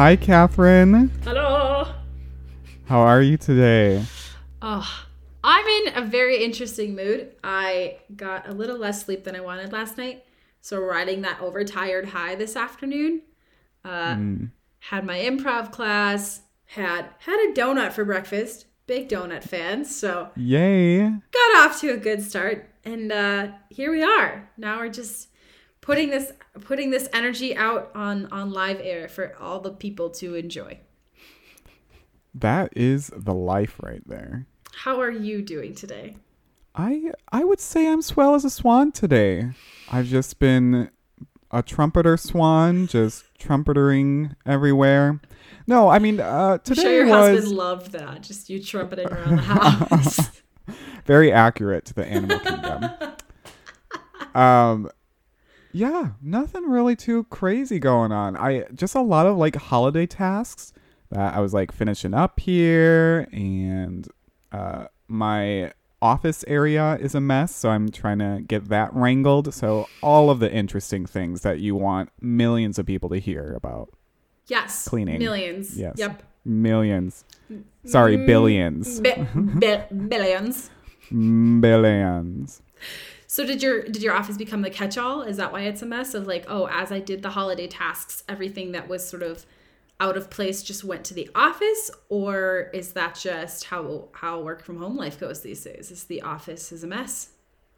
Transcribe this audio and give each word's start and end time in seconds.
Hi, 0.00 0.16
Catherine. 0.16 1.10
Hello. 1.24 1.86
How 2.86 3.00
are 3.00 3.20
you 3.20 3.36
today? 3.36 4.02
Oh, 4.62 5.04
I'm 5.44 5.66
in 5.66 5.94
a 5.94 6.06
very 6.06 6.42
interesting 6.42 6.94
mood. 6.96 7.34
I 7.44 7.98
got 8.16 8.48
a 8.48 8.52
little 8.54 8.78
less 8.78 9.04
sleep 9.04 9.24
than 9.24 9.36
I 9.36 9.40
wanted 9.40 9.74
last 9.74 9.98
night, 9.98 10.24
so 10.62 10.80
riding 10.80 11.20
that 11.20 11.42
overtired 11.42 12.06
high 12.08 12.34
this 12.34 12.56
afternoon. 12.56 13.20
Uh, 13.84 14.16
Had 14.78 15.04
my 15.04 15.18
improv 15.18 15.70
class. 15.70 16.40
Had 16.64 17.10
had 17.18 17.50
a 17.50 17.52
donut 17.52 17.92
for 17.92 18.06
breakfast. 18.06 18.64
Big 18.86 19.06
donut 19.06 19.42
fans. 19.42 19.94
So 19.94 20.30
Yay. 20.34 21.00
got 21.10 21.56
off 21.58 21.78
to 21.82 21.90
a 21.90 21.98
good 21.98 22.22
start, 22.22 22.70
and 22.86 23.12
uh, 23.12 23.48
here 23.68 23.90
we 23.92 24.02
are. 24.02 24.48
Now 24.56 24.78
we're 24.78 24.88
just 24.88 25.28
putting 25.80 26.10
this 26.10 26.32
putting 26.62 26.90
this 26.90 27.08
energy 27.12 27.56
out 27.56 27.90
on 27.94 28.26
on 28.26 28.52
live 28.52 28.80
air 28.82 29.08
for 29.08 29.34
all 29.40 29.60
the 29.60 29.70
people 29.70 30.10
to 30.10 30.34
enjoy. 30.34 30.78
That 32.34 32.72
is 32.76 33.10
the 33.16 33.34
life 33.34 33.76
right 33.82 34.02
there. 34.06 34.46
How 34.72 35.00
are 35.00 35.10
you 35.10 35.42
doing 35.42 35.74
today? 35.74 36.16
I 36.74 37.12
I 37.32 37.44
would 37.44 37.60
say 37.60 37.88
I'm 37.88 38.02
swell 38.02 38.34
as 38.34 38.44
a 38.44 38.50
swan 38.50 38.92
today. 38.92 39.50
I've 39.90 40.06
just 40.06 40.38
been 40.38 40.90
a 41.50 41.62
trumpeter 41.62 42.16
swan, 42.16 42.86
just 42.86 43.24
trumpetering 43.38 44.36
everywhere. 44.46 45.20
No, 45.66 45.88
I 45.88 45.98
mean 45.98 46.20
uh, 46.20 46.52
I'm 46.52 46.60
today 46.60 46.82
sure 46.82 46.92
your 46.92 47.06
was 47.06 47.38
husband 47.38 47.56
loved 47.56 47.92
that. 47.92 48.22
Just 48.22 48.48
you 48.48 48.62
trumpeting 48.62 49.08
around 49.08 49.36
the 49.36 49.42
house. 49.42 50.30
very 51.04 51.32
accurate 51.32 51.84
to 51.86 51.94
the 51.94 52.06
animal 52.06 52.38
kingdom. 52.38 52.90
Um, 54.32 54.88
yeah, 55.72 56.10
nothing 56.22 56.64
really 56.64 56.96
too 56.96 57.24
crazy 57.24 57.78
going 57.78 58.12
on. 58.12 58.36
I 58.36 58.64
just 58.74 58.94
a 58.94 59.00
lot 59.02 59.26
of 59.26 59.36
like 59.36 59.56
holiday 59.56 60.06
tasks 60.06 60.72
that 61.10 61.34
I 61.34 61.40
was 61.40 61.52
like 61.54 61.72
finishing 61.72 62.14
up 62.14 62.40
here, 62.40 63.28
and 63.32 64.06
uh, 64.52 64.86
my 65.08 65.72
office 66.02 66.44
area 66.48 66.96
is 67.00 67.14
a 67.14 67.20
mess, 67.20 67.54
so 67.54 67.68
I'm 67.68 67.90
trying 67.90 68.20
to 68.20 68.40
get 68.46 68.68
that 68.68 68.94
wrangled. 68.94 69.52
So 69.52 69.86
all 70.02 70.30
of 70.30 70.38
the 70.40 70.50
interesting 70.50 71.04
things 71.06 71.42
that 71.42 71.58
you 71.60 71.74
want 71.76 72.10
millions 72.20 72.78
of 72.78 72.86
people 72.86 73.08
to 73.10 73.18
hear 73.18 73.52
about. 73.54 73.90
yes. 74.46 74.88
Cleaning. 74.88 75.18
Millions. 75.18 75.76
Yes. 75.78 75.96
Yep. 75.98 76.22
Millions. 76.44 77.24
Sorry, 77.84 78.16
billions. 78.16 79.00
Bi- 79.00 79.26
bi- 79.34 79.86
billions. 80.08 80.70
Billions. 81.60 82.62
So 83.30 83.46
did 83.46 83.62
your 83.62 83.84
did 83.84 84.02
your 84.02 84.12
office 84.12 84.36
become 84.36 84.62
the 84.62 84.70
catch-all? 84.70 85.22
Is 85.22 85.36
that 85.36 85.52
why 85.52 85.60
it's 85.60 85.82
a 85.82 85.86
mess 85.86 86.14
of 86.14 86.26
like, 86.26 86.46
oh, 86.48 86.66
as 86.66 86.90
I 86.90 86.98
did 86.98 87.22
the 87.22 87.30
holiday 87.30 87.68
tasks, 87.68 88.24
everything 88.28 88.72
that 88.72 88.88
was 88.88 89.08
sort 89.08 89.22
of 89.22 89.46
out 90.00 90.16
of 90.16 90.30
place 90.30 90.64
just 90.64 90.82
went 90.82 91.04
to 91.04 91.14
the 91.14 91.30
office 91.32 91.92
or 92.08 92.70
is 92.74 92.94
that 92.94 93.14
just 93.14 93.66
how 93.66 94.08
how 94.14 94.40
work 94.40 94.64
from 94.64 94.78
home 94.78 94.96
life 94.96 95.20
goes 95.20 95.42
these 95.42 95.62
days? 95.62 95.92
Is 95.92 96.02
the 96.06 96.22
office 96.22 96.72
is 96.72 96.82
a 96.82 96.88
mess? 96.88 97.28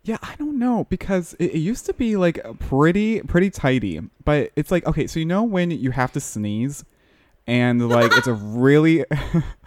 Yeah, 0.05 0.17
I 0.23 0.37
don't 0.37 0.59
know 0.59 0.87
because 0.89 1.35
it, 1.39 1.51
it 1.51 1.59
used 1.59 1.85
to 1.85 1.93
be 1.93 2.17
like 2.17 2.41
pretty 2.59 3.21
pretty 3.21 3.51
tidy, 3.51 4.01
but 4.25 4.53
it's 4.57 4.71
like 4.71 4.87
okay, 4.87 5.07
so 5.07 5.21
you 5.21 5.27
know 5.27 5.43
when 5.43 5.71
you 5.71 5.91
have 5.91 6.13
to 6.13 6.21
sneeze, 6.21 6.83
and 7.47 7.91
like 7.91 8.17
it's 8.17 8.27
a 8.27 8.33
really, 8.33 9.05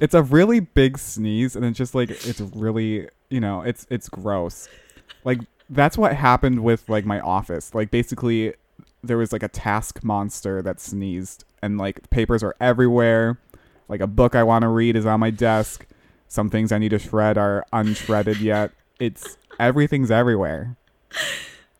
it's 0.00 0.14
a 0.14 0.22
really 0.22 0.60
big 0.60 0.98
sneeze, 0.98 1.56
and 1.56 1.64
it's 1.64 1.78
just 1.78 1.94
like 1.94 2.10
it's 2.10 2.40
really 2.40 3.08
you 3.28 3.40
know 3.40 3.62
it's 3.62 3.86
it's 3.90 4.08
gross, 4.08 4.68
like 5.24 5.40
that's 5.70 5.98
what 5.98 6.14
happened 6.14 6.62
with 6.64 6.88
like 6.88 7.04
my 7.04 7.20
office. 7.20 7.74
Like 7.74 7.90
basically, 7.90 8.54
there 9.02 9.18
was 9.18 9.32
like 9.32 9.42
a 9.42 9.48
task 9.48 10.02
monster 10.02 10.62
that 10.62 10.80
sneezed, 10.80 11.44
and 11.62 11.78
like 11.78 12.08
papers 12.10 12.42
are 12.42 12.54
everywhere. 12.60 13.38
Like 13.88 14.00
a 14.00 14.06
book 14.06 14.34
I 14.34 14.42
want 14.42 14.62
to 14.62 14.68
read 14.68 14.96
is 14.96 15.06
on 15.06 15.20
my 15.20 15.30
desk. 15.30 15.86
Some 16.28 16.50
things 16.50 16.72
I 16.72 16.78
need 16.78 16.90
to 16.90 16.98
shred 16.98 17.38
are 17.38 17.64
unshredded 17.72 18.40
yet. 18.40 18.72
It's 19.00 19.38
everything's 19.58 20.10
everywhere. 20.10 20.76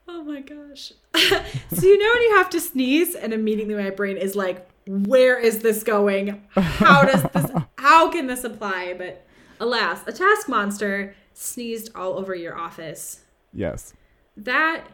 Oh 0.06 0.24
my 0.24 0.40
gosh. 0.40 0.92
so 1.14 1.86
you 1.86 1.98
know 1.98 2.10
when 2.14 2.22
you 2.22 2.36
have 2.36 2.48
to 2.50 2.60
sneeze 2.60 3.14
and 3.14 3.34
immediately 3.34 3.74
my 3.74 3.90
brain 3.90 4.16
is 4.16 4.34
like, 4.34 4.66
where 4.86 5.38
is 5.38 5.58
this 5.58 5.82
going? 5.82 6.42
How 6.54 7.02
does 7.02 7.22
this 7.34 7.62
how 7.98 8.08
can 8.08 8.28
this 8.28 8.44
apply? 8.44 8.94
But 8.96 9.26
alas, 9.58 10.02
a 10.06 10.12
task 10.12 10.48
monster 10.48 11.16
sneezed 11.34 11.90
all 11.96 12.16
over 12.16 12.32
your 12.32 12.56
office. 12.56 13.24
Yes. 13.52 13.92
That 14.36 14.84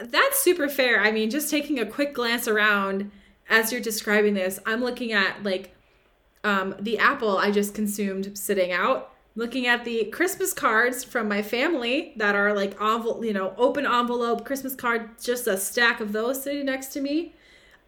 that's 0.00 0.38
super 0.38 0.68
fair. 0.68 1.00
I 1.00 1.10
mean, 1.10 1.28
just 1.28 1.50
taking 1.50 1.80
a 1.80 1.86
quick 1.86 2.14
glance 2.14 2.46
around 2.46 3.10
as 3.48 3.72
you're 3.72 3.80
describing 3.80 4.34
this, 4.34 4.60
I'm 4.64 4.80
looking 4.80 5.12
at 5.12 5.42
like 5.42 5.74
um, 6.44 6.76
the 6.78 6.98
apple 6.98 7.36
I 7.36 7.50
just 7.50 7.74
consumed 7.74 8.38
sitting 8.38 8.70
out. 8.70 9.12
Looking 9.34 9.66
at 9.66 9.84
the 9.84 10.04
Christmas 10.04 10.54
cards 10.54 11.04
from 11.04 11.28
my 11.28 11.42
family 11.42 12.14
that 12.16 12.34
are 12.34 12.54
like 12.54 12.80
envelope, 12.80 13.22
you 13.22 13.34
know, 13.34 13.54
open 13.58 13.84
envelope 13.84 14.46
Christmas 14.46 14.74
card, 14.74 15.10
just 15.20 15.46
a 15.46 15.58
stack 15.58 16.00
of 16.00 16.12
those 16.12 16.42
sitting 16.42 16.64
next 16.64 16.86
to 16.94 17.00
me. 17.00 17.34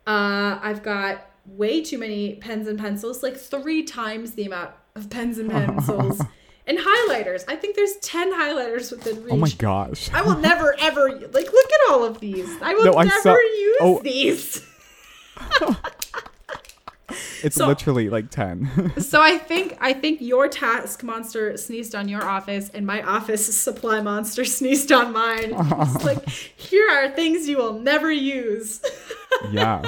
Uh, 0.07 0.59
I've 0.61 0.83
got 0.83 1.28
way 1.49 1.83
too 1.83 1.99
many 1.99 2.37
pens 2.37 2.69
and 2.69 2.79
pencils, 2.79 3.23
like 3.23 3.37
three 3.37 3.83
times 3.83 4.33
the 4.33 4.45
amount 4.45 4.71
of 4.95 5.09
pens 5.11 5.39
and 5.39 5.51
pencils 5.51 6.21
and 6.67 6.79
highlighters. 6.79 7.45
I 7.49 7.57
think 7.57 7.77
there's 7.77 7.97
10 7.97 8.33
highlighters 8.33 8.91
within 8.91 9.23
reach. 9.25 9.33
Oh 9.33 9.37
my 9.37 9.51
gosh. 9.51 10.11
I 10.13 10.23
will 10.23 10.39
never 10.39 10.75
ever 10.81 11.09
like 11.11 11.53
look 11.53 11.73
at 11.73 11.91
all 11.91 12.05
of 12.05 12.21
these. 12.21 12.49
I 12.63 12.75
will 12.75 12.85
No, 12.85 12.95
I 12.99 13.05
never 13.05 13.21
saw- 13.23 13.33
use 13.35 13.77
oh. 13.81 14.01
these. 14.03 14.67
It's 17.43 17.57
So- 17.57 17.67
literally 17.69 18.11
like 18.11 18.31
10. 18.31 19.01
So 19.01 19.23
I 19.23 19.39
think 19.39 19.79
I 19.81 19.93
think 19.95 20.21
your 20.21 20.47
task 20.49 21.03
monster 21.03 21.57
sneezed 21.57 21.95
on 21.95 22.07
your 22.09 22.23
office 22.23 22.69
and 22.75 22.85
my 22.85 23.01
office 23.03 23.57
supply 23.57 24.01
monster 24.03 24.45
sneezed 24.45 24.93
on 24.93 25.13
mine. 25.13 25.55
It's 25.57 26.05
like 26.05 26.29
here 26.29 26.87
are 26.91 27.09
things 27.11 27.49
you 27.49 27.57
will 27.57 27.79
never 27.81 28.11
use. 28.13 28.83
yeah. 29.51 29.83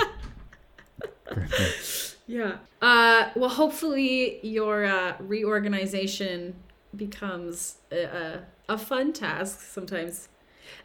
Yeah. 2.27 2.59
Uh 2.81 3.31
well 3.35 3.49
hopefully 3.51 4.39
your 4.47 4.85
uh 4.85 5.17
reorganization 5.19 6.55
becomes 6.95 7.79
a, 7.91 8.05
a, 8.05 8.43
a 8.69 8.79
fun 8.79 9.13
task 9.13 9.63
sometimes. 9.63 10.29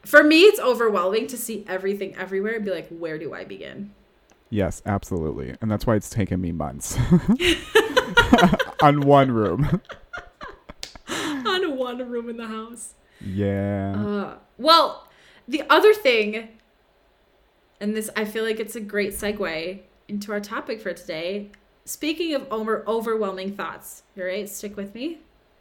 For 0.03 0.23
me 0.23 0.41
it's 0.41 0.59
overwhelming 0.59 1.27
to 1.27 1.37
see 1.37 1.63
everything 1.67 2.15
everywhere 2.15 2.55
and 2.55 2.65
be 2.65 2.71
like 2.71 2.87
where 2.89 3.19
do 3.19 3.35
I 3.35 3.43
begin? 3.43 3.91
Yes, 4.49 4.81
absolutely. 4.87 5.55
And 5.61 5.69
that's 5.69 5.85
why 5.85 5.95
it's 5.95 6.09
taken 6.09 6.41
me 6.41 6.51
months. 6.51 6.97
On 8.81 9.01
one 9.01 9.29
room. 9.31 9.81
on 11.07 11.77
one 11.77 12.09
room 12.09 12.29
in 12.29 12.37
the 12.37 12.47
house. 12.47 12.93
Yeah. 13.21 13.93
Uh, 13.95 14.37
well, 14.57 15.07
the 15.47 15.63
other 15.69 15.93
thing, 15.93 16.49
and 17.79 17.95
this, 17.95 18.09
I 18.15 18.25
feel 18.25 18.43
like 18.43 18.59
it's 18.59 18.75
a 18.75 18.81
great 18.81 19.11
segue 19.11 19.81
into 20.07 20.31
our 20.31 20.39
topic 20.39 20.81
for 20.81 20.93
today. 20.93 21.51
Speaking 21.85 22.33
of 22.33 22.47
over, 22.51 22.83
overwhelming 22.87 23.55
thoughts, 23.55 24.03
all 24.17 24.25
right? 24.25 24.49
Stick 24.49 24.75
with 24.75 24.95
me. 24.95 25.19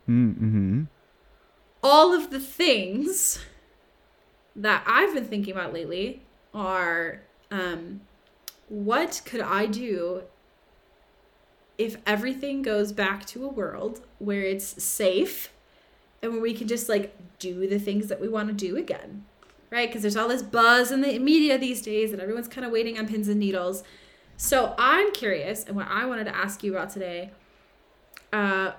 Mm-hmm. 0.09 0.85
All 1.83 2.15
of 2.15 2.31
the 2.31 2.41
things 2.41 3.41
that 4.57 4.83
I've 4.87 5.15
been 5.15 5.27
thinking 5.27 5.53
about 5.53 5.73
lately 5.73 6.23
are 6.55 7.21
um, 7.51 8.01
what 8.69 9.23
could 9.25 9.41
I 9.41 9.67
do 9.67 10.23
if 11.77 11.97
everything 12.07 12.63
goes 12.63 12.93
back 12.93 13.27
to 13.27 13.45
a 13.45 13.49
world 13.49 14.01
where 14.19 14.43
it's 14.43 14.83
safe 14.83 15.53
and 16.23 16.33
where 16.33 16.41
we 16.41 16.55
can 16.55 16.69
just 16.69 16.89
like 16.89 17.17
do 17.39 17.67
the 17.69 17.79
things 17.79 18.09
that 18.09 18.21
we 18.21 18.29
want 18.29 18.49
to 18.49 18.55
do 18.55 18.77
again 18.77 19.25
right 19.71 19.89
because 19.89 20.03
there's 20.03 20.17
all 20.17 20.29
this 20.29 20.43
buzz 20.43 20.93
in 20.93 21.01
the 21.01 21.19
media 21.19 21.59
these 21.59 21.83
days 21.83 22.13
and 22.13 22.23
everyone's 22.23 22.49
kind 22.49 22.65
of 22.65 22.73
waiting 22.73 22.99
on 22.99 23.09
pins 23.09 23.29
and 23.29 23.41
needles 23.41 23.83
so 24.37 24.75
i'm 24.79 25.13
curious 25.13 25.65
and 25.65 25.77
what 25.77 25.87
i 25.89 26.05
wanted 26.05 26.25
to 26.25 26.35
ask 26.35 26.63
you 26.63 26.73
about 26.73 26.91
today 26.91 27.31
uh, 28.33 28.73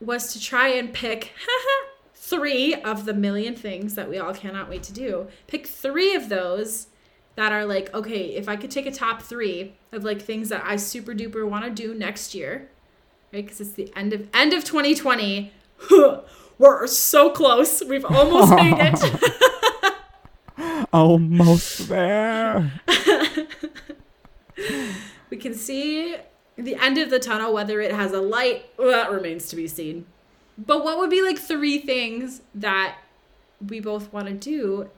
was 0.00 0.32
to 0.34 0.40
try 0.40 0.68
and 0.68 0.92
pick 0.92 1.32
three 2.14 2.74
of 2.74 3.06
the 3.06 3.14
million 3.14 3.54
things 3.54 3.94
that 3.94 4.08
we 4.08 4.18
all 4.18 4.34
cannot 4.34 4.68
wait 4.68 4.82
to 4.82 4.92
do. 4.92 5.26
Pick 5.46 5.66
three 5.66 6.14
of 6.14 6.28
those 6.28 6.88
that 7.36 7.50
are 7.50 7.64
like 7.64 7.92
okay 7.92 8.36
if 8.36 8.48
i 8.48 8.54
could 8.54 8.70
take 8.70 8.86
a 8.86 8.92
top 8.92 9.20
three 9.20 9.74
of 9.90 10.04
like 10.04 10.22
things 10.22 10.50
that 10.50 10.62
i 10.64 10.76
super 10.76 11.12
duper 11.12 11.48
want 11.48 11.64
to 11.64 11.70
do 11.70 11.92
next 11.92 12.32
year 12.32 12.68
right? 13.32 13.44
Because 13.44 13.60
it's 13.60 13.72
the 13.72 13.92
end 13.96 14.12
of 14.12 14.28
end 14.32 14.52
of 14.52 14.64
2020 14.64 15.52
we're 16.58 16.86
so 16.86 17.30
close. 17.30 17.82
We've 17.84 18.04
almost 18.04 18.54
made 18.54 18.76
it. 18.78 19.94
Almost 20.92 21.88
there. 21.88 22.70
We 25.30 25.36
can 25.36 25.54
see 25.54 26.16
the 26.56 26.76
end 26.76 26.98
of 26.98 27.10
the 27.10 27.18
tunnel 27.18 27.52
whether 27.52 27.80
it 27.80 27.92
has 27.92 28.12
a 28.12 28.20
light 28.20 28.66
well, 28.78 28.90
that 28.90 29.10
remains 29.10 29.48
to 29.48 29.56
be 29.56 29.66
seen 29.66 30.06
but 30.56 30.84
what 30.84 30.98
would 30.98 31.10
be 31.10 31.22
like 31.22 31.38
three 31.38 31.78
things 31.78 32.42
that 32.54 32.96
we 33.66 33.80
both 33.80 34.12
want 34.12 34.26
to 34.26 34.34
do 34.34 34.88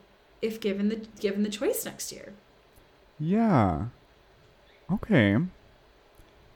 if 0.41 0.59
given 0.59 0.89
the 0.89 0.97
given 1.19 1.43
the 1.43 1.49
choice 1.49 1.85
next 1.85 2.11
year 2.11 2.33
Yeah. 3.19 3.85
Okay. 4.91 5.37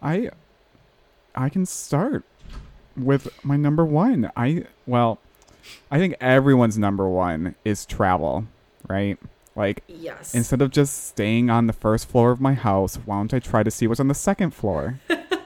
I 0.01 0.29
I 1.35 1.49
can 1.49 1.65
start 1.65 2.23
with 2.97 3.29
my 3.43 3.57
number 3.57 3.85
1. 3.85 4.31
I 4.35 4.65
well, 4.85 5.19
I 5.89 5.97
think 5.97 6.15
everyone's 6.19 6.77
number 6.77 7.07
1 7.07 7.55
is 7.65 7.85
travel, 7.85 8.45
right? 8.87 9.17
Like 9.55 9.83
Yes. 9.87 10.33
instead 10.33 10.61
of 10.61 10.71
just 10.71 11.07
staying 11.07 11.49
on 11.49 11.67
the 11.67 11.73
first 11.73 12.07
floor 12.09 12.31
of 12.31 12.39
my 12.39 12.53
house, 12.53 12.95
why 13.05 13.17
don't 13.17 13.33
I 13.33 13.39
try 13.39 13.63
to 13.63 13.71
see 13.71 13.85
what's 13.87 13.99
on 13.99 14.07
the 14.07 14.13
second 14.13 14.51
floor? 14.51 14.99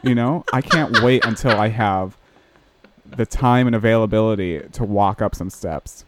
you 0.03 0.13
know, 0.13 0.43
I 0.53 0.61
can't 0.61 0.99
wait 1.03 1.25
until 1.25 1.59
I 1.59 1.69
have 1.69 2.15
the 3.05 3.25
time 3.25 3.65
and 3.67 3.75
availability 3.75 4.59
to 4.73 4.83
walk 4.83 5.21
up 5.21 5.33
some 5.35 5.49
steps. 5.49 6.05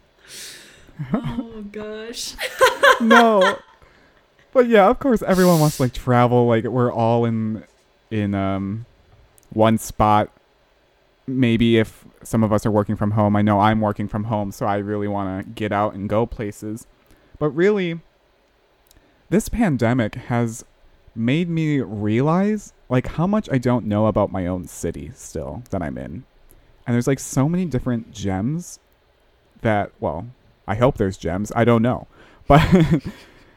oh 1.14 1.64
gosh. 1.72 2.36
no. 3.02 3.58
But 4.54 4.68
yeah, 4.68 4.88
of 4.90 5.00
course 5.00 5.22
everyone 5.24 5.60
wants 5.60 5.78
to 5.78 5.84
like 5.84 5.94
travel 5.94 6.48
like 6.48 6.64
we're 6.66 6.92
all 6.92 7.26
in 7.26 7.64
in 8.12 8.34
um 8.36 8.86
one 9.52 9.78
spot. 9.78 10.30
Maybe 11.28 11.78
if 11.78 12.06
some 12.24 12.44
of 12.44 12.54
us 12.54 12.66
are 12.66 12.72
working 12.72 12.96
from 12.96 13.12
home, 13.12 13.36
I 13.36 13.42
know 13.42 13.60
I'm 13.60 13.82
working 13.82 14.08
from 14.08 14.26
home, 14.26 14.52
so 14.52 14.66
I 14.66 14.78
really 14.78 15.08
want 15.08 15.44
to 15.46 15.52
get 15.52 15.72
out 15.72 15.94
and 15.94 16.08
go 16.08 16.26
places. 16.26 16.88
But 17.40 17.50
really 17.50 18.00
this 19.30 19.50
pandemic 19.50 20.16
has 20.16 20.64
made 21.16 21.50
me 21.50 21.82
realize 21.82 22.74
like 22.90 23.08
how 23.08 23.28
much 23.28 23.50
I 23.52 23.58
don't 23.58 23.86
know 23.86 24.06
about 24.08 24.32
my 24.32 24.46
own 24.48 24.68
city 24.68 25.12
still 25.16 25.64
that 25.72 25.82
I'm 25.82 25.98
in. 25.98 26.24
And 26.86 26.94
there's 26.94 27.08
like 27.08 27.20
so 27.20 27.50
many 27.50 27.66
different 27.66 28.12
gems 28.14 28.80
that 29.62 29.92
well, 30.00 30.28
I 30.68 30.76
hope 30.76 30.98
there's 30.98 31.18
gems. 31.18 31.52
I 31.56 31.64
don't 31.66 31.82
know. 31.82 32.08
But 32.48 32.62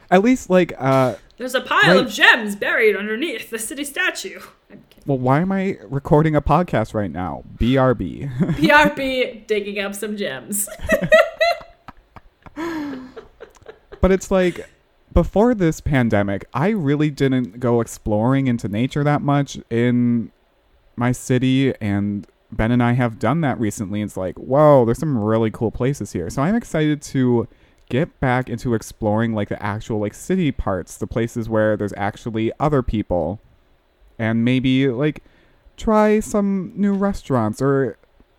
at 0.09 0.21
least 0.21 0.49
like 0.49 0.73
uh 0.77 1.15
There's 1.37 1.55
a 1.55 1.61
pile 1.61 1.95
Right. 1.95 2.05
of 2.05 2.11
gems 2.11 2.57
buried 2.57 2.97
underneath 2.97 3.49
the 3.49 3.57
city 3.59 3.85
statue. 3.85 4.41
Well 5.05 5.17
why 5.17 5.39
am 5.39 5.51
I 5.53 5.77
recording 5.83 6.35
a 6.35 6.41
podcast 6.41 6.93
right 6.93 7.09
now? 7.11 7.43
BRB. 7.57 8.29
PRP 8.57 9.47
digging 9.53 9.79
up 9.79 9.95
some 9.95 10.17
gems. 10.17 10.67
but 14.01 14.11
it's 14.11 14.31
like 14.31 14.67
before 15.13 15.53
this 15.53 15.81
pandemic, 15.81 16.45
I 16.53 16.69
really 16.69 17.09
didn't 17.09 17.59
go 17.59 17.81
exploring 17.81 18.47
into 18.47 18.67
nature 18.67 19.03
that 19.03 19.21
much 19.21 19.57
in 19.69 20.31
my 20.95 21.11
city 21.11 21.73
and 21.81 22.27
Ben 22.51 22.71
and 22.71 22.83
I 22.83 22.93
have 22.93 23.19
done 23.19 23.41
that 23.41 23.59
recently. 23.59 24.01
It's 24.01 24.17
like, 24.17 24.37
whoa, 24.37 24.85
there's 24.85 24.99
some 24.99 25.17
really 25.17 25.51
cool 25.51 25.71
places 25.71 26.11
here. 26.13 26.29
So 26.29 26.41
I'm 26.41 26.55
excited 26.55 27.01
to 27.03 27.47
get 27.89 28.19
back 28.19 28.49
into 28.49 28.73
exploring 28.73 29.33
like 29.33 29.49
the 29.49 29.61
actual 29.61 29.99
like 29.99 30.13
city 30.13 30.51
parts, 30.51 30.97
the 30.97 31.07
places 31.07 31.49
where 31.49 31.75
there's 31.75 31.93
actually 31.97 32.51
other 32.59 32.81
people 32.81 33.41
and 34.17 34.45
maybe 34.45 34.87
like 34.87 35.23
try 35.77 36.19
some 36.19 36.71
new 36.75 36.93
restaurants 36.93 37.61
or 37.61 37.97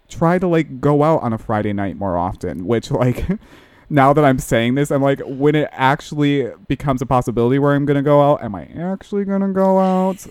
try 0.08 0.38
to 0.38 0.46
like 0.46 0.80
go 0.80 1.02
out 1.02 1.22
on 1.22 1.32
a 1.32 1.38
Friday 1.38 1.72
night 1.72 1.96
more 1.96 2.16
often, 2.16 2.66
which 2.66 2.90
like 2.90 3.26
now 3.90 4.12
that 4.12 4.24
I'm 4.24 4.38
saying 4.38 4.74
this, 4.74 4.90
I'm 4.90 5.02
like, 5.02 5.20
when 5.24 5.54
it 5.54 5.68
actually 5.72 6.50
becomes 6.68 7.02
a 7.02 7.06
possibility 7.06 7.58
where 7.58 7.74
I'm 7.74 7.84
gonna 7.84 8.02
go 8.02 8.22
out, 8.22 8.42
am 8.42 8.54
I 8.54 8.64
actually 8.76 9.24
gonna 9.24 9.52
go 9.52 9.78
out? 9.78 10.26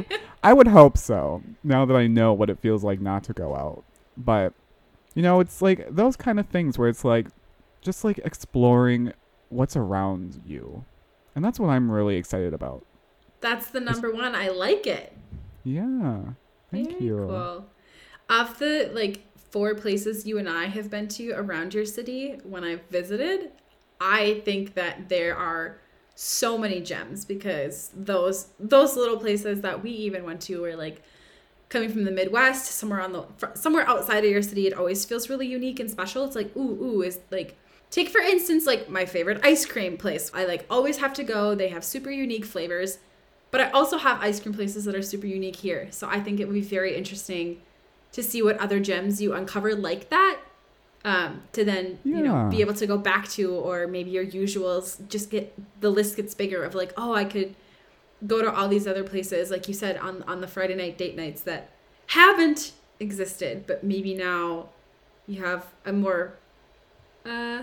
I 0.42 0.52
would 0.52 0.68
hope 0.68 0.96
so. 0.96 1.42
Now 1.64 1.84
that 1.86 1.96
I 1.96 2.06
know 2.06 2.32
what 2.32 2.50
it 2.50 2.60
feels 2.60 2.84
like 2.84 3.00
not 3.00 3.24
to 3.24 3.32
go 3.32 3.54
out, 3.54 3.84
but 4.16 4.52
you 5.14 5.22
know, 5.22 5.40
it's 5.40 5.62
like 5.62 5.86
those 5.94 6.16
kind 6.16 6.38
of 6.38 6.46
things 6.48 6.78
where 6.78 6.88
it's 6.88 7.04
like 7.04 7.28
just 7.80 8.04
like 8.04 8.18
exploring 8.18 9.12
what's 9.48 9.76
around 9.76 10.42
you, 10.44 10.84
and 11.34 11.44
that's 11.44 11.58
what 11.58 11.70
I'm 11.70 11.90
really 11.90 12.16
excited 12.16 12.52
about. 12.52 12.84
That's 13.40 13.68
the 13.70 13.80
number 13.80 14.12
one. 14.12 14.34
I 14.34 14.48
like 14.48 14.86
it. 14.86 15.12
Yeah, 15.64 16.20
thank 16.70 16.90
Very 16.92 17.04
you. 17.04 17.16
Cool. 17.16 17.66
Of 18.28 18.58
the 18.58 18.90
like 18.92 19.24
four 19.56 19.74
places 19.74 20.26
you 20.26 20.36
and 20.36 20.50
I 20.50 20.66
have 20.66 20.90
been 20.90 21.08
to 21.08 21.30
around 21.30 21.72
your 21.72 21.86
city 21.86 22.38
when 22.44 22.62
I've 22.62 22.82
visited, 22.90 23.52
I 23.98 24.42
think 24.44 24.74
that 24.74 25.08
there 25.08 25.34
are 25.34 25.78
so 26.14 26.58
many 26.58 26.82
gems 26.82 27.24
because 27.24 27.90
those 27.96 28.48
those 28.60 28.96
little 28.96 29.16
places 29.16 29.62
that 29.62 29.82
we 29.82 29.88
even 29.92 30.24
went 30.24 30.42
to 30.42 30.60
were 30.60 30.76
like 30.76 31.00
coming 31.70 31.88
from 31.90 32.04
the 32.04 32.10
Midwest, 32.10 32.66
somewhere 32.66 33.00
on 33.00 33.12
the 33.14 33.24
somewhere 33.54 33.88
outside 33.88 34.26
of 34.26 34.30
your 34.30 34.42
city, 34.42 34.66
it 34.66 34.74
always 34.74 35.06
feels 35.06 35.30
really 35.30 35.46
unique 35.46 35.80
and 35.80 35.90
special. 35.90 36.26
It's 36.26 36.36
like 36.36 36.54
ooh 36.54 36.76
ooh 36.84 37.00
is 37.00 37.18
like 37.30 37.56
take 37.88 38.10
for 38.10 38.20
instance 38.20 38.66
like 38.66 38.90
my 38.90 39.06
favorite 39.06 39.40
ice 39.42 39.64
cream 39.64 39.96
place. 39.96 40.30
I 40.34 40.44
like 40.44 40.66
always 40.68 40.98
have 40.98 41.14
to 41.14 41.24
go. 41.24 41.54
They 41.54 41.68
have 41.68 41.82
super 41.82 42.10
unique 42.10 42.44
flavors. 42.44 42.98
But 43.50 43.62
I 43.62 43.70
also 43.70 43.96
have 43.96 44.20
ice 44.20 44.38
cream 44.38 44.54
places 44.54 44.84
that 44.84 44.94
are 44.94 45.00
super 45.00 45.26
unique 45.26 45.56
here. 45.56 45.88
So 45.92 46.06
I 46.10 46.20
think 46.20 46.40
it 46.40 46.44
would 46.44 46.52
be 46.52 46.60
very 46.60 46.94
interesting 46.94 47.62
to 48.16 48.22
see 48.22 48.40
what 48.42 48.56
other 48.58 48.80
gems 48.80 49.20
you 49.22 49.32
uncover 49.34 49.74
like 49.74 50.08
that. 50.10 50.36
Um, 51.04 51.42
to 51.52 51.64
then 51.64 52.00
you 52.04 52.20
know 52.20 52.48
be 52.50 52.60
able 52.64 52.74
to 52.74 52.86
go 52.86 52.98
back 52.98 53.28
to, 53.36 53.44
or 53.54 53.86
maybe 53.86 54.10
your 54.10 54.26
usuals 54.26 54.86
just 55.08 55.30
get 55.30 55.54
the 55.80 55.90
list 55.90 56.16
gets 56.16 56.34
bigger 56.34 56.64
of 56.64 56.74
like, 56.74 56.92
oh, 56.96 57.12
I 57.14 57.24
could 57.24 57.54
go 58.26 58.42
to 58.42 58.52
all 58.52 58.66
these 58.68 58.86
other 58.88 59.04
places, 59.04 59.50
like 59.50 59.68
you 59.68 59.74
said 59.74 59.96
on 59.98 60.24
on 60.24 60.40
the 60.40 60.48
Friday 60.48 60.74
night 60.74 60.98
date 60.98 61.14
nights 61.16 61.42
that 61.42 61.70
haven't 62.08 62.72
existed, 62.98 63.64
but 63.68 63.84
maybe 63.84 64.14
now 64.14 64.70
you 65.28 65.44
have 65.44 65.66
a 65.84 65.92
more 65.92 66.34
uh 67.24 67.62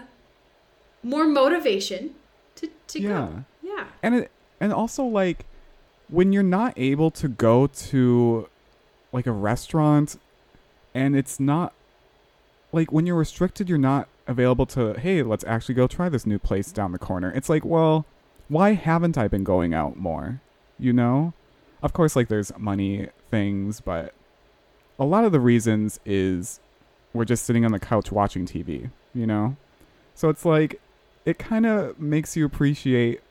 more 1.01 1.25
motivation 1.27 2.15
to 2.55 2.69
to 2.88 3.01
Yeah. 3.01 3.09
go. 3.09 3.44
Yeah. 3.61 3.85
and 4.01 4.15
it 4.15 4.31
and 4.61 4.71
also 4.71 5.03
like 5.03 5.45
when 6.09 6.31
you're 6.31 6.44
not 6.44 6.73
able 6.77 7.11
to 7.11 7.27
go 7.27 7.67
to 7.67 8.47
like 9.11 9.27
a 9.27 9.31
restaurant 9.33 10.17
and 10.93 11.15
it's 11.15 11.39
not 11.39 11.73
like 12.71 12.91
when 12.91 13.05
you're 13.05 13.15
restricted 13.15 13.69
you're 13.69 13.77
not 13.77 14.07
available 14.27 14.65
to 14.65 14.93
hey 14.99 15.21
let's 15.21 15.43
actually 15.45 15.75
go 15.75 15.87
try 15.87 16.09
this 16.09 16.25
new 16.25 16.39
place 16.39 16.71
down 16.71 16.91
the 16.91 16.99
corner. 16.99 17.31
It's 17.31 17.49
like 17.49 17.65
well 17.65 18.05
why 18.49 18.73
haven't 18.73 19.17
i 19.17 19.27
been 19.27 19.43
going 19.43 19.73
out 19.73 19.97
more? 19.97 20.41
You 20.77 20.93
know? 20.93 21.33
Of 21.81 21.93
course 21.93 22.15
like 22.15 22.27
there's 22.27 22.51
money 22.57 23.09
things 23.29 23.81
but 23.81 24.13
a 24.99 25.05
lot 25.05 25.25
of 25.25 25.31
the 25.31 25.39
reasons 25.39 25.99
is 26.05 26.59
we're 27.13 27.25
just 27.25 27.45
sitting 27.45 27.65
on 27.65 27.71
the 27.71 27.79
couch 27.79 28.11
watching 28.11 28.45
tv 28.45 28.89
you 29.13 29.27
know? 29.27 29.55
So 30.15 30.29
it's 30.29 30.45
like 30.45 30.79
it 31.25 31.38
kind 31.39 31.65
of 31.65 32.00
makes 32.00 32.35
you 32.35 32.45
appreciate 32.45 33.21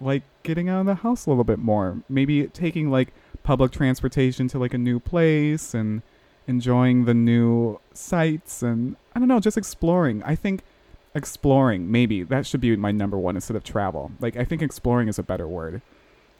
like 0.00 0.22
getting 0.42 0.68
out 0.68 0.80
of 0.80 0.86
the 0.86 0.94
house 0.96 1.26
a 1.26 1.30
little 1.30 1.44
bit 1.44 1.58
more. 1.58 1.98
Maybe 2.08 2.46
taking 2.46 2.90
like 2.90 3.12
public 3.42 3.72
transportation 3.72 4.48
to 4.48 4.58
like 4.58 4.74
a 4.74 4.78
new 4.78 5.00
place 5.00 5.74
and 5.74 6.02
enjoying 6.48 7.04
the 7.04 7.14
new 7.14 7.78
sights 7.94 8.62
and 8.62 8.96
I 9.14 9.18
don't 9.20 9.28
know, 9.28 9.38
just 9.40 9.56
exploring. 9.56 10.22
I 10.24 10.34
think 10.34 10.62
exploring 11.14 11.90
maybe 11.90 12.22
that 12.22 12.46
should 12.46 12.60
be 12.60 12.74
my 12.76 12.90
number 12.92 13.18
one 13.18 13.36
instead 13.36 13.56
of 13.56 13.64
travel. 13.64 14.10
Like 14.20 14.36
I 14.36 14.44
think 14.44 14.62
exploring 14.62 15.08
is 15.08 15.18
a 15.18 15.22
better 15.22 15.46
word. 15.46 15.82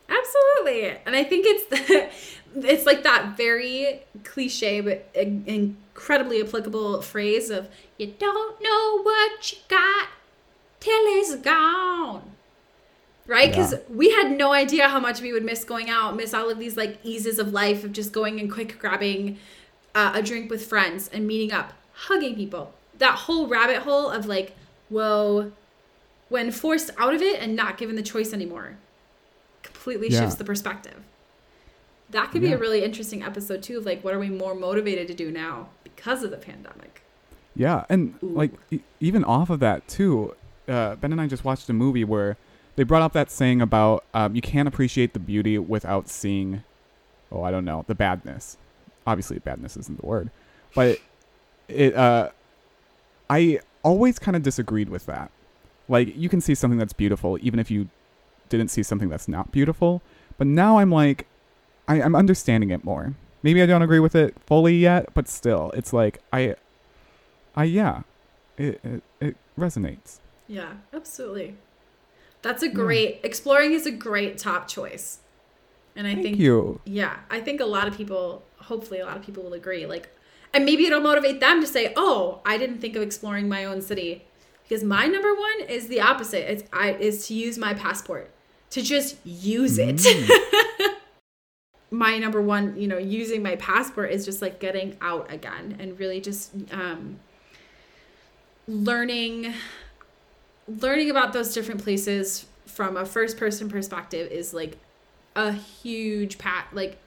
Absolutely. 0.09 0.97
And 1.07 1.15
I 1.15 1.23
think 1.25 1.45
it's 1.47 1.67
the, 1.67 2.11
it's 2.69 2.87
like 2.87 3.03
that 3.03 3.37
very 3.37 4.03
cliche 4.25 4.81
but 4.81 5.09
in- 5.15 5.45
incredibly 5.47 6.41
applicable 6.41 7.03
phrase 7.03 7.50
of 7.50 7.69
you 7.99 8.15
don't 8.19 8.61
know 8.62 9.03
what 9.03 9.53
you 9.53 9.59
got 9.69 10.09
till 10.81 10.93
it's 11.19 11.35
gone. 11.37 12.23
Right? 13.27 13.53
Cuz 13.53 13.73
Yeah. 13.73 13.79
we 13.91 14.11
had 14.11 14.31
no 14.31 14.53
idea 14.53 14.88
how 14.88 15.00
much 15.00 15.21
we 15.21 15.33
would 15.35 15.45
miss 15.45 15.62
going 15.65 15.91
out, 15.91 16.17
miss 16.17 16.33
all 16.33 16.49
of 16.49 16.59
these 16.59 16.77
like 16.79 16.99
eases 17.03 17.38
of 17.38 17.53
life 17.53 17.85
of 17.85 17.93
just 17.93 18.12
going 18.12 18.41
and 18.41 18.50
quick 18.50 18.79
grabbing 18.79 19.38
uh, 19.99 20.12
a 20.14 20.23
drink 20.23 20.49
with 20.50 20.64
friends 20.64 21.09
and 21.12 21.26
meeting 21.26 21.50
up, 21.52 21.73
hugging 22.07 22.35
people. 22.37 22.73
That 22.99 23.14
whole 23.25 23.47
rabbit 23.49 23.78
hole 23.78 24.09
of 24.11 24.26
like, 24.26 24.55
whoa, 24.88 25.50
when 26.28 26.50
forced 26.50 26.90
out 26.99 27.14
of 27.14 27.23
it 27.23 27.40
and 27.43 27.57
not 27.57 27.78
given 27.78 27.97
the 27.97 28.02
choice 28.02 28.33
anymore 28.33 28.76
completely 29.62 30.09
Yeah. 30.09 30.21
shifts 30.21 30.37
the 30.37 30.45
perspective. 30.45 30.99
That 32.11 32.31
could 32.31 32.40
be 32.43 32.49
Yeah. 32.49 32.55
a 32.55 32.59
really 32.59 32.85
interesting 32.85 33.23
episode 33.23 33.62
too 33.62 33.78
of 33.78 33.85
like 33.87 34.02
what 34.05 34.14
are 34.14 34.19
we 34.19 34.31
more 34.31 34.55
motivated 34.55 35.09
to 35.09 35.14
do 35.14 35.31
now 35.31 35.69
because 35.85 36.23
of 36.23 36.31
the 36.31 36.37
pandemic. 36.37 37.02
Yeah, 37.57 37.85
and 37.88 38.14
Ooh. 38.23 38.28
like 38.28 38.52
e- 38.71 38.81
even 39.00 39.25
off 39.25 39.50
of 39.50 39.59
that 39.61 39.87
too, 39.88 40.35
uh, 40.69 40.95
Ben 40.97 41.12
and 41.12 41.21
I 41.21 41.26
just 41.26 41.45
watched 41.45 41.69
a 41.69 41.73
movie 41.73 42.05
where 42.05 42.37
they 42.76 42.85
brought 42.85 43.02
up 43.02 43.12
that 43.14 43.31
saying 43.31 43.61
about 43.61 44.05
um, 44.14 44.35
you 44.37 44.40
can't 44.43 44.69
appreciate 44.69 45.12
the 45.12 45.19
beauty 45.19 45.59
without 45.59 46.09
seeing, 46.09 46.62
oh 47.33 47.43
I 47.43 47.50
don't 47.50 47.64
know, 47.64 47.85
the 47.88 47.95
badness. 47.97 48.57
Obviously, 49.09 49.38
badness 49.38 49.75
isn't 49.79 49.99
the 49.99 50.07
word, 50.07 50.29
but 50.75 50.99
it. 51.67 51.95
Uh, 51.95 52.29
I 53.31 53.61
always 53.83 54.19
kind 54.19 54.37
of 54.37 54.43
disagreed 54.43 54.91
with 54.91 55.07
that. 55.07 55.31
Like 55.88 56.15
you 56.15 56.29
can 56.29 56.43
see 56.43 56.55
something 56.55 56.79
that's 56.79 56.93
beautiful 56.93 57.38
even 57.41 57.59
if 57.59 57.71
you 57.71 57.88
didn't 58.50 58.69
see 58.69 58.83
something 58.83 59.09
that's 59.09 59.29
not 59.29 59.50
beautiful. 59.50 60.03
But 60.37 60.47
now 60.47 60.79
I'm 60.79 60.91
like, 60.91 61.27
I, 61.87 62.03
I'm 62.03 62.15
understanding 62.15 62.71
it 62.71 62.85
more. 62.85 63.15
Maybe 63.43 63.62
I 63.62 63.67
don't 63.67 63.83
agree 63.83 64.00
with 64.00 64.15
it 64.15 64.37
fully 64.45 64.77
yet, 64.77 65.15
but 65.15 65.27
still, 65.27 65.71
it's 65.75 65.95
like 65.95 66.21
I 66.33 66.57
I 67.57 67.65
yeah, 67.65 68.03
it 68.59 68.79
it, 68.85 69.03
it 69.21 69.37
resonates. 69.59 70.19
Yeah, 70.47 70.75
absolutely. 70.93 71.57
That's 72.43 72.62
a 72.62 72.69
great 72.69 73.21
exploring 73.23 73.73
is 73.73 73.87
a 73.87 73.91
great 73.91 74.38
top 74.38 74.69
choice. 74.69 75.21
And 75.99 76.07
I 76.07 76.12
Thank 76.12 76.23
think 76.23 76.38
you. 76.38 76.81
yeah, 76.85 77.17
I 77.28 77.40
think 77.40 77.61
a 77.61 77.67
lot 77.67 77.88
of 77.88 77.97
people, 77.97 78.45
hopefully, 78.59 79.00
a 79.00 79.05
lot 79.05 79.17
of 79.17 79.25
people 79.25 79.43
will 79.43 79.55
agree. 79.55 79.85
Like, 79.85 80.09
and 80.55 80.64
maybe 80.64 80.87
it'll 80.87 81.00
motivate 81.00 81.40
them 81.40 81.61
to 81.61 81.67
say, 81.67 81.93
"Oh, 81.97 82.40
I 82.47 82.57
didn't 82.57 82.78
think 82.78 82.95
of 82.95 83.02
exploring 83.02 83.49
my 83.49 83.64
own 83.64 83.83
city," 83.83 84.25
because 84.62 84.85
my 84.85 85.07
number 85.07 85.35
one 85.35 85.62
is 85.69 85.88
the 85.88 86.00
opposite. 86.00 86.49
It's 86.50 86.62
I 86.73 86.93
is 86.93 87.26
to 87.26 87.35
use 87.35 87.59
my 87.59 87.75
passport, 87.75 88.31
to 88.71 88.81
just 88.81 89.17
use 89.26 89.76
it. 89.76 90.00
my 91.90 92.17
number 92.17 92.40
one, 92.40 92.81
you 92.81 92.87
know, 92.87 92.99
using 92.99 93.43
my 93.43 93.57
passport 93.57 94.12
is 94.12 94.25
just 94.25 94.40
like 94.40 94.61
getting 94.61 94.97
out 95.00 95.33
again 95.33 95.76
and 95.81 95.99
really 95.99 96.21
just 96.21 96.52
um, 96.71 97.19
learning, 98.69 99.52
learning 100.69 101.11
about 101.11 101.33
those 101.33 101.52
different 101.52 101.83
places 101.83 102.47
from 102.67 102.97
a 102.97 103.05
first 103.05 103.37
person 103.37 103.69
perspective 103.69 104.31
is 104.31 104.55
like 104.55 104.78
a 105.45 105.52
huge 105.52 106.37
pat 106.38 106.66
like 106.73 106.99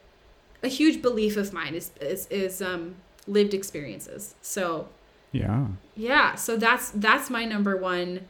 a 0.63 0.67
huge 0.67 1.01
belief 1.01 1.35
of 1.37 1.51
mine 1.53 1.75
is 1.75 1.91
is, 1.99 2.27
is 2.27 2.61
um 2.61 2.95
lived 3.27 3.53
experiences 3.53 4.35
so 4.41 4.87
Yeah. 5.33 5.67
yeah 5.95 6.35
so 6.35 6.55
that's 6.65 6.91
that's 6.91 7.29
my 7.29 7.43
number 7.45 7.75
one 7.75 8.21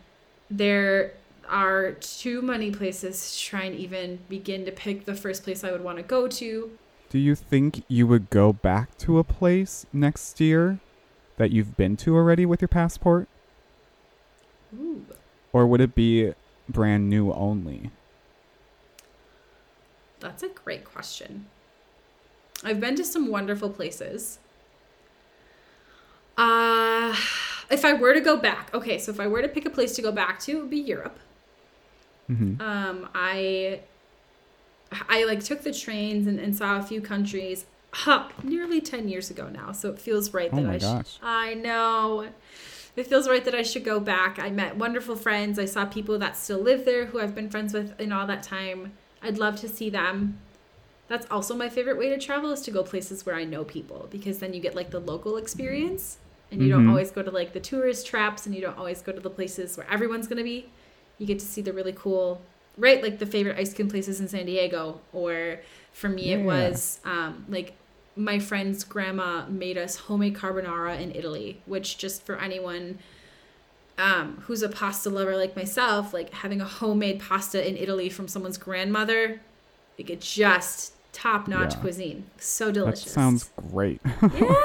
there 0.50 1.14
are 1.48 1.92
too 2.22 2.42
many 2.42 2.72
places 2.72 3.16
to 3.34 3.40
try 3.50 3.64
and 3.70 3.76
even 3.76 4.20
begin 4.30 4.66
to 4.66 4.72
pick 4.72 5.06
the 5.06 5.16
first 5.24 5.44
place 5.44 5.64
i 5.64 5.72
would 5.72 5.84
want 5.84 5.98
to 5.98 6.04
go 6.04 6.28
to 6.28 6.72
Do 7.10 7.20
you 7.20 7.36
think 7.36 7.84
you 7.88 8.08
would 8.08 8.30
go 8.30 8.54
back 8.54 8.98
to 9.06 9.20
a 9.20 9.24
place 9.24 9.86
next 9.94 10.40
year 10.40 10.80
that 11.38 11.52
you've 11.52 11.76
been 11.78 11.96
to 12.04 12.16
already 12.16 12.46
with 12.46 12.62
your 12.62 12.70
passport? 12.80 13.28
Ooh. 14.74 15.06
Or 15.52 15.68
would 15.68 15.82
it 15.82 15.94
be 15.96 16.34
brand 16.70 17.10
new 17.10 17.34
only? 17.34 17.92
That's 20.22 20.44
a 20.44 20.50
great 20.50 20.86
question. 20.86 21.48
I've 22.64 22.80
been 22.80 22.96
to 22.96 23.04
some 23.04 23.28
wonderful 23.30 23.70
places. 23.70 24.40
Uh 26.38 27.16
if 27.70 27.86
I 27.86 27.94
were 27.94 28.14
to 28.14 28.20
go 28.20 28.36
back, 28.36 28.70
okay, 28.74 28.98
so 28.98 29.12
if 29.12 29.20
I 29.20 29.28
were 29.28 29.42
to 29.42 29.48
pick 29.48 29.66
a 29.66 29.70
place 29.70 29.96
to 29.96 30.02
go 30.02 30.12
back 30.12 30.40
to, 30.42 30.52
it 30.58 30.62
would 30.62 30.70
be 30.70 30.78
Europe. 30.80 31.20
hmm 32.30 32.54
Um 32.60 33.10
I 33.14 33.82
I 35.10 35.24
like 35.26 35.44
took 35.44 35.62
the 35.62 35.74
trains 35.74 36.28
and, 36.28 36.40
and 36.40 36.56
saw 36.56 36.78
a 36.78 36.84
few 36.84 37.02
countries 37.02 37.66
huh, 37.94 38.30
nearly 38.44 38.80
10 38.82 39.08
years 39.10 39.30
ago 39.30 39.50
now, 39.50 39.72
so 39.72 39.90
it 39.90 40.00
feels 40.00 40.34
right 40.34 40.54
Oh 40.54 40.56
that 40.56 40.66
my 40.66 40.76
I 40.76 40.78
sh- 40.78 40.96
gosh. 40.96 41.20
I 41.22 41.54
know. 41.56 42.30
It 42.96 43.08
feels 43.08 43.28
right 43.30 43.44
that 43.46 43.56
I 43.56 43.64
should 43.64 43.86
go 43.86 44.00
back. 44.00 44.38
I 44.40 44.50
met 44.50 44.76
wonderful 44.78 45.16
friends. 45.16 45.58
I 45.60 45.66
saw 45.66 45.86
people 45.86 46.18
that 46.20 46.36
still 46.38 46.60
live 46.60 46.86
there 46.86 47.06
who 47.06 47.20
I've 47.20 47.36
been 47.36 47.50
friends 47.50 47.74
with 47.74 48.00
in 48.00 48.12
all 48.12 48.28
that 48.28 48.44
time. 48.44 48.94
I'd 49.24 49.38
love 49.38 49.60
to 49.62 49.70
see 49.70 49.90
them. 49.90 50.40
That's 51.08 51.28
also 51.30 51.56
my 51.56 51.70
favorite 51.70 51.98
way 51.98 52.10
to 52.10 52.18
travel 52.18 52.52
is 52.52 52.62
to 52.62 52.72
go 52.72 52.84
places 52.84 53.26
where 53.26 53.36
I 53.36 53.44
know 53.44 53.64
people 53.64 54.08
because 54.10 54.40
then 54.40 54.54
you 54.54 54.62
get 54.62 54.76
like 54.76 54.92
the 54.92 55.00
local 55.00 55.38
experience 55.38 56.18
and 56.52 56.62
you 56.62 56.70
don't 56.70 56.86
Mhm. 56.86 56.90
always 56.90 57.12
go 57.12 57.22
to 57.22 57.32
like 57.32 57.54
the 57.54 57.60
tourist 57.60 58.08
traps 58.08 58.46
and 58.46 58.56
you 58.56 58.62
don't 58.62 58.78
always 58.78 59.02
go 59.02 59.12
to 59.12 59.20
the 59.20 59.30
places 59.30 59.78
where 59.78 59.88
everyone's 59.92 60.28
going 60.28 60.38
to 60.38 60.44
be. 60.44 60.70
You 61.18 61.28
get 61.28 61.40
to 61.40 61.46
see 61.46 61.62
the 61.62 61.74
really 61.74 61.94
cool, 61.94 62.42
right? 62.78 63.02
Like 63.04 63.20
the 63.20 63.26
favorite 63.26 63.58
ice 63.58 63.74
cream 63.74 63.90
places 63.90 64.20
in 64.22 64.28
San 64.28 64.46
Diego 64.46 65.02
or 65.14 65.60
for 65.94 66.08
me 66.10 66.32
it 66.32 66.46
was 66.46 67.00
um 67.04 67.46
like 67.50 67.74
my 68.16 68.40
friend's 68.40 68.84
grandma 68.84 69.46
made 69.48 69.78
us 69.78 69.96
homemade 69.96 70.36
carbonara 70.36 71.00
in 71.00 71.12
Italy, 71.16 71.62
which 71.66 71.98
just 71.98 72.26
for 72.26 72.38
anyone 72.40 73.00
um, 74.02 74.38
who's 74.46 74.64
a 74.64 74.70
pasta 74.70 75.10
lover 75.10 75.38
like 75.38 75.56
myself, 75.56 76.14
like 76.14 76.34
having 76.34 76.60
a 76.62 76.66
homemade 76.66 77.20
pasta 77.20 77.66
in 77.68 77.78
Italy 77.78 78.10
from 78.10 78.28
someone's 78.28 78.58
grandmother, 78.58 79.40
like 80.00 80.10
it 80.10 80.22
just 80.22 80.94
top 81.14 81.48
notch 81.48 81.74
Yeah. 81.76 81.80
cuisine. 81.82 82.26
So 82.38 82.72
delicious. 82.72 83.04
That 83.06 83.10
sounds 83.12 83.50
great. 83.70 84.02
yeah. 84.22 84.56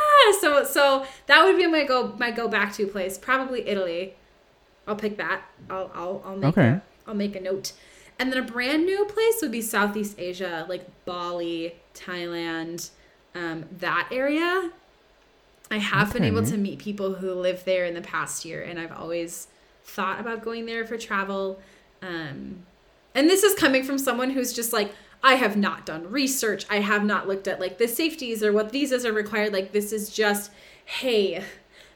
So 0.41 0.65
so 0.65 1.07
that 1.27 1.45
would 1.45 1.57
be 1.57 1.67
my 1.67 1.85
go 1.85 2.15
my 2.19 2.31
go 2.31 2.49
back 2.49 2.73
to 2.75 2.87
place. 2.87 3.19
Probably 3.19 3.69
Italy. 3.69 4.15
I'll 4.87 4.97
pick 4.97 5.17
that. 5.19 5.43
I'll 5.69 5.91
I'll 5.95 6.23
I'll 6.25 6.37
make 6.37 6.57
Okay. 6.57 6.69
a 6.69 6.83
I'll 7.07 7.15
make 7.15 7.37
a 7.37 7.41
note. 7.41 7.73
And 8.19 8.33
then 8.33 8.39
a 8.43 8.47
brand 8.47 8.87
new 8.87 9.05
place 9.05 9.43
would 9.43 9.53
be 9.53 9.61
Southeast 9.61 10.15
Asia, 10.19 10.65
like 10.69 10.87
Bali, 11.05 11.75
Thailand, 11.95 12.89
um, 13.35 13.67
that 13.79 14.09
area. 14.11 14.71
I 15.71 15.79
have 15.79 16.13
been 16.13 16.23
able 16.25 16.45
to 16.45 16.57
meet 16.57 16.79
people 16.79 17.15
who 17.15 17.33
live 17.33 17.65
there 17.65 17.85
in 17.87 17.95
the 17.95 18.01
past 18.01 18.45
year, 18.45 18.63
and 18.63 18.79
I've 18.79 18.93
always 18.93 19.49
thought 19.85 20.21
about 20.21 20.43
going 20.43 20.67
there 20.67 20.87
for 20.87 20.97
travel. 20.97 21.61
Um, 22.03 22.65
and 23.15 23.29
this 23.29 23.43
is 23.43 23.55
coming 23.59 23.83
from 23.83 23.99
someone 23.99 24.31
who's 24.31 24.53
just 24.53 24.73
like, 24.73 24.93
I 25.23 25.35
have 25.35 25.57
not 25.57 25.85
done 25.87 26.11
research. 26.11 26.67
I 26.71 26.81
have 26.81 27.05
not 27.05 27.27
looked 27.27 27.49
at 27.49 27.59
like 27.59 27.79
the 27.79 27.89
safeties 27.89 28.43
or 28.45 28.53
what 28.53 28.71
visas 28.71 29.05
are 29.05 29.13
required. 29.13 29.53
Like 29.53 29.73
this 29.73 29.93
is 29.93 30.11
just, 30.11 30.53
hey, 30.85 31.43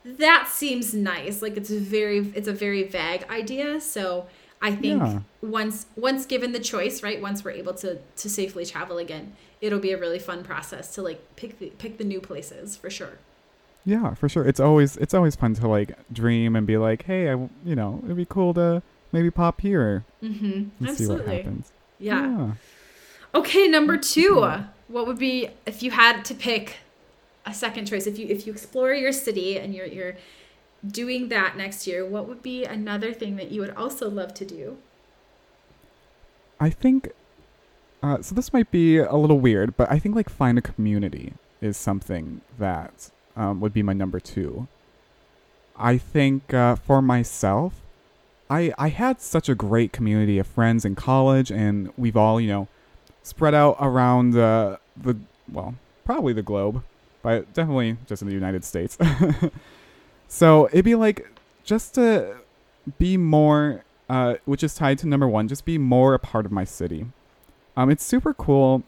that 0.05 0.49
seems 0.49 0.95
nice. 0.95 1.41
Like 1.43 1.57
it's 1.57 1.71
a 1.71 1.79
very 1.79 2.33
it's 2.35 2.49
a 2.49 2.53
very 2.53 2.83
vague 2.85 3.25
idea. 3.31 3.81
So 3.81 4.27
I 4.63 4.73
think 4.75 5.01
Yeah. 5.01 5.21
once 5.43 5.87
once 5.97 6.27
given 6.27 6.53
the 6.53 6.59
choice, 6.61 7.03
right? 7.03 7.21
Once 7.21 7.45
we're 7.45 7.53
able 7.53 7.75
to 7.75 7.99
to 8.17 8.29
safely 8.31 8.65
travel 8.67 8.99
again, 8.99 9.37
it'll 9.61 9.79
be 9.79 9.93
a 9.93 9.99
really 9.99 10.19
fun 10.19 10.43
process 10.43 10.95
to 10.95 11.03
like 11.03 11.37
pick 11.37 11.59
the 11.59 11.71
pick 11.79 11.99
the 11.99 12.05
new 12.05 12.21
places 12.21 12.77
for 12.77 12.91
sure. 12.91 13.19
Yeah, 13.85 14.15
for 14.15 14.29
sure. 14.29 14.45
It's 14.47 14.61
always 14.61 14.97
it's 14.99 15.15
always 15.15 15.37
fun 15.37 15.55
to 15.55 15.69
like 15.69 15.93
dream 16.13 16.55
and 16.57 16.67
be 16.67 16.77
like, 16.77 17.05
hey, 17.05 17.29
I, 17.29 17.33
w- 17.33 17.51
you 17.65 17.75
know, 17.75 18.01
it'd 18.05 18.17
be 18.17 18.25
cool 18.27 18.55
to 18.55 18.83
maybe 19.13 19.31
pop 19.31 19.61
here 19.61 20.05
Mm-hmm. 20.23 20.85
and 20.87 20.97
see 20.97 21.07
what 21.07 21.27
happens. 21.27 21.73
Yeah. 21.99 22.53
Okay, 23.35 23.69
number 23.69 23.97
two. 23.97 24.47
What 24.89 25.07
would 25.07 25.19
be 25.19 25.49
if 25.67 25.83
you 25.83 25.93
had 25.93 26.25
to 26.27 26.35
pick 26.35 26.79
a 27.47 27.55
second 27.55 27.87
choice? 27.87 28.07
If 28.07 28.19
you 28.19 28.27
if 28.29 28.47
you 28.47 28.53
explore 28.53 28.93
your 28.93 29.13
city 29.13 29.57
and 29.59 29.75
you're 29.75 29.87
you're 29.87 30.17
doing 30.87 31.29
that 31.29 31.57
next 31.57 31.87
year, 31.87 32.05
what 32.05 32.27
would 32.29 32.43
be 32.43 32.65
another 32.65 33.13
thing 33.13 33.37
that 33.37 33.51
you 33.53 33.61
would 33.61 33.75
also 33.77 34.11
love 34.11 34.35
to 34.35 34.45
do? 34.45 34.79
I 36.59 36.71
think 36.71 37.11
uh, 38.03 38.21
so. 38.23 38.35
This 38.35 38.53
might 38.53 38.71
be 38.71 38.99
a 38.99 39.15
little 39.17 39.39
weird, 39.41 39.77
but 39.77 39.91
I 39.91 39.99
think 39.99 40.15
like 40.17 40.29
find 40.29 40.59
a 40.59 40.63
community 40.63 41.35
is 41.61 41.77
something 41.77 42.41
that 42.59 43.11
um, 43.41 43.61
would 43.61 43.73
be 43.73 43.83
my 43.83 43.95
number 43.95 44.21
two. 44.21 44.69
I 45.77 45.97
think 45.97 46.53
uh, 46.53 46.77
for 46.77 47.01
myself, 47.01 47.73
I 48.51 48.73
I 48.79 48.89
had 48.91 49.21
such 49.23 49.49
a 49.49 49.55
great 49.55 49.93
community 49.93 50.39
of 50.39 50.47
friends 50.47 50.85
in 50.85 50.95
college, 50.95 51.51
and 51.51 51.91
we've 51.97 52.17
all 52.17 52.41
you 52.41 52.49
know 52.49 52.69
spread 53.23 53.55
out 53.55 53.77
around 53.81 54.37
uh, 54.37 54.77
the 54.95 55.17
well, 55.51 55.75
probably 56.05 56.35
the 56.35 56.43
globe, 56.43 56.85
but 57.23 57.53
definitely 57.55 57.97
just 58.07 58.21
in 58.21 58.29
the 58.29 58.35
United 58.35 58.63
States. 58.63 58.99
so 60.29 60.67
it'd 60.67 60.85
be 60.85 60.95
like 60.95 61.27
just 61.65 61.95
to 61.95 62.37
be 62.99 63.17
more 63.17 63.85
uh, 64.11 64.35
which 64.45 64.63
is 64.63 64.75
tied 64.75 64.99
to 64.99 65.07
number 65.07 65.29
one, 65.29 65.49
just 65.49 65.65
be 65.65 65.79
more 65.79 66.13
a 66.13 66.19
part 66.19 66.45
of 66.45 66.53
my 66.53 66.65
city. 66.65 67.07
Um, 67.77 67.89
it's 67.89 68.05
super 68.05 68.35
cool 68.35 68.83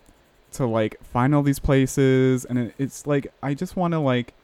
to 0.53 0.67
like 0.67 1.03
find 1.03 1.35
all 1.35 1.43
these 1.43 1.61
places, 1.61 2.45
and 2.45 2.59
it, 2.59 2.75
it's 2.77 3.07
like 3.07 3.33
I 3.43 3.55
just 3.55 3.77
want 3.77 3.93
to 3.93 3.99
like, 3.99 4.35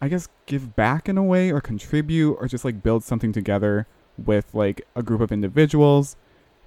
I 0.00 0.08
guess, 0.08 0.28
give 0.46 0.76
back 0.76 1.08
in 1.08 1.18
a 1.18 1.22
way, 1.22 1.50
or 1.50 1.60
contribute, 1.60 2.34
or 2.34 2.46
just 2.46 2.64
like 2.64 2.82
build 2.82 3.04
something 3.04 3.32
together 3.32 3.86
with 4.16 4.54
like 4.54 4.86
a 4.96 5.02
group 5.02 5.20
of 5.20 5.32
individuals 5.32 6.16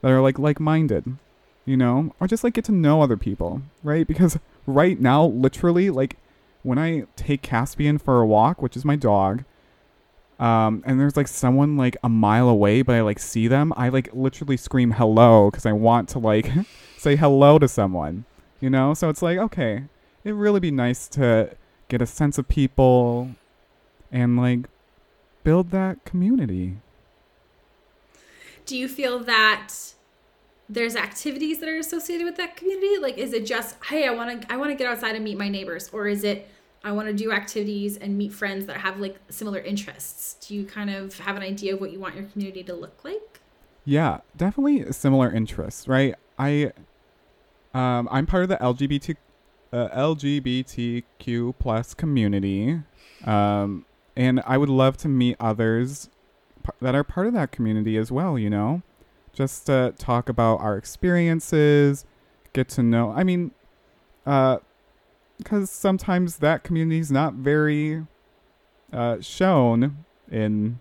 that 0.01 0.11
are 0.11 0.21
like 0.21 0.39
like-minded, 0.39 1.17
you 1.65 1.77
know, 1.77 2.13
or 2.19 2.27
just 2.27 2.43
like 2.43 2.53
get 2.53 2.65
to 2.65 2.71
know 2.71 3.01
other 3.01 3.17
people, 3.17 3.61
right? 3.83 4.07
Because 4.07 4.39
right 4.65 4.99
now, 4.99 5.25
literally, 5.25 5.89
like 5.89 6.17
when 6.63 6.77
I 6.77 7.05
take 7.15 7.41
Caspian 7.41 7.97
for 7.97 8.21
a 8.21 8.27
walk, 8.27 8.61
which 8.61 8.75
is 8.75 8.85
my 8.85 8.95
dog, 8.95 9.43
um, 10.41 10.81
and 10.87 10.99
there's 10.99 11.15
like 11.15 11.27
someone 11.27 11.77
like 11.77 11.95
a 12.03 12.09
mile 12.09 12.49
away, 12.49 12.81
but 12.81 12.95
I 12.95 13.01
like 13.01 13.19
see 13.19 13.47
them, 13.47 13.71
I 13.77 13.89
like 13.89 14.09
literally 14.11 14.57
scream 14.57 14.91
hello 14.91 15.51
because 15.51 15.67
I 15.67 15.71
want 15.71 16.09
to 16.09 16.19
like 16.19 16.49
say 16.97 17.15
hello 17.15 17.59
to 17.59 17.67
someone, 17.67 18.25
you 18.59 18.69
know? 18.69 18.95
So 18.95 19.09
it's 19.09 19.21
like, 19.21 19.37
okay, 19.37 19.83
it'd 20.23 20.37
really 20.37 20.59
be 20.59 20.71
nice 20.71 21.07
to 21.09 21.55
get 21.91 22.01
a 22.01 22.05
sense 22.05 22.37
of 22.37 22.47
people 22.47 23.31
and 24.13 24.37
like 24.37 24.59
build 25.43 25.71
that 25.71 26.03
community. 26.05 26.77
Do 28.65 28.77
you 28.77 28.87
feel 28.87 29.19
that 29.19 29.73
there's 30.69 30.95
activities 30.95 31.59
that 31.59 31.67
are 31.67 31.77
associated 31.77 32.23
with 32.23 32.37
that 32.37 32.55
community? 32.55 32.97
Like 32.97 33.17
is 33.17 33.33
it 33.33 33.45
just, 33.45 33.75
hey, 33.83 34.07
I 34.07 34.11
want 34.11 34.41
to 34.41 34.51
I 34.51 34.55
want 34.55 34.71
to 34.71 34.75
get 34.75 34.87
outside 34.87 35.15
and 35.15 35.23
meet 35.23 35.37
my 35.37 35.49
neighbors 35.49 35.89
or 35.91 36.07
is 36.07 36.23
it 36.23 36.47
I 36.81 36.93
want 36.93 37.09
to 37.09 37.13
do 37.13 37.31
activities 37.33 37.97
and 37.97 38.17
meet 38.17 38.31
friends 38.31 38.67
that 38.67 38.77
have 38.77 39.01
like 39.01 39.17
similar 39.29 39.59
interests? 39.59 40.47
Do 40.47 40.55
you 40.55 40.63
kind 40.63 40.89
of 40.89 41.19
have 41.19 41.35
an 41.35 41.43
idea 41.43 41.73
of 41.73 41.81
what 41.81 41.91
you 41.91 41.99
want 41.99 42.15
your 42.15 42.23
community 42.23 42.63
to 42.63 42.73
look 42.73 43.03
like? 43.03 43.41
Yeah, 43.83 44.19
definitely 44.37 44.89
similar 44.93 45.29
interests, 45.29 45.87
right? 45.87 46.15
I, 46.39 46.71
um, 47.73 48.07
I'm 48.11 48.25
part 48.25 48.43
of 48.43 48.49
the 48.49 48.57
LGBT, 48.57 49.17
uh, 49.73 49.87
LGBTQ 49.89 51.55
plus 51.59 51.93
community, 51.93 52.81
um, 53.25 53.85
and 54.15 54.41
I 54.45 54.57
would 54.57 54.69
love 54.69 54.97
to 54.97 55.07
meet 55.07 55.37
others 55.39 56.09
p- 56.63 56.71
that 56.81 56.95
are 56.95 57.03
part 57.03 57.27
of 57.27 57.33
that 57.33 57.51
community 57.51 57.97
as 57.97 58.11
well. 58.11 58.37
You 58.37 58.49
know, 58.49 58.81
just 59.33 59.65
to 59.67 59.93
talk 59.97 60.29
about 60.29 60.59
our 60.59 60.77
experiences, 60.77 62.05
get 62.53 62.67
to 62.69 62.83
know. 62.83 63.11
I 63.11 63.23
mean, 63.23 63.51
uh, 64.25 64.57
because 65.37 65.69
sometimes 65.71 66.37
that 66.37 66.63
community 66.63 66.99
is 66.99 67.11
not 67.11 67.33
very 67.35 68.05
uh, 68.93 69.21
shown 69.21 70.05
in. 70.31 70.79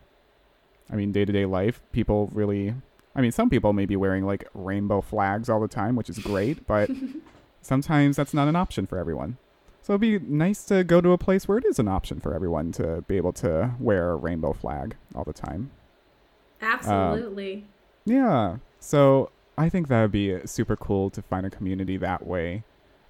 I 0.93 0.97
mean, 0.97 1.13
day 1.13 1.25
to 1.25 1.33
day 1.33 1.47
life, 1.47 1.81
people 1.93 2.31
really. 2.33 2.75
I 3.15 3.21
mean, 3.21 3.33
some 3.33 3.51
people 3.51 3.73
may 3.73 3.87
be 3.87 3.97
wearing 3.97 4.25
like 4.25 4.49
rainbow 4.55 5.01
flags 5.01 5.49
all 5.49 5.61
the 5.61 5.69
time, 5.69 5.97
which 5.97 6.09
is 6.09 6.19
great, 6.19 6.67
but 6.67 6.91
sometimes 7.63 8.17
that's 8.17 8.35
not 8.35 8.49
an 8.49 8.57
option 8.57 8.87
for 8.87 8.99
everyone. 8.99 9.39
So 9.83 9.95
it'd 9.95 10.01
be 10.01 10.19
nice 10.19 10.65
to 10.65 10.85
go 10.85 11.01
to 11.01 11.13
a 11.13 11.19
place 11.19 11.49
where 11.49 11.59
it 11.59 11.65
is 11.65 11.79
an 11.79 11.89
option 11.89 12.21
for 12.21 12.35
everyone 12.35 12.73
to 12.73 13.03
be 13.09 13.17
able 13.17 13.33
to 13.35 13.75
wear 13.81 14.11
a 14.11 14.17
rainbow 14.17 14.53
flag 14.53 14.97
all 15.15 15.25
the 15.25 15.33
time. 15.33 15.71
Absolutely. 16.61 17.65
Yeah. 18.05 18.59
So 18.79 19.31
I 19.57 19.69
think 19.69 19.89
that 19.89 20.03
would 20.03 20.13
be 20.13 20.47
super 20.47 20.77
cool 20.77 21.11
to 21.11 21.23
find 21.23 21.47
a 21.47 21.51
community 21.51 21.97
that 21.97 22.27
way. 22.27 22.65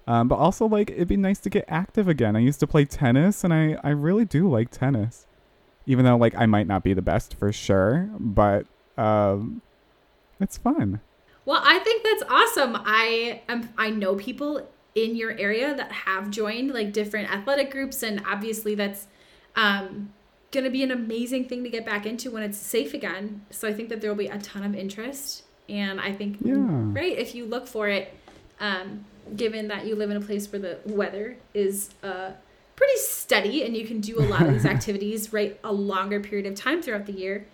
Um, 0.07 0.27
but 0.27 0.35
also, 0.35 0.65
like, 0.65 0.89
it'd 0.89 1.07
be 1.07 1.17
nice 1.17 1.39
to 1.39 1.49
get 1.49 1.65
active 1.67 2.07
again. 2.07 2.35
I 2.35 2.39
used 2.39 2.59
to 2.61 2.67
play 2.67 2.85
tennis, 2.85 3.43
and 3.43 3.53
I, 3.53 3.77
I 3.83 3.89
really 3.89 4.25
do 4.25 4.49
like 4.49 4.71
tennis. 4.71 5.27
Even 5.85 6.05
though, 6.05 6.17
like, 6.17 6.33
I 6.35 6.45
might 6.45 6.67
not 6.67 6.83
be 6.83 6.93
the 6.93 7.01
best 7.01 7.35
for 7.35 7.51
sure, 7.51 8.09
but 8.19 8.65
um, 8.97 9.61
it's 10.39 10.57
fun. 10.57 11.01
Well, 11.45 11.61
I 11.63 11.79
think 11.79 12.03
that's 12.03 12.23
awesome. 12.29 12.77
I 12.85 13.41
am 13.49 13.69
I 13.77 13.89
know 13.89 14.15
people 14.15 14.67
in 14.93 15.15
your 15.15 15.31
area 15.37 15.73
that 15.75 15.91
have 15.91 16.29
joined 16.29 16.73
like 16.73 16.91
different 16.93 17.31
athletic 17.31 17.71
groups 17.71 18.03
and 18.03 18.21
obviously 18.27 18.75
that's 18.75 19.07
um 19.55 20.11
going 20.51 20.65
to 20.65 20.69
be 20.69 20.83
an 20.83 20.91
amazing 20.91 21.47
thing 21.47 21.63
to 21.63 21.69
get 21.69 21.85
back 21.85 22.05
into 22.05 22.29
when 22.29 22.43
it's 22.43 22.57
safe 22.57 22.93
again. 22.93 23.45
So 23.51 23.69
I 23.69 23.73
think 23.73 23.87
that 23.87 24.01
there 24.01 24.09
will 24.09 24.17
be 24.17 24.27
a 24.27 24.37
ton 24.39 24.63
of 24.63 24.75
interest 24.75 25.43
and 25.69 25.99
I 26.01 26.11
think 26.11 26.37
Yeah. 26.43 26.55
right 26.57 27.17
if 27.17 27.33
you 27.35 27.45
look 27.45 27.67
for 27.67 27.87
it 27.87 28.13
um 28.59 29.05
given 29.35 29.69
that 29.69 29.85
you 29.85 29.95
live 29.95 30.09
in 30.11 30.17
a 30.17 30.21
place 30.21 30.51
where 30.51 30.59
the 30.59 30.79
weather 30.85 31.37
is 31.53 31.89
uh 32.03 32.31
pretty 32.75 32.97
steady 32.97 33.63
and 33.63 33.77
you 33.77 33.85
can 33.87 34.01
do 34.01 34.19
a 34.19 34.25
lot 34.25 34.41
of 34.41 34.51
these 34.51 34.65
activities 34.75 35.31
right 35.31 35.57
a 35.63 35.71
longer 35.71 36.19
period 36.19 36.45
of 36.45 36.55
time 36.55 36.81
throughout 36.81 37.05
the 37.05 37.13
year 37.13 37.47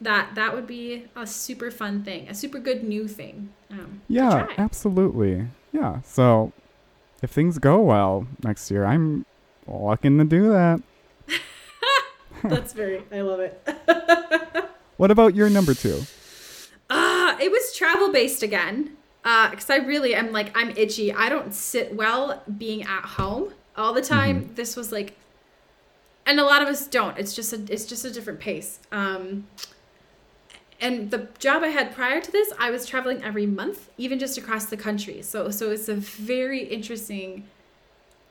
that 0.00 0.34
that 0.34 0.54
would 0.54 0.66
be 0.66 1.04
a 1.14 1.26
super 1.26 1.70
fun 1.70 2.02
thing 2.02 2.28
a 2.28 2.34
super 2.34 2.58
good 2.58 2.82
new 2.82 3.06
thing 3.06 3.52
um, 3.70 4.00
Yeah, 4.08 4.46
absolutely. 4.58 5.46
Yeah. 5.72 6.00
So 6.02 6.52
if 7.22 7.30
things 7.30 7.58
go 7.58 7.80
well 7.80 8.26
next 8.42 8.70
year, 8.70 8.84
I'm 8.84 9.24
looking 9.68 10.18
to 10.18 10.24
do 10.24 10.48
that. 10.50 10.82
that's 12.44 12.72
very 12.72 13.02
i 13.12 13.20
love 13.20 13.38
it 13.40 13.68
What 14.96 15.10
about 15.10 15.34
your 15.34 15.50
number 15.50 15.74
two? 15.74 16.02
uh 16.88 17.36
it 17.40 17.50
was 17.50 17.74
travel 17.76 18.10
based 18.10 18.42
again 18.42 18.96
uh 19.24 19.50
because 19.50 19.68
i 19.70 19.76
really 19.76 20.14
am 20.14 20.32
like 20.32 20.50
i'm 20.56 20.70
itchy 20.70 21.12
i 21.12 21.28
don't 21.28 21.52
sit 21.54 21.94
well 21.94 22.42
being 22.58 22.82
at 22.82 23.02
home 23.04 23.52
all 23.76 23.92
the 23.92 24.00
time 24.02 24.50
this 24.54 24.74
was 24.74 24.90
like 24.90 25.16
and 26.26 26.40
a 26.40 26.44
lot 26.44 26.62
of 26.62 26.68
us 26.68 26.86
don't 26.86 27.18
it's 27.18 27.34
just 27.34 27.52
a 27.52 27.62
it's 27.70 27.84
just 27.84 28.04
a 28.06 28.10
different 28.10 28.40
pace 28.40 28.80
um 28.90 29.46
and 30.80 31.10
the 31.10 31.28
job 31.38 31.62
I 31.62 31.68
had 31.68 31.94
prior 31.94 32.20
to 32.20 32.32
this, 32.32 32.52
I 32.58 32.70
was 32.70 32.86
traveling 32.86 33.22
every 33.22 33.46
month, 33.46 33.90
even 33.98 34.18
just 34.18 34.38
across 34.38 34.66
the 34.66 34.76
country. 34.76 35.22
So 35.22 35.50
so 35.50 35.70
it's 35.70 35.88
a 35.88 35.94
very 35.94 36.64
interesting 36.64 37.44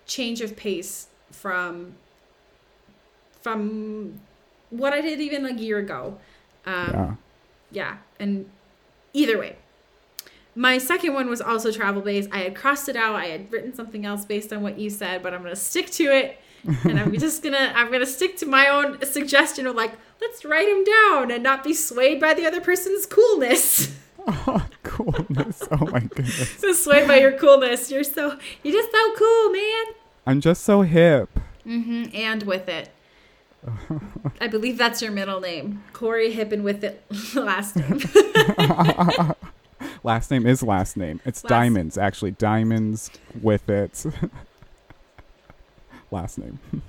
change 0.06 0.42
of 0.42 0.56
pace 0.56 1.08
from 1.32 1.94
from 3.42 4.20
what 4.70 4.94
I 4.94 5.02
did 5.02 5.22
even 5.22 5.46
a 5.46 5.54
year 5.54 5.78
ago. 5.78 6.18
Um, 6.66 6.94
yeah. 6.94 7.16
yeah, 7.72 7.98
and 8.20 8.50
either 9.14 9.38
way. 9.38 9.56
My 10.56 10.78
second 10.78 11.14
one 11.14 11.30
was 11.30 11.42
also 11.42 11.72
travel 11.72 12.02
based. 12.02 12.30
I 12.32 12.40
had 12.40 12.56
crossed 12.56 12.90
it 12.90 12.96
out. 12.96 13.16
I 13.16 13.28
had 13.28 13.52
written 13.52 13.74
something 13.74 14.06
else 14.06 14.26
based 14.26 14.52
on 14.52 14.62
what 14.62 14.78
you 14.78 14.90
said, 14.90 15.24
but 15.24 15.34
I'm 15.34 15.42
gonna 15.44 15.56
stick 15.56 15.90
to 15.92 16.04
it. 16.06 16.40
And 16.64 17.00
I'm 17.00 17.18
just 17.18 17.44
gonna 17.44 17.72
I'm 17.76 17.92
gonna 17.92 18.06
stick 18.06 18.38
to 18.38 18.46
my 18.46 18.68
own 18.68 19.04
suggestion 19.06 19.68
of 19.68 19.76
like, 19.76 19.94
let's 20.22 20.44
write 20.46 20.68
him 20.68 20.84
down 20.84 21.32
and 21.32 21.44
not 21.44 21.64
be 21.64 21.74
swayed 21.74 22.20
by 22.20 22.34
the 22.34 22.46
other 22.46 22.62
person's 22.62 23.06
coolness. 23.06 23.96
Oh, 24.28 24.64
coolness. 24.84 25.64
Oh 25.72 25.88
my 25.88 26.02
goodness. 26.02 26.50
so 26.60 26.72
swayed 26.74 27.08
by 27.08 27.20
your 27.20 27.32
coolness. 27.32 27.90
You're 27.90 28.04
so 28.04 28.38
you're 28.62 28.74
just 28.74 28.92
so 28.92 29.14
cool, 29.16 29.50
man. 29.52 29.86
I'm 30.28 30.40
just 30.42 30.64
so 30.64 30.82
hip. 30.82 31.30
Mm-hmm. 31.66 32.16
And 32.16 32.44
with 32.44 32.68
it. 32.70 32.90
I 34.40 34.48
believe 34.48 34.78
that's 34.78 35.02
your 35.02 35.12
middle 35.12 35.40
name. 35.40 35.84
Corey 35.94 36.32
Hip 36.32 36.52
and 36.52 36.64
with 36.64 36.84
it 36.84 37.04
last 37.36 37.76
name. 37.76 38.02
Last 40.04 40.30
name 40.32 40.46
is 40.46 40.62
last 40.62 40.96
name. 40.98 41.20
It's 41.26 41.44
Last- 41.44 41.50
Diamonds, 41.50 41.98
actually. 41.98 42.32
Diamonds 42.32 43.10
with 43.42 43.68
it. 43.70 44.06
Last 46.12 46.38
name. 46.38 46.60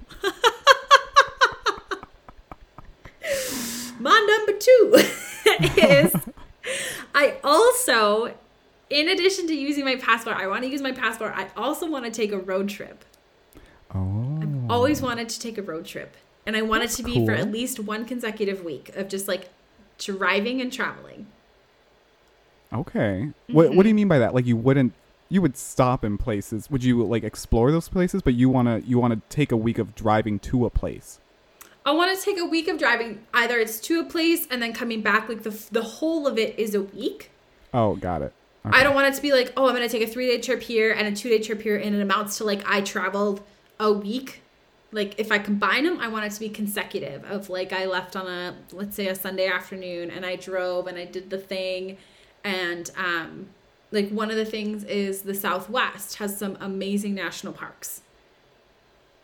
My 4.00 4.26
number 4.28 4.58
two 4.58 4.94
is 5.82 6.14
I 7.14 7.36
also, 7.44 8.34
in 8.88 9.08
addition 9.08 9.46
to 9.48 9.54
using 9.54 9.84
my 9.84 9.96
passport, 9.96 10.36
I 10.36 10.46
want 10.46 10.62
to 10.62 10.68
use 10.68 10.80
my 10.80 10.92
passport. 10.92 11.34
I 11.36 11.48
also 11.54 11.88
want 11.88 12.06
to 12.06 12.10
take 12.10 12.32
a 12.32 12.38
road 12.38 12.70
trip. 12.70 13.04
Oh. 13.94 14.38
I've 14.40 14.70
Always 14.70 15.02
wanted 15.02 15.28
to 15.28 15.38
take 15.38 15.58
a 15.58 15.62
road 15.62 15.84
trip. 15.84 16.16
And 16.46 16.56
I 16.56 16.62
want 16.62 16.82
it 16.84 16.90
to 16.92 17.02
be 17.02 17.26
for 17.26 17.32
at 17.32 17.52
least 17.52 17.78
one 17.78 18.06
consecutive 18.06 18.64
week 18.64 18.96
of 18.96 19.08
just 19.08 19.28
like 19.28 19.50
driving 19.98 20.60
and 20.60 20.72
traveling. 20.72 21.26
Okay. 22.72 23.30
What 23.48 23.68
What 23.68 23.68
do 23.68 23.70
mm-hmm. 23.80 23.88
you 23.88 23.94
mean 23.94 24.08
by 24.08 24.18
that? 24.20 24.34
Like 24.34 24.46
you 24.46 24.56
wouldn't 24.56 24.94
you 25.30 25.40
would 25.40 25.56
stop 25.56 26.04
in 26.04 26.18
places. 26.18 26.70
Would 26.70 26.84
you 26.84 27.02
like 27.04 27.24
explore 27.24 27.70
those 27.70 27.88
places, 27.88 28.20
but 28.20 28.34
you 28.34 28.50
want 28.50 28.68
to 28.68 28.86
you 28.86 28.98
want 28.98 29.14
to 29.14 29.34
take 29.34 29.52
a 29.52 29.56
week 29.56 29.78
of 29.78 29.94
driving 29.94 30.38
to 30.40 30.66
a 30.66 30.70
place? 30.70 31.20
I 31.86 31.92
want 31.92 32.16
to 32.16 32.22
take 32.22 32.38
a 32.38 32.44
week 32.44 32.68
of 32.68 32.78
driving. 32.78 33.24
Either 33.32 33.58
it's 33.58 33.80
to 33.80 34.00
a 34.00 34.04
place 34.04 34.46
and 34.50 34.60
then 34.60 34.74
coming 34.74 35.00
back. 35.00 35.28
Like 35.28 35.44
the 35.44 35.56
the 35.70 35.82
whole 35.82 36.26
of 36.26 36.36
it 36.36 36.58
is 36.58 36.74
a 36.74 36.82
week. 36.82 37.30
Oh, 37.72 37.94
got 37.96 38.20
it. 38.20 38.34
I 38.64 38.82
don't 38.82 38.94
want 38.94 39.06
it 39.06 39.14
to 39.14 39.22
be 39.22 39.32
like, 39.32 39.54
oh, 39.56 39.68
I'm 39.68 39.74
going 39.74 39.88
to 39.88 39.90
take 39.90 40.06
a 40.06 40.10
three 40.10 40.26
day 40.26 40.38
trip 40.38 40.60
here 40.60 40.92
and 40.92 41.08
a 41.08 41.16
two 41.16 41.30
day 41.30 41.38
trip 41.38 41.62
here, 41.62 41.76
and 41.76 41.94
it 41.94 42.00
amounts 42.02 42.36
to 42.38 42.44
like 42.44 42.62
I 42.66 42.82
traveled 42.82 43.40
a 43.78 43.92
week. 43.92 44.42
Like 44.92 45.14
if 45.18 45.30
I 45.30 45.38
combine 45.38 45.84
them, 45.84 46.00
I 46.00 46.08
want 46.08 46.26
it 46.26 46.32
to 46.32 46.40
be 46.40 46.48
consecutive. 46.48 47.24
Of 47.24 47.48
like 47.48 47.72
I 47.72 47.86
left 47.86 48.16
on 48.16 48.26
a 48.26 48.56
let's 48.72 48.96
say 48.96 49.06
a 49.06 49.14
Sunday 49.14 49.46
afternoon 49.46 50.10
and 50.10 50.26
I 50.26 50.34
drove 50.34 50.88
and 50.88 50.98
I 50.98 51.04
did 51.04 51.30
the 51.30 51.38
thing, 51.38 51.98
and 52.42 52.90
um, 52.96 53.46
like 53.92 54.08
one 54.10 54.30
of 54.30 54.36
the 54.36 54.44
things 54.44 54.84
is 54.84 55.22
the 55.22 55.34
Southwest 55.34 56.16
has 56.16 56.36
some 56.38 56.56
amazing 56.60 57.14
national 57.14 57.52
parks. 57.52 58.02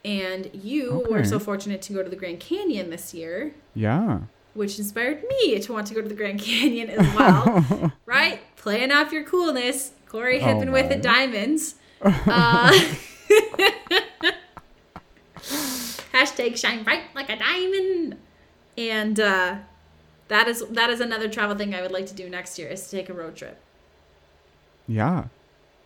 And 0.05 0.51
you 0.53 1.05
were 1.11 1.25
so 1.25 1.39
fortunate 1.41 1.83
to 1.83 1.93
go 1.93 2.03
to 2.03 2.09
the 2.09 2.17
Grand 2.17 2.39
Canyon 2.41 2.91
this 2.91 3.13
year, 3.13 3.55
Yeah. 3.75 4.21
which 4.55 4.79
inspired 4.79 5.25
me 5.29 5.59
to 5.59 5.73
want 5.73 5.89
to 5.89 5.95
go 5.95 6.03
to 6.03 6.09
the 6.09 6.15
Grand 6.15 6.41
Canyon 6.41 6.91
as 6.91 7.15
well. 7.17 7.93
right? 8.07 8.41
Playing 8.57 8.93
off 8.93 9.13
your 9.13 9.25
coolness. 9.25 9.93
Corey 10.09 10.41
Oh 10.41 10.45
Hippin 10.45 10.71
with 10.73 10.87
my. 10.87 10.93
it 10.93 11.03
diamonds. 11.03 11.75
Uh, 12.03 12.71
hashtag 16.13 16.57
shine 16.57 16.83
bright 16.85 17.03
like 17.15 17.31
a 17.31 17.39
diamond. 17.39 18.17
And 18.79 19.19
uh, 19.19 19.57
that 20.29 20.49
is 20.49 20.65
that 20.71 20.91
is 20.91 21.01
another 21.01 21.29
travel 21.29 21.57
thing 21.57 21.75
I 21.75 21.83
would 21.83 21.93
like 21.93 22.07
to 22.07 22.15
do 22.15 22.29
next 22.29 22.59
year 22.59 22.69
is 22.69 22.85
to 22.89 22.97
take 22.97 23.09
a 23.09 23.15
road 23.15 23.37
trip. 23.37 23.59
Yeah. 24.89 25.25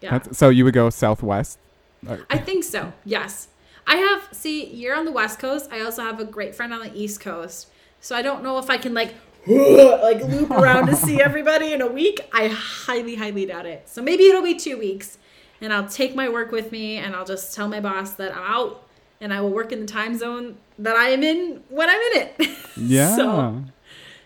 Yeah. 0.01 0.19
That's, 0.19 0.37
so 0.39 0.49
you 0.49 0.65
would 0.65 0.75
go 0.75 0.91
southwest. 0.91 1.59
Uh, 2.07 2.19
I 2.31 2.39
think 2.39 2.65
so. 2.65 2.93
Yes. 3.05 3.49
I 3.87 3.97
have 3.97 4.29
see, 4.33 4.67
you're 4.67 4.95
on 4.97 5.05
the 5.05 5.13
West 5.13 5.39
Coast. 5.39 5.69
I 5.73 5.81
also 5.81 6.03
have 6.03 6.21
a 6.21 6.25
great 6.25 6.55
friend 6.55 6.73
on 6.73 6.81
the 6.81 6.95
East 6.95 7.21
Coast. 7.21 7.69
So 8.01 8.17
I 8.17 8.23
don't 8.23 8.43
know 8.43 8.59
if 8.59 8.71
I 8.71 8.79
can 8.79 8.95
like 8.95 9.15
like 9.47 10.23
loop 10.25 10.51
around 10.51 10.87
to 10.87 10.97
see 10.97 11.21
everybody 11.29 11.73
in 11.73 11.81
a 11.81 11.87
week. 11.87 12.21
I 12.33 12.49
highly, 12.49 13.15
highly 13.17 13.47
doubt 13.47 13.67
it. 13.67 13.89
So 13.89 14.01
maybe 14.03 14.25
it'll 14.25 14.43
be 14.43 14.55
two 14.55 14.79
weeks. 14.79 15.19
And 15.63 15.73
I'll 15.75 15.89
take 15.89 16.15
my 16.15 16.29
work 16.29 16.53
with 16.53 16.73
me 16.73 16.97
and 16.97 17.15
I'll 17.15 17.27
just 17.27 17.55
tell 17.55 17.69
my 17.69 17.81
boss 17.81 18.13
that 18.15 18.35
I'm 18.35 18.43
out 18.43 18.87
and 19.21 19.33
I 19.35 19.43
will 19.43 19.51
work 19.51 19.73
in 19.73 19.81
the 19.81 19.87
time 19.87 20.17
zone 20.17 20.57
that 20.79 20.97
I 20.97 21.09
am 21.11 21.23
in 21.23 21.63
when 21.69 21.91
I'm 21.91 22.01
in 22.13 22.23
it. 22.23 22.49
yeah. 22.77 23.15
so 23.17 23.63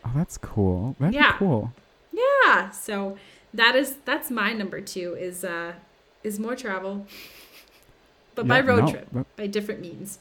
Oh, 0.07 0.11
that's 0.15 0.37
cool. 0.39 0.95
That'd 1.01 1.15
Yeah. 1.15 1.33
cool. 1.39 1.73
yeah. 2.13 2.71
So 2.71 3.17
that 3.55 3.75
is 3.75 3.97
that's 4.05 4.31
my 4.31 4.53
number 4.53 4.81
two 4.81 5.15
is 5.15 5.45
uh 5.45 5.73
is 6.23 6.39
more 6.39 6.57
travel. 6.57 7.07
But 8.35 8.49
by 8.49 8.61
road 8.61 8.85
no, 8.85 8.91
trip, 8.91 9.09
that- 9.13 9.37
by 9.37 9.47
different 9.47 9.81
means. 9.81 10.19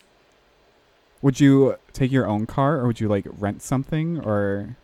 Would 1.21 1.39
you 1.39 1.77
take 1.93 2.11
your 2.11 2.27
own 2.27 2.45
car 2.45 2.77
or 2.79 2.87
would 2.87 2.99
you 2.99 3.07
like 3.07 3.25
rent 3.39 3.61
something 3.61 4.19
or 4.19 4.75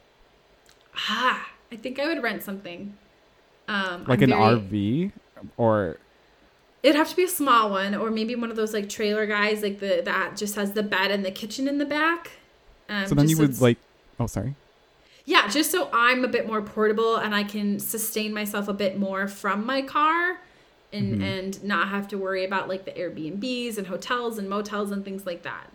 Ah, 1.08 1.50
I 1.72 1.76
think 1.76 2.00
I 2.00 2.08
would 2.08 2.24
rent 2.24 2.44
something. 2.44 2.96
Um, 3.68 4.06
like 4.08 4.22
I'm 4.22 4.32
an 4.32 4.38
very- 4.38 5.12
RV 5.12 5.12
or 5.58 5.98
It'd 6.82 6.96
have 6.96 7.10
to 7.10 7.16
be 7.16 7.26
a 7.26 7.28
small 7.28 7.70
one, 7.70 7.94
or 7.94 8.10
maybe 8.10 8.36
one 8.36 8.50
of 8.50 8.56
those 8.56 8.74
like 8.74 8.88
trailer 8.88 9.26
guys, 9.28 9.62
like 9.62 9.80
the 9.80 10.02
that 10.06 10.38
just 10.38 10.56
has 10.56 10.72
the 10.72 10.82
bed 10.84 11.12
and 11.12 11.26
the 11.26 11.32
kitchen 11.32 11.68
in 11.68 11.78
the 11.78 11.86
back. 11.86 12.32
Um, 12.88 13.06
so 13.06 13.16
then 13.16 13.28
you 13.28 13.38
would 13.38 13.60
like 13.60 13.78
oh 14.20 14.28
sorry. 14.28 14.56
Yeah, 15.30 15.48
just 15.48 15.70
so 15.70 15.90
I'm 15.94 16.26
a 16.26 16.28
bit 16.28 16.48
more 16.48 16.60
portable 16.64 17.16
and 17.18 17.36
I 17.36 17.44
can 17.44 17.80
sustain 17.80 18.34
myself 18.34 18.68
a 18.68 18.74
bit 18.74 18.98
more 18.98 19.28
from 19.28 19.64
my 19.64 19.84
car 19.84 20.40
and 20.92 21.20
Mhm. 21.20 21.24
and 21.24 21.64
not 21.64 21.90
have 21.90 22.08
to 22.08 22.18
worry 22.18 22.44
about 22.44 22.68
like 22.68 22.86
the 22.86 22.92
Airbnbs 22.92 23.78
and 23.78 23.86
hotels 23.86 24.40
and 24.40 24.50
motels 24.50 24.90
and 24.92 25.06
things 25.06 25.28
like 25.28 25.44
that. 25.44 25.72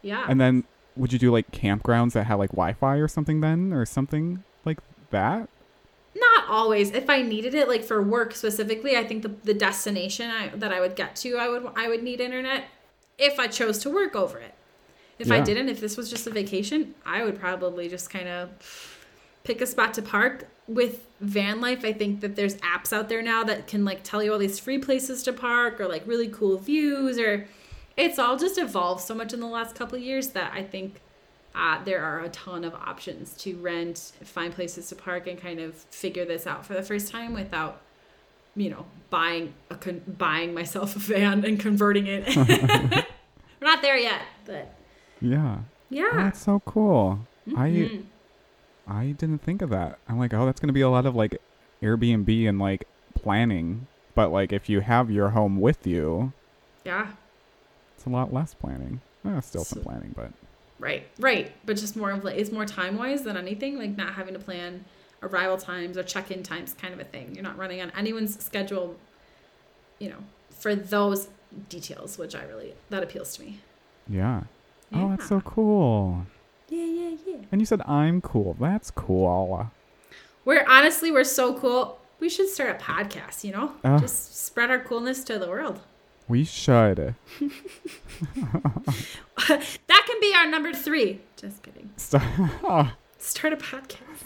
Yeah. 0.00 0.24
And 0.26 0.40
then 0.40 0.64
would 0.96 1.12
you 1.12 1.18
do 1.18 1.30
like 1.30 1.50
campgrounds 1.52 2.12
that 2.14 2.24
have 2.24 2.38
like 2.38 2.52
Wi-Fi 2.52 2.96
or 2.96 3.08
something 3.08 3.42
then, 3.42 3.74
or 3.74 3.84
something 3.84 4.42
like 4.64 4.78
that? 5.10 5.48
not 6.18 6.48
always 6.48 6.92
if 6.92 7.10
i 7.10 7.20
needed 7.20 7.52
it 7.54 7.68
like 7.68 7.84
for 7.84 8.00
work 8.00 8.34
specifically 8.34 8.96
i 8.96 9.04
think 9.04 9.22
the, 9.22 9.28
the 9.44 9.52
destination 9.52 10.30
I, 10.30 10.48
that 10.48 10.72
i 10.72 10.80
would 10.80 10.96
get 10.96 11.14
to 11.16 11.36
i 11.36 11.46
would 11.46 11.66
i 11.76 11.90
would 11.90 12.02
need 12.02 12.22
internet 12.22 12.64
if 13.18 13.38
i 13.38 13.46
chose 13.48 13.76
to 13.80 13.90
work 13.90 14.16
over 14.16 14.38
it 14.38 14.54
if 15.18 15.30
i 15.30 15.40
didn't 15.40 15.68
if 15.68 15.80
this 15.80 15.96
was 15.96 16.10
just 16.10 16.26
a 16.26 16.30
vacation 16.30 16.94
i 17.04 17.24
would 17.24 17.38
probably 17.38 17.88
just 17.88 18.10
kind 18.10 18.28
of 18.28 18.50
pick 19.44 19.60
a 19.60 19.66
spot 19.66 19.94
to 19.94 20.02
park 20.02 20.48
with 20.66 21.06
van 21.20 21.60
life 21.60 21.84
i 21.84 21.92
think 21.92 22.20
that 22.20 22.36
there's 22.36 22.56
apps 22.56 22.92
out 22.92 23.08
there 23.08 23.22
now 23.22 23.44
that 23.44 23.66
can 23.66 23.84
like 23.84 24.02
tell 24.02 24.22
you 24.22 24.32
all 24.32 24.38
these 24.38 24.58
free 24.58 24.78
places 24.78 25.22
to 25.22 25.32
park 25.32 25.80
or 25.80 25.86
like 25.86 26.06
really 26.06 26.28
cool 26.28 26.58
views 26.58 27.18
or 27.18 27.46
it's 27.96 28.18
all 28.18 28.36
just 28.36 28.58
evolved 28.58 29.00
so 29.00 29.14
much 29.14 29.32
in 29.32 29.40
the 29.40 29.46
last 29.46 29.74
couple 29.74 29.96
of 29.96 30.02
years 30.02 30.28
that 30.30 30.52
i 30.52 30.62
think 30.62 31.00
uh, 31.56 31.82
there 31.84 32.04
are 32.04 32.20
a 32.20 32.28
ton 32.28 32.64
of 32.64 32.74
options 32.74 33.32
to 33.32 33.56
rent, 33.56 34.12
find 34.22 34.52
places 34.52 34.88
to 34.88 34.94
park, 34.94 35.26
and 35.26 35.40
kind 35.40 35.58
of 35.58 35.74
figure 35.74 36.26
this 36.26 36.46
out 36.46 36.66
for 36.66 36.74
the 36.74 36.82
first 36.82 37.10
time 37.10 37.32
without, 37.32 37.80
you 38.54 38.68
know, 38.68 38.84
buying 39.08 39.54
a 39.70 39.74
con- 39.74 40.02
buying 40.18 40.52
myself 40.52 40.94
a 40.94 40.98
van 40.98 41.44
and 41.46 41.58
converting 41.58 42.06
it. 42.06 42.26
We're 42.36 43.04
not 43.62 43.80
there 43.80 43.96
yet, 43.96 44.20
but 44.44 44.74
Yeah. 45.20 45.58
Oh, 45.60 45.64
yeah. 45.90 46.10
that's 46.14 46.40
so 46.40 46.60
cool. 46.60 47.20
Mhm. 47.48 48.02
I 48.88 49.00
I 49.00 49.06
didn't 49.12 49.42
think 49.42 49.62
of 49.62 49.70
that. 49.70 49.98
I'm 50.08 50.18
like, 50.18 50.32
oh, 50.34 50.46
that's 50.46 50.60
gonna 50.60 50.72
be 50.72 50.80
a 50.82 50.88
lot 50.90 51.06
of 51.06 51.14
like 51.14 51.38
Airbnb 51.82 52.48
and 52.48 52.58
like 52.58 52.86
planning. 53.14 53.86
But 54.14 54.30
like, 54.32 54.52
if 54.52 54.68
you 54.68 54.80
have 54.80 55.10
your 55.10 55.30
home 55.30 55.60
with 55.60 55.86
you, 55.86 56.32
yeah, 56.84 57.08
it's 57.96 58.06
a 58.06 58.10
lot 58.10 58.32
less 58.32 58.54
planning. 58.54 59.00
Eh, 59.26 59.40
still 59.40 59.64
some 59.64 59.82
planning, 59.82 60.12
but 60.16 60.30
right, 60.78 61.06
right. 61.18 61.52
But 61.66 61.76
just 61.76 61.96
more 61.96 62.12
of 62.12 62.24
like 62.24 62.36
it's 62.38 62.52
more 62.52 62.64
time 62.64 62.96
wise 62.96 63.22
than 63.22 63.36
anything. 63.36 63.76
Like 63.78 63.96
not 63.96 64.14
having 64.14 64.34
to 64.34 64.40
plan 64.40 64.84
arrival 65.22 65.56
times 65.56 65.98
or 65.98 66.02
check 66.02 66.30
in 66.30 66.42
times, 66.42 66.74
kind 66.74 66.94
of 66.94 67.00
a 67.00 67.04
thing. 67.04 67.34
You're 67.34 67.42
not 67.44 67.58
running 67.58 67.80
on 67.82 67.90
anyone's 67.90 68.42
schedule. 68.42 68.96
You 69.98 70.10
know, 70.10 70.18
for 70.50 70.74
those 70.74 71.28
details, 71.68 72.18
which 72.18 72.34
I 72.34 72.44
really 72.44 72.74
that 72.90 73.02
appeals 73.02 73.36
to 73.36 73.42
me. 73.42 73.60
yeah. 74.08 74.42
Oh, 74.92 75.10
that's 75.10 75.28
so 75.28 75.40
cool. 75.40 76.26
Yeah, 76.68 76.84
yeah, 76.84 77.16
yeah. 77.26 77.36
And 77.52 77.60
you 77.60 77.66
said 77.66 77.82
I'm 77.82 78.20
cool. 78.20 78.56
That's 78.58 78.90
cool. 78.90 79.70
We're 80.44 80.64
honestly 80.68 81.10
we're 81.10 81.24
so 81.24 81.58
cool. 81.58 81.98
We 82.18 82.28
should 82.28 82.48
start 82.48 82.70
a 82.70 82.74
podcast, 82.82 83.44
you 83.44 83.52
know? 83.52 83.72
Uh. 83.84 83.98
Just 83.98 84.44
spread 84.46 84.70
our 84.70 84.78
coolness 84.78 85.22
to 85.24 85.38
the 85.38 85.48
world. 85.48 85.80
We 86.28 86.44
should. 86.44 87.14
that 88.36 90.06
can 90.06 90.20
be 90.20 90.34
our 90.34 90.46
number 90.46 90.72
three. 90.72 91.20
Just 91.36 91.62
kidding. 91.62 91.90
Stop. 91.96 92.88
Start 93.18 93.52
a 93.52 93.56
podcast. 93.56 94.24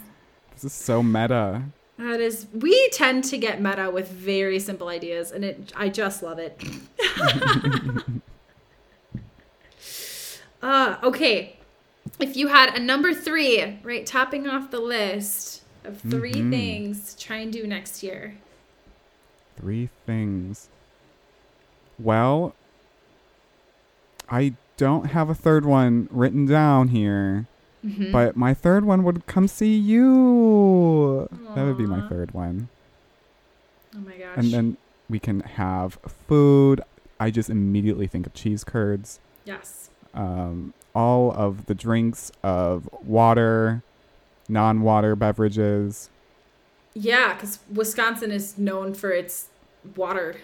this 0.53 0.63
is 0.63 0.73
so 0.73 1.03
meta. 1.03 1.63
That 1.97 2.19
is 2.19 2.47
we 2.53 2.89
tend 2.89 3.23
to 3.25 3.37
get 3.37 3.61
meta 3.61 3.91
with 3.91 4.09
very 4.09 4.59
simple 4.59 4.87
ideas 4.87 5.31
and 5.31 5.45
it 5.45 5.71
I 5.75 5.89
just 5.89 6.23
love 6.23 6.39
it. 6.39 6.59
uh 10.61 10.97
okay. 11.03 11.55
If 12.19 12.35
you 12.35 12.47
had 12.47 12.75
a 12.75 12.79
number 12.79 13.13
three, 13.13 13.79
right, 13.83 14.05
topping 14.05 14.47
off 14.47 14.71
the 14.71 14.79
list 14.79 15.63
of 15.83 15.99
3 16.01 16.33
Mhm. 16.33 16.49
things 16.51 17.13
to 17.15 17.23
try 17.25 17.37
and 17.37 17.51
do 17.53 17.65
next 17.65 18.03
year. 18.03 18.35
Three 19.57 19.89
things. 20.05 20.67
Well, 21.99 22.55
I 24.29 24.53
don't 24.77 25.07
have 25.07 25.29
a 25.29 25.35
third 25.35 25.65
one 25.65 26.07
written 26.11 26.45
down 26.45 26.89
here, 26.89 27.45
Mhm. 27.85 28.11
but 28.11 28.35
my 28.35 28.53
third 28.53 28.85
one 28.85 29.03
would 29.03 29.25
come 29.27 29.47
see 29.47 29.75
you. 29.77 31.27
That 31.55 31.63
would 31.65 31.77
be 31.77 31.85
my 31.85 32.07
third 32.09 32.31
one. 32.33 32.69
oh 33.95 33.99
my 33.99 34.13
gosh. 34.17 34.37
And 34.37 34.51
then 34.53 34.77
we 35.09 35.19
can 35.19 35.41
have 35.41 35.95
food. 36.27 36.81
I 37.19 37.29
just 37.29 37.49
immediately 37.49 38.07
think 38.07 38.25
of 38.25 38.33
cheese 38.33 38.63
curds. 38.63 39.19
yes. 39.45 39.89
Um, 40.13 40.73
all 40.93 41.31
of 41.31 41.65
the 41.67 41.75
drinks 41.75 42.31
of 42.43 42.89
water, 43.03 43.83
non-water 44.49 45.15
beverages. 45.15 46.09
Yeah, 46.93 47.33
because 47.33 47.59
Wisconsin 47.71 48.31
is 48.31 48.57
known 48.57 48.93
for 48.93 49.11
its 49.11 49.47
water. 49.95 50.35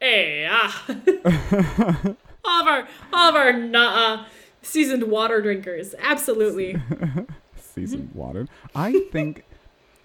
hey, 0.00 0.46
ah. 0.50 0.84
all 2.44 2.60
of 2.60 2.66
our, 2.68 2.88
all 3.12 3.28
of 3.30 3.34
our 3.34 3.50
uh, 3.74 4.24
seasoned 4.62 5.04
water 5.04 5.40
drinkers, 5.42 5.94
absolutely. 5.98 6.80
seasoned 7.56 8.10
water. 8.14 8.46
I 8.74 9.06
think 9.10 9.44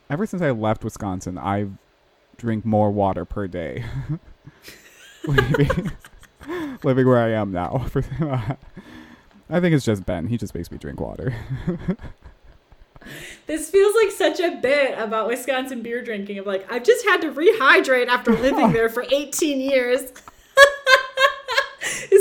ever 0.10 0.26
since 0.26 0.42
I 0.42 0.52
left 0.52 0.84
Wisconsin, 0.84 1.38
I've 1.38 1.74
drink 2.40 2.66
more 2.66 2.90
water 2.90 3.26
per 3.26 3.48
day. 3.48 3.86
living, 5.28 5.92
living 6.84 7.08
where 7.08 7.20
I 7.20 7.32
am 7.32 7.52
now. 7.52 7.86
I 9.50 9.60
think 9.60 9.76
it's 9.76 9.86
just 9.86 10.06
Ben. 10.06 10.28
He 10.28 10.38
just 10.38 10.56
makes 10.56 10.72
me 10.72 10.78
drink 10.78 11.00
water. 11.00 11.34
This 13.48 13.70
feels 13.70 13.96
like 13.96 14.12
such 14.12 14.40
a 14.40 14.58
bit 14.58 14.98
about 15.00 15.28
Wisconsin 15.28 15.82
beer 15.82 16.04
drinking. 16.04 16.38
Of 16.38 16.46
like, 16.46 16.72
I've 16.72 16.84
just 16.84 17.04
had 17.06 17.22
to 17.22 17.32
rehydrate 17.32 18.08
after 18.08 18.32
living 18.32 18.72
there 18.72 18.90
for 18.90 19.04
18 19.10 19.60
years. 19.60 20.02
as 20.02 20.12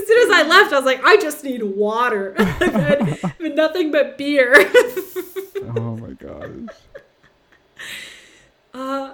soon 0.06 0.30
as 0.30 0.36
I 0.36 0.46
left, 0.48 0.72
I 0.72 0.76
was 0.76 0.86
like, 0.86 1.04
I 1.04 1.18
just 1.18 1.44
need 1.44 1.62
water. 1.62 2.34
I've 2.38 2.72
had, 2.72 3.02
I've 3.02 3.20
had 3.38 3.56
nothing 3.56 3.90
but 3.90 4.16
beer. 4.16 4.54
oh 5.76 5.96
my 5.96 6.12
gosh. 6.12 6.74
Uh, 8.72 9.10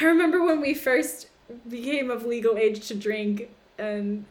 I 0.00 0.04
remember 0.04 0.44
when 0.44 0.57
we 0.68 0.74
first 0.74 1.28
became 1.66 2.10
of 2.10 2.26
legal 2.26 2.58
age 2.58 2.86
to 2.88 2.94
drink, 2.94 3.48
and 3.78 4.26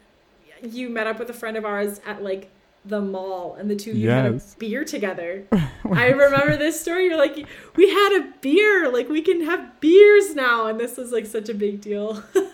you 0.62 0.88
met 0.88 1.08
up 1.08 1.18
with 1.18 1.30
a 1.32 1.34
friend 1.34 1.58
of 1.58 1.66
ours 1.66 2.00
at 2.06 2.22
like 2.22 2.52
the 2.86 3.02
mall, 3.02 3.56
and 3.56 3.72
the 3.72 3.76
two 3.76 3.92
of 3.92 3.98
you 3.98 4.10
had 4.12 4.26
a 4.28 4.42
beer 4.60 4.86
together. 4.86 5.48
I 5.92 6.10
remember 6.10 6.56
this 6.56 6.80
story. 6.80 7.06
You're 7.06 7.18
like, 7.18 7.48
we 7.76 7.90
had 7.90 8.22
a 8.22 8.34
beer. 8.42 8.92
Like 8.92 9.10
we 9.10 9.24
can 9.24 9.46
have 9.46 9.80
beers 9.80 10.36
now, 10.36 10.68
and 10.68 10.80
this 10.80 10.96
was 10.96 11.12
like 11.12 11.26
such 11.26 11.50
a 11.50 11.56
big 11.56 11.82
deal. 11.82 12.24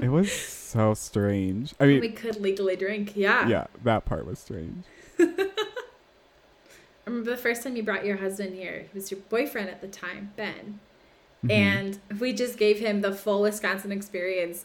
It 0.00 0.10
was 0.10 0.30
so 0.30 0.94
strange. 0.94 1.74
I 1.80 1.86
mean, 1.86 2.00
we 2.00 2.10
could 2.10 2.40
legally 2.40 2.76
drink. 2.76 3.16
Yeah. 3.16 3.48
yeah, 3.48 3.66
that 3.82 4.04
part 4.04 4.24
was 4.26 4.38
strange. 4.38 4.84
I 5.18 5.50
remember 7.04 7.30
the 7.32 7.36
first 7.36 7.64
time 7.64 7.74
you 7.74 7.82
brought 7.82 8.06
your 8.06 8.18
husband 8.18 8.54
here. 8.54 8.86
He 8.92 8.96
was 8.96 9.10
your 9.10 9.18
boyfriend 9.28 9.68
at 9.68 9.80
the 9.80 9.88
time, 9.88 10.32
Ben. 10.36 10.78
Mhm. 11.44 11.50
and 11.50 11.98
we 12.20 12.32
just 12.32 12.56
gave 12.58 12.78
him 12.80 13.00
the 13.00 13.12
full 13.12 13.42
Wisconsin 13.42 13.92
experience 13.92 14.64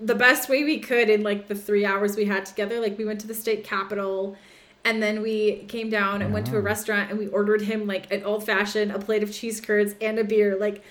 the 0.00 0.14
best 0.14 0.48
way 0.48 0.62
we 0.64 0.78
could 0.78 1.10
in 1.10 1.22
like 1.22 1.48
the 1.48 1.54
three 1.54 1.84
hours 1.84 2.16
we 2.16 2.24
had 2.24 2.46
together. 2.46 2.80
Like 2.80 2.96
we 2.96 3.04
went 3.04 3.20
to 3.22 3.26
the 3.26 3.34
state 3.34 3.64
capitol 3.64 4.36
and 4.84 5.02
then 5.02 5.22
we 5.22 5.64
came 5.68 5.90
down 5.90 6.22
and 6.22 6.32
went 6.32 6.46
to 6.46 6.56
a 6.56 6.60
restaurant 6.60 7.10
and 7.10 7.18
we 7.18 7.26
ordered 7.28 7.62
him 7.62 7.86
like 7.86 8.12
an 8.12 8.22
old 8.22 8.46
fashioned, 8.46 8.92
a 8.92 8.98
plate 8.98 9.22
of 9.22 9.32
cheese 9.32 9.60
curds, 9.60 9.94
and 10.00 10.18
a 10.18 10.24
beer. 10.24 10.56
Like 10.58 10.84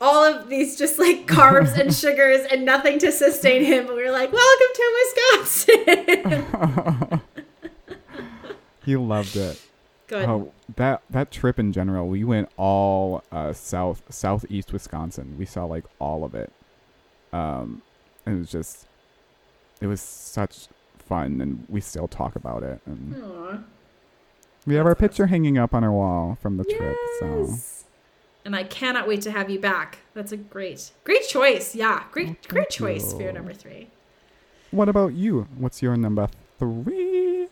all 0.00 0.24
of 0.24 0.48
these 0.48 0.76
just 0.76 0.98
like 0.98 1.26
carbs 1.28 1.78
and 1.78 1.94
sugars 1.94 2.44
and 2.50 2.64
nothing 2.64 2.98
to 2.98 3.12
sustain 3.12 3.64
him. 3.64 3.86
And 3.86 3.94
we 3.94 4.02
were 4.02 4.10
like, 4.10 4.32
welcome 4.32 4.66
to 4.74 5.04
Wisconsin. 5.36 7.20
he 8.84 8.96
loved 8.96 9.36
it. 9.36 9.60
Good. 10.12 10.28
Oh, 10.28 10.52
that 10.76 11.00
that 11.08 11.30
trip 11.30 11.58
in 11.58 11.72
general, 11.72 12.06
we 12.06 12.22
went 12.22 12.50
all 12.58 13.24
uh, 13.32 13.54
south 13.54 14.02
southeast 14.10 14.70
Wisconsin. 14.70 15.36
We 15.38 15.46
saw 15.46 15.64
like 15.64 15.84
all 15.98 16.22
of 16.22 16.34
it. 16.34 16.52
Um, 17.32 17.80
it 18.26 18.32
was 18.32 18.50
just, 18.50 18.86
it 19.80 19.86
was 19.86 20.02
such 20.02 20.68
fun, 20.98 21.40
and 21.40 21.64
we 21.66 21.80
still 21.80 22.08
talk 22.08 22.36
about 22.36 22.62
it. 22.62 22.82
And 22.84 23.16
Aw. 23.24 23.58
we 24.66 24.74
have 24.74 24.84
our 24.84 24.94
picture 24.94 25.28
hanging 25.28 25.56
up 25.56 25.72
on 25.72 25.82
our 25.82 25.90
wall 25.92 26.36
from 26.42 26.58
the 26.58 26.64
trip. 26.64 26.96
So 27.20 27.46
Yes. 27.48 27.84
And 28.44 28.54
I 28.54 28.64
cannot 28.64 29.08
wait 29.08 29.22
to 29.22 29.30
have 29.30 29.48
you 29.48 29.58
back. 29.60 30.00
That's 30.12 30.32
a 30.32 30.36
great, 30.36 30.90
great 31.04 31.26
choice. 31.26 31.74
Yeah, 31.74 32.04
great, 32.10 32.28
Oh, 32.28 32.36
great 32.48 32.68
choice 32.68 33.14
for 33.14 33.22
your 33.22 33.32
number 33.32 33.54
three. 33.54 33.88
what 34.72 34.90
about 34.90 35.14
you? 35.14 35.46
What's 35.56 35.80
your 35.80 35.96
number 35.96 36.28
three? 36.58 37.44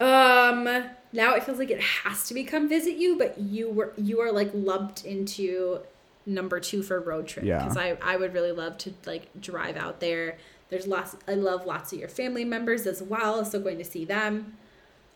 Um, 0.00 0.84
now 1.14 1.34
it 1.34 1.44
feels 1.44 1.58
like 1.58 1.70
it 1.70 1.80
has 1.80 2.26
to 2.28 2.34
become 2.34 2.68
visit 2.68 2.96
you, 2.96 3.16
but 3.16 3.38
you 3.38 3.70
were 3.70 3.92
you 3.96 4.20
are 4.20 4.30
like 4.32 4.50
lumped 4.52 5.04
into 5.06 5.78
number 6.26 6.58
two 6.60 6.82
for 6.82 7.00
road 7.00 7.26
trip 7.28 7.44
Yeah. 7.44 7.58
because 7.62 7.76
I 7.76 7.96
I 8.02 8.16
would 8.16 8.34
really 8.34 8.52
love 8.52 8.76
to 8.78 8.92
like 9.06 9.28
drive 9.40 9.76
out 9.76 10.00
there, 10.00 10.36
There's 10.70 10.86
lots 10.86 11.16
I 11.28 11.34
love 11.34 11.64
lots 11.66 11.92
of 11.92 11.98
your 11.98 12.08
family 12.08 12.44
members 12.44 12.86
as 12.86 13.02
well, 13.02 13.44
so 13.44 13.58
going 13.60 13.78
to 13.78 13.84
see 13.84 14.04
them. 14.04 14.56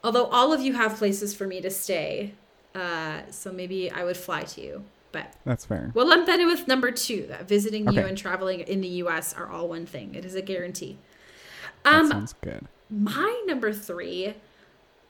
Although 0.05 0.27
all 0.27 0.53
of 0.53 0.61
you 0.61 0.75
have 0.75 0.97
places 0.97 1.35
for 1.35 1.47
me 1.47 1.61
to 1.61 1.71
stay. 1.71 2.35
Uh, 2.75 3.23
so 3.31 3.51
maybe 3.51 3.91
I 3.91 4.05
would 4.05 4.17
fly 4.17 4.43
to 4.43 4.61
you. 4.61 4.85
But 5.11 5.33
That's 5.45 5.65
fair. 5.65 5.91
we'll 5.95 6.07
lump 6.07 6.27
that 6.27 6.39
in 6.39 6.47
with 6.47 6.69
number 6.69 6.93
two, 6.93 7.27
that 7.29 7.49
visiting 7.49 7.91
you 7.93 8.03
and 8.03 8.17
traveling 8.17 8.61
in 8.61 8.83
the 8.83 8.89
US 9.03 9.35
are 9.35 9.49
all 9.49 9.69
one 9.69 9.87
thing. 9.87 10.15
It 10.15 10.25
is 10.25 10.35
a 10.37 10.43
guarantee. 10.43 10.99
That 11.85 11.95
Um 11.95 12.09
sounds 12.09 12.35
good. 12.43 12.67
my 12.91 13.43
number 13.47 13.73
three 13.73 14.35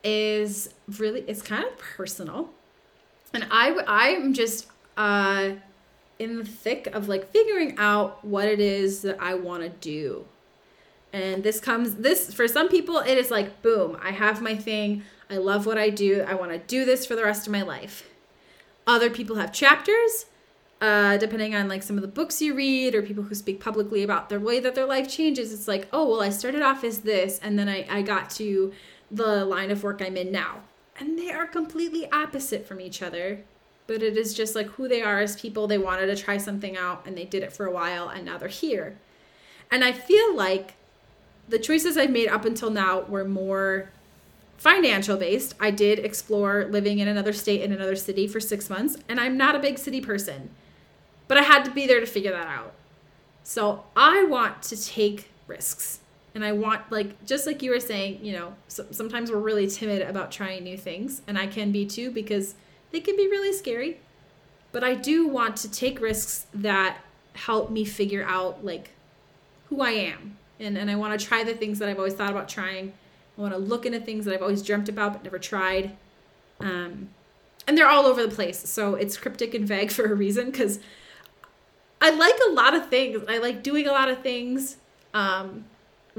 is 0.09 0.71
really 0.99 1.21
it's 1.27 1.42
kind 1.42 1.64
of 1.64 1.77
personal. 1.79 2.51
And 3.35 3.47
i 3.51 3.77
i'm 3.87 4.33
just 4.33 4.68
uh 4.97 5.51
in 6.18 6.38
the 6.38 6.44
thick 6.44 6.87
of 6.88 7.09
like 7.09 7.31
figuring 7.31 7.77
out 7.79 8.25
what 8.25 8.49
it 8.49 8.59
is 8.59 9.03
that 9.03 9.21
i 9.21 9.35
want 9.35 9.62
to 9.62 9.68
do. 9.68 10.25
And 11.12 11.42
this 11.42 11.61
comes 11.61 11.97
this 11.97 12.33
for 12.33 12.49
some 12.49 12.68
people 12.68 12.99
it 12.99 13.18
is 13.18 13.31
like 13.31 13.62
boom 13.62 13.99
i 14.03 14.11
have 14.11 14.40
my 14.40 14.57
thing. 14.57 15.03
I 15.31 15.37
love 15.37 15.66
what 15.66 15.79
i 15.79 15.90
do. 15.90 16.25
I 16.27 16.35
want 16.35 16.53
to 16.53 16.59
do 16.59 16.85
this 16.85 17.05
for 17.05 17.14
the 17.14 17.25
rest 17.25 17.47
of 17.47 17.53
my 17.53 17.62
life. 17.62 18.09
Other 18.87 19.11
people 19.11 19.37
have 19.37 19.53
chapters 19.53 20.25
uh, 20.81 21.16
depending 21.16 21.55
on 21.57 21.68
like 21.68 21.83
some 21.83 21.97
of 21.97 22.03
the 22.03 22.09
books 22.09 22.40
you 22.40 22.55
read 22.55 22.94
or 22.94 23.03
people 23.03 23.25
who 23.25 23.35
speak 23.35 23.59
publicly 23.61 24.05
about 24.05 24.29
the 24.29 24.38
way 24.38 24.61
that 24.61 24.77
their 24.77 24.87
life 24.87 25.09
changes. 25.09 25.53
It's 25.53 25.68
like 25.68 25.87
oh 25.92 26.09
well 26.09 26.23
i 26.23 26.31
started 26.31 26.62
off 26.62 26.83
as 26.85 27.01
this 27.01 27.38
and 27.40 27.59
then 27.59 27.68
i, 27.68 27.87
I 27.90 28.01
got 28.03 28.31
to 28.40 28.73
the 29.11 29.44
line 29.44 29.71
of 29.71 29.83
work 29.83 30.03
i'm 30.03 30.16
in 30.16 30.31
now. 30.33 30.61
And 30.99 31.18
they 31.18 31.31
are 31.31 31.47
completely 31.47 32.11
opposite 32.11 32.66
from 32.66 32.81
each 32.81 33.03
other. 33.03 33.40
But 33.87 34.03
it 34.03 34.16
is 34.16 34.35
just 34.35 34.55
like 34.55 34.66
who 34.66 34.88
they 34.88 35.01
are 35.01 35.21
as 35.21 35.40
people. 35.40 35.66
They 35.66 35.79
wanted 35.79 36.07
to 36.07 36.16
try 36.16 36.37
something 36.37 36.77
out 36.77 37.07
and 37.07 37.16
they 37.16 37.25
did 37.25 37.42
it 37.42 37.53
for 37.53 37.66
a 37.66 37.73
while 37.73 38.09
and 38.09 38.25
now 38.25 38.38
they're 38.38 38.49
here. 38.49 38.99
And 39.71 39.85
i 39.85 39.92
feel 39.92 40.35
like 40.35 40.75
the 41.49 41.59
choices 41.59 41.97
i've 41.97 42.11
made 42.11 42.29
up 42.29 42.44
until 42.44 42.71
now 42.71 43.01
were 43.03 43.25
more 43.25 43.90
financial 44.57 45.16
based 45.16 45.55
i 45.61 45.71
did 45.71 45.99
explore 46.01 46.66
living 46.71 46.99
in 46.99 47.07
another 47.07 47.33
state 47.33 47.61
in 47.62 47.73
another 47.73 47.94
city 47.94 48.27
for 48.27 48.40
six 48.40 48.68
months 48.68 48.97
and 49.09 49.21
i'm 49.21 49.37
not 49.37 49.55
a 49.55 49.59
big 49.59 49.79
city 49.79 50.01
person. 50.01 50.51
But 51.29 51.37
I 51.37 51.42
had 51.42 51.64
to 51.66 51.71
be 51.71 51.87
there 51.87 52.01
to 52.01 52.07
figure 52.07 52.33
that 52.33 52.47
out. 52.47 52.73
So 53.44 53.85
I 53.94 54.25
want 54.25 54.62
to 54.64 54.83
take 54.83 55.29
risks. 55.47 56.01
And 56.35 56.45
I 56.45 56.53
want, 56.53 56.91
like, 56.91 57.25
just 57.25 57.47
like 57.47 57.62
you 57.62 57.71
were 57.71 57.81
saying, 57.81 58.25
you 58.25 58.33
know, 58.33 58.55
so, 58.69 58.87
sometimes 58.91 59.31
we're 59.31 59.38
really 59.38 59.67
timid 59.67 60.03
about 60.03 60.31
trying 60.31 60.64
new 60.64 60.77
things. 60.77 61.23
And 61.27 61.38
I 61.38 61.47
can 61.47 61.73
be 61.73 61.87
too 61.87 62.11
because 62.11 62.55
they 62.93 63.01
can 63.01 63.17
be 63.17 63.27
really 63.29 63.53
scary. 63.53 63.99
But 64.71 64.85
I 64.85 64.95
do 64.95 65.27
want 65.27 65.57
to 65.59 65.71
take 65.71 66.01
risks 66.01 66.47
that 66.55 66.99
help 67.35 67.71
me 67.71 67.85
figure 67.85 68.25
out, 68.25 68.64
like, 68.64 68.91
who 69.69 69.81
I 69.81 69.91
am. 69.91 70.37
And, 70.61 70.77
and 70.77 70.91
I 70.91 70.97
want 70.97 71.19
to 71.19 71.25
try 71.25 71.45
the 71.45 71.55
things 71.55 71.79
that 71.79 71.88
I've 71.88 71.99
always 71.99 72.14
thought 72.14 72.31
about 72.31 72.49
trying. 72.49 72.93
I 73.37 73.41
want 73.41 73.55
to 73.55 73.59
look 73.59 73.87
into 73.87 74.01
things 74.01 74.25
that 74.25 74.35
I've 74.35 74.43
always 74.43 74.62
dreamt 74.62 74.88
about 74.88 75.12
but 75.12 75.25
never 75.25 75.38
tried. 75.38 75.97
Um, 76.61 77.11
and 77.67 77.77
they're 77.77 77.88
all 77.88 78.07
over 78.07 78.27
the 78.27 78.35
place. 78.35 78.69
So 78.69 78.95
it's 78.95 79.17
cryptic 79.17 79.55
and 79.55 79.67
vague 79.67 79.91
for 79.93 80.05
a 80.05 80.14
reason 80.14 80.47
because 80.47 80.81
I 82.01 82.11
like 82.11 82.37
a 82.49 82.53
lot 82.53 82.75
of 82.75 82.88
things. 82.88 83.23
I 83.29 83.38
like 83.38 83.62
doing 83.62 83.87
a 83.87 83.93
lot 83.93 84.09
of 84.09 84.23
things. 84.23 84.77
Um, 85.14 85.64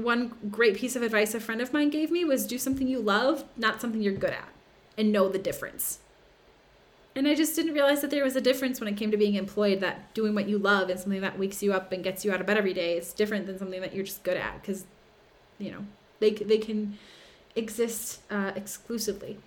one 0.02 0.34
great 0.50 0.76
piece 0.76 0.96
of 0.96 1.02
advice 1.02 1.34
a 1.34 1.40
friend 1.40 1.60
of 1.60 1.72
mine 1.72 1.90
gave 1.90 2.10
me 2.10 2.24
was 2.24 2.46
do 2.46 2.58
something 2.58 2.88
you 2.88 3.00
love, 3.00 3.44
not 3.56 3.80
something 3.80 4.02
you're 4.02 4.12
good 4.12 4.32
at, 4.32 4.48
and 4.96 5.12
know 5.12 5.28
the 5.28 5.38
difference. 5.38 6.00
And 7.16 7.26
I 7.26 7.34
just 7.34 7.56
didn't 7.56 7.74
realize 7.74 8.02
that 8.02 8.10
there 8.10 8.22
was 8.22 8.36
a 8.36 8.40
difference 8.40 8.78
when 8.78 8.88
it 8.88 8.96
came 8.96 9.10
to 9.10 9.16
being 9.16 9.34
employed. 9.34 9.80
That 9.80 10.14
doing 10.14 10.34
what 10.34 10.48
you 10.48 10.58
love 10.58 10.90
and 10.90 10.98
something 10.98 11.20
that 11.20 11.38
wakes 11.38 11.62
you 11.62 11.72
up 11.72 11.90
and 11.92 12.04
gets 12.04 12.24
you 12.24 12.32
out 12.32 12.40
of 12.40 12.46
bed 12.46 12.56
every 12.56 12.72
day 12.72 12.96
is 12.96 13.12
different 13.12 13.46
than 13.46 13.58
something 13.58 13.80
that 13.80 13.94
you're 13.94 14.04
just 14.04 14.22
good 14.22 14.36
at 14.36 14.60
because, 14.60 14.84
you 15.58 15.72
know, 15.72 15.84
they 16.20 16.30
they 16.30 16.58
can 16.58 16.98
exist 17.56 18.20
uh, 18.30 18.52
exclusively 18.54 19.38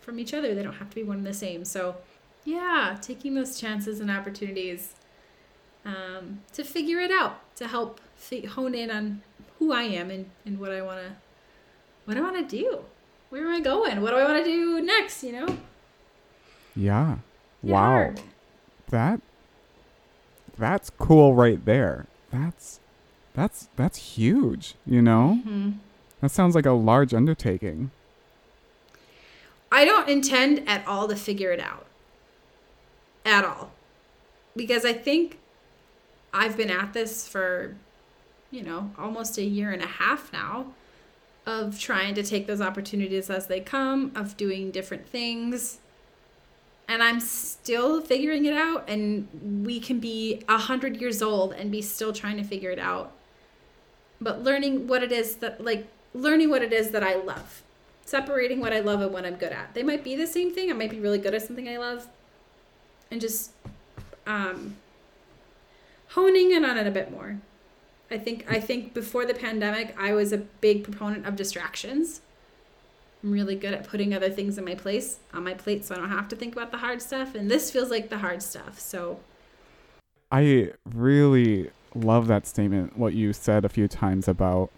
from 0.00 0.18
each 0.18 0.34
other. 0.34 0.54
They 0.54 0.62
don't 0.62 0.74
have 0.74 0.90
to 0.90 0.96
be 0.96 1.04
one 1.04 1.18
and 1.18 1.26
the 1.26 1.34
same. 1.34 1.64
So, 1.64 1.96
yeah, 2.44 2.96
taking 3.00 3.34
those 3.34 3.58
chances 3.58 4.00
and 4.00 4.10
opportunities 4.10 4.94
um, 5.84 6.40
to 6.52 6.64
figure 6.64 6.98
it 6.98 7.12
out, 7.12 7.40
to 7.56 7.68
help 7.68 8.00
hone 8.50 8.74
in 8.74 8.90
on 8.90 9.22
who 9.58 9.72
I 9.72 9.82
am 9.84 10.10
and, 10.10 10.30
and 10.44 10.60
what 10.60 10.72
I 10.72 10.82
want 10.82 11.00
to 11.00 11.12
what 12.04 12.16
I 12.16 12.20
want 12.20 12.36
to 12.48 12.56
do. 12.56 12.80
Where 13.30 13.46
am 13.46 13.52
I 13.54 13.60
going? 13.60 14.00
What 14.00 14.10
do 14.10 14.16
I 14.16 14.24
want 14.24 14.44
to 14.44 14.50
do 14.50 14.80
next, 14.80 15.24
you 15.24 15.32
know? 15.32 15.46
Yeah. 16.76 17.16
Yeah, 17.62 17.72
wow. 17.72 17.80
hard. 17.80 18.20
That 18.90 19.20
that's 20.58 20.90
cool 20.90 21.34
right 21.34 21.64
there. 21.64 22.06
That's 22.30 22.80
that's 23.34 23.68
that's 23.76 23.98
huge, 24.16 24.74
you 24.86 25.02
know? 25.02 25.40
Mhm. 25.46 25.74
That 26.20 26.30
sounds 26.30 26.54
like 26.54 26.66
a 26.66 26.72
large 26.72 27.12
undertaking. 27.12 27.90
I 29.70 29.84
don't 29.84 30.08
intend 30.08 30.66
at 30.68 30.86
all 30.86 31.08
to 31.08 31.16
figure 31.16 31.52
it 31.52 31.60
out. 31.60 31.86
At 33.24 33.44
all. 33.44 33.72
Because 34.54 34.84
I 34.84 34.92
think 34.92 35.38
I've 36.32 36.56
been 36.56 36.70
at 36.70 36.92
this 36.92 37.28
for, 37.28 37.76
you 38.56 38.62
know, 38.62 38.90
almost 38.98 39.38
a 39.38 39.44
year 39.44 39.70
and 39.70 39.82
a 39.82 39.86
half 39.86 40.32
now 40.32 40.66
of 41.44 41.78
trying 41.78 42.14
to 42.14 42.22
take 42.22 42.46
those 42.46 42.60
opportunities 42.60 43.30
as 43.30 43.46
they 43.46 43.60
come, 43.60 44.10
of 44.16 44.36
doing 44.36 44.70
different 44.70 45.06
things. 45.06 45.78
And 46.88 47.02
I'm 47.02 47.20
still 47.20 48.00
figuring 48.00 48.44
it 48.46 48.54
out. 48.54 48.88
And 48.88 49.64
we 49.64 49.78
can 49.78 50.00
be 50.00 50.42
a 50.48 50.58
hundred 50.58 50.96
years 51.00 51.22
old 51.22 51.52
and 51.52 51.70
be 51.70 51.82
still 51.82 52.12
trying 52.12 52.36
to 52.38 52.44
figure 52.44 52.70
it 52.70 52.78
out. 52.78 53.12
But 54.20 54.42
learning 54.42 54.88
what 54.88 55.02
it 55.02 55.12
is 55.12 55.36
that, 55.36 55.62
like, 55.62 55.86
learning 56.14 56.50
what 56.50 56.62
it 56.62 56.72
is 56.72 56.90
that 56.90 57.02
I 57.02 57.16
love 57.16 57.62
separating 58.06 58.60
what 58.60 58.72
I 58.72 58.80
love 58.80 59.00
and 59.00 59.12
what 59.12 59.26
I'm 59.26 59.34
good 59.34 59.52
at. 59.52 59.74
They 59.74 59.82
might 59.82 60.04
be 60.04 60.16
the 60.16 60.26
same 60.26 60.54
thing. 60.54 60.70
I 60.70 60.74
might 60.74 60.90
be 60.90 61.00
really 61.00 61.18
good 61.18 61.34
at 61.34 61.42
something 61.42 61.68
I 61.68 61.76
love, 61.76 62.06
and 63.10 63.20
just 63.20 63.50
um, 64.26 64.76
honing 66.10 66.52
in 66.52 66.64
on 66.64 66.78
it 66.78 66.86
a 66.86 66.90
bit 66.90 67.10
more. 67.10 67.40
I 68.10 68.18
think 68.18 68.46
I 68.48 68.60
think 68.60 68.94
before 68.94 69.26
the 69.26 69.34
pandemic, 69.34 69.94
I 69.98 70.12
was 70.12 70.32
a 70.32 70.38
big 70.38 70.84
proponent 70.84 71.26
of 71.26 71.36
distractions. 71.36 72.20
I'm 73.22 73.32
really 73.32 73.56
good 73.56 73.74
at 73.74 73.88
putting 73.88 74.14
other 74.14 74.30
things 74.30 74.58
in 74.58 74.64
my 74.64 74.74
place 74.74 75.18
on 75.34 75.42
my 75.42 75.54
plate, 75.54 75.84
so 75.84 75.94
I 75.94 75.98
don't 75.98 76.10
have 76.10 76.28
to 76.28 76.36
think 76.36 76.54
about 76.54 76.70
the 76.70 76.78
hard 76.78 77.02
stuff. 77.02 77.34
And 77.34 77.50
this 77.50 77.70
feels 77.70 77.90
like 77.90 78.08
the 78.08 78.18
hard 78.18 78.42
stuff. 78.42 78.78
So 78.78 79.20
I 80.30 80.72
really 80.84 81.70
love 81.94 82.28
that 82.28 82.46
statement, 82.46 82.96
what 82.96 83.14
you 83.14 83.32
said 83.32 83.64
a 83.64 83.68
few 83.68 83.88
times 83.88 84.28
about 84.28 84.70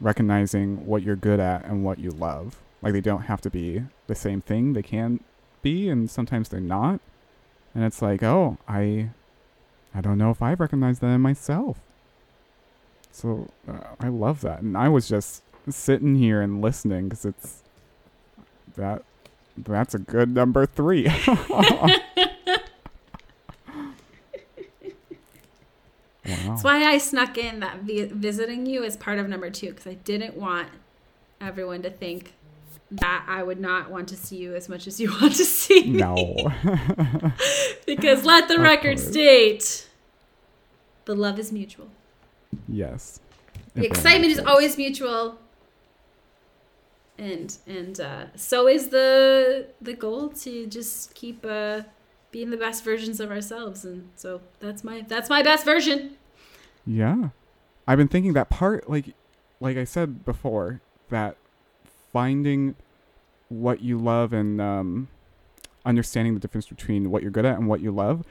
recognizing 0.00 0.86
what 0.86 1.02
you're 1.02 1.16
good 1.16 1.40
at 1.40 1.64
and 1.64 1.84
what 1.84 1.98
you 1.98 2.10
love. 2.10 2.58
Like 2.80 2.94
they 2.94 3.00
don't 3.00 3.22
have 3.22 3.40
to 3.42 3.50
be 3.50 3.82
the 4.06 4.14
same 4.14 4.40
thing. 4.40 4.72
They 4.72 4.82
can 4.82 5.20
be 5.60 5.88
and 5.88 6.10
sometimes 6.10 6.48
they're 6.48 6.60
not. 6.60 7.00
And 7.74 7.84
it's 7.84 8.02
like, 8.02 8.22
"Oh, 8.22 8.58
I 8.66 9.10
I 9.94 10.00
don't 10.00 10.18
know 10.18 10.30
if 10.30 10.40
I 10.40 10.54
recognize 10.54 11.00
that 11.00 11.08
in 11.08 11.20
myself." 11.20 11.78
So, 13.12 13.48
uh, 13.68 13.78
I 14.00 14.08
love 14.08 14.40
that. 14.40 14.62
And 14.62 14.76
I 14.76 14.88
was 14.88 15.06
just 15.08 15.42
sitting 15.68 16.16
here 16.16 16.40
and 16.40 16.60
listening 16.60 17.10
cuz 17.10 17.24
it's 17.24 17.62
that 18.74 19.04
that's 19.56 19.94
a 19.94 19.98
good 19.98 20.30
number 20.34 20.66
3. 20.66 21.08
Wow. 26.24 26.46
that's 26.46 26.62
why 26.62 26.84
I 26.84 26.98
snuck 26.98 27.36
in 27.36 27.60
that 27.60 27.80
vi- 27.80 28.04
visiting 28.06 28.64
you 28.64 28.84
as 28.84 28.96
part 28.96 29.18
of 29.18 29.28
number 29.28 29.50
two 29.50 29.70
because 29.70 29.88
I 29.88 29.94
didn't 29.94 30.36
want 30.36 30.68
everyone 31.40 31.82
to 31.82 31.90
think 31.90 32.34
that 32.92 33.24
I 33.26 33.42
would 33.42 33.58
not 33.58 33.90
want 33.90 34.08
to 34.10 34.16
see 34.16 34.36
you 34.36 34.54
as 34.54 34.68
much 34.68 34.86
as 34.86 35.00
you 35.00 35.10
want 35.20 35.34
to 35.34 35.44
see 35.44 35.82
me. 35.82 35.98
No. 35.98 36.36
because 37.86 38.24
let 38.24 38.48
the 38.48 38.60
record 38.60 39.00
state 39.00 39.88
the 41.06 41.16
love 41.16 41.38
is 41.40 41.50
mutual. 41.50 41.88
Yes. 42.72 43.20
The 43.74 43.86
excitement 43.86 44.32
is 44.32 44.38
always 44.40 44.76
mutual. 44.76 45.38
And 47.18 47.56
and 47.66 48.00
uh, 48.00 48.24
so 48.34 48.66
is 48.66 48.88
the 48.88 49.68
the 49.80 49.92
goal 49.92 50.30
to 50.30 50.66
just 50.66 51.14
keep 51.14 51.44
uh, 51.46 51.82
being 52.32 52.50
the 52.50 52.56
best 52.56 52.82
versions 52.82 53.20
of 53.20 53.30
ourselves 53.30 53.84
and 53.84 54.08
so 54.16 54.40
that's 54.58 54.82
my 54.82 55.04
that's 55.06 55.30
my 55.30 55.42
best 55.42 55.64
version. 55.64 56.16
Yeah. 56.86 57.28
I've 57.86 57.98
been 57.98 58.08
thinking 58.08 58.32
that 58.32 58.48
part 58.50 58.88
like 58.90 59.14
like 59.60 59.76
I 59.76 59.84
said 59.84 60.24
before 60.24 60.80
that 61.10 61.36
finding 62.12 62.74
what 63.48 63.82
you 63.82 63.98
love 63.98 64.32
and 64.32 64.60
um 64.60 65.08
understanding 65.84 66.34
the 66.34 66.40
difference 66.40 66.66
between 66.66 67.10
what 67.10 67.22
you're 67.22 67.30
good 67.30 67.44
at 67.44 67.58
and 67.58 67.68
what 67.68 67.80
you 67.80 67.92
love. 67.92 68.24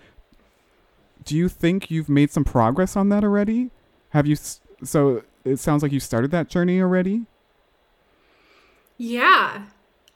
Do 1.23 1.37
you 1.37 1.47
think 1.47 1.91
you've 1.91 2.09
made 2.09 2.31
some 2.31 2.43
progress 2.43 2.95
on 2.95 3.09
that 3.09 3.23
already? 3.23 3.69
Have 4.11 4.27
you 4.27 4.37
so 4.83 5.23
it 5.43 5.57
sounds 5.57 5.83
like 5.83 5.91
you 5.91 5.99
started 5.99 6.31
that 6.31 6.47
journey 6.47 6.79
already? 6.81 7.25
Yeah. 8.97 9.65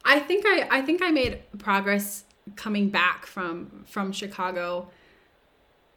I 0.03 0.19
think 0.19 0.45
I 0.45 0.67
I 0.69 0.81
think 0.81 1.01
I 1.01 1.11
made 1.11 1.39
progress 1.57 2.23
coming 2.55 2.89
back 2.89 3.25
from 3.25 3.83
from 3.85 4.11
Chicago 4.11 4.89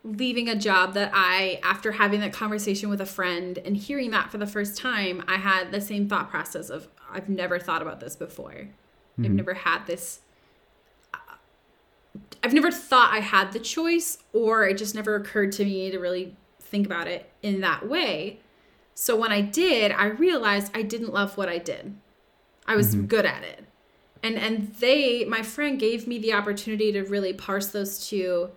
leaving 0.05 0.49
a 0.49 0.57
job 0.57 0.95
that 0.95 1.11
I, 1.15 1.61
after 1.63 1.93
having 1.93 2.21
that 2.21 2.33
conversation 2.33 2.89
with 2.89 3.01
a 3.01 3.07
friend 3.07 3.59
and 3.59 3.77
hearing 3.77 4.11
that 4.13 4.31
for 4.31 4.39
the 4.39 4.47
first 4.47 4.77
time, 4.77 5.25
I 5.27 5.37
had 5.37 5.73
the 5.73 5.81
same 5.81 6.09
thought 6.09 6.31
process 6.31 6.71
of, 6.71 6.89
I've 7.11 7.29
never 7.29 7.59
thought 7.59 7.83
about 7.83 8.01
this 8.01 8.17
before. 8.17 8.53
Mm-hmm. 8.53 9.25
I've 9.25 9.33
never 9.33 9.55
had 9.55 9.87
this. 9.87 10.21
I've 12.43 12.55
never 12.55 12.71
thought 12.71 13.13
I 13.13 13.21
had 13.21 13.53
the 13.53 13.59
choice, 13.59 14.19
or 14.33 14.67
it 14.67 14.79
just 14.79 14.95
never 14.95 15.17
occurred 15.17 15.53
to 15.53 15.65
me 15.65 15.91
to 15.91 15.99
really 15.99 16.37
think 16.69 16.87
about 16.87 17.07
it 17.07 17.31
in 17.43 17.61
that 17.61 17.89
way. 17.89 18.41
So 18.95 19.17
when 19.17 19.33
I 19.33 19.41
did, 19.41 19.93
I 19.93 20.07
realized 20.07 20.73
I 20.75 20.83
didn't 20.83 21.13
love 21.13 21.37
what 21.37 21.49
I 21.49 21.59
did. 21.59 21.95
I 22.67 22.77
was 22.77 22.95
mm-hmm. 22.95 23.07
good 23.07 23.25
at 23.25 23.43
it. 23.43 23.65
And 24.23 24.37
and 24.37 24.75
they, 24.75 25.25
my 25.25 25.43
friend 25.43 25.79
gave 25.79 26.09
me 26.09 26.19
the 26.19 26.33
opportunity 26.33 26.93
to 26.93 27.03
really 27.03 27.33
parse 27.33 27.69
those 27.69 28.09
two, 28.09 28.51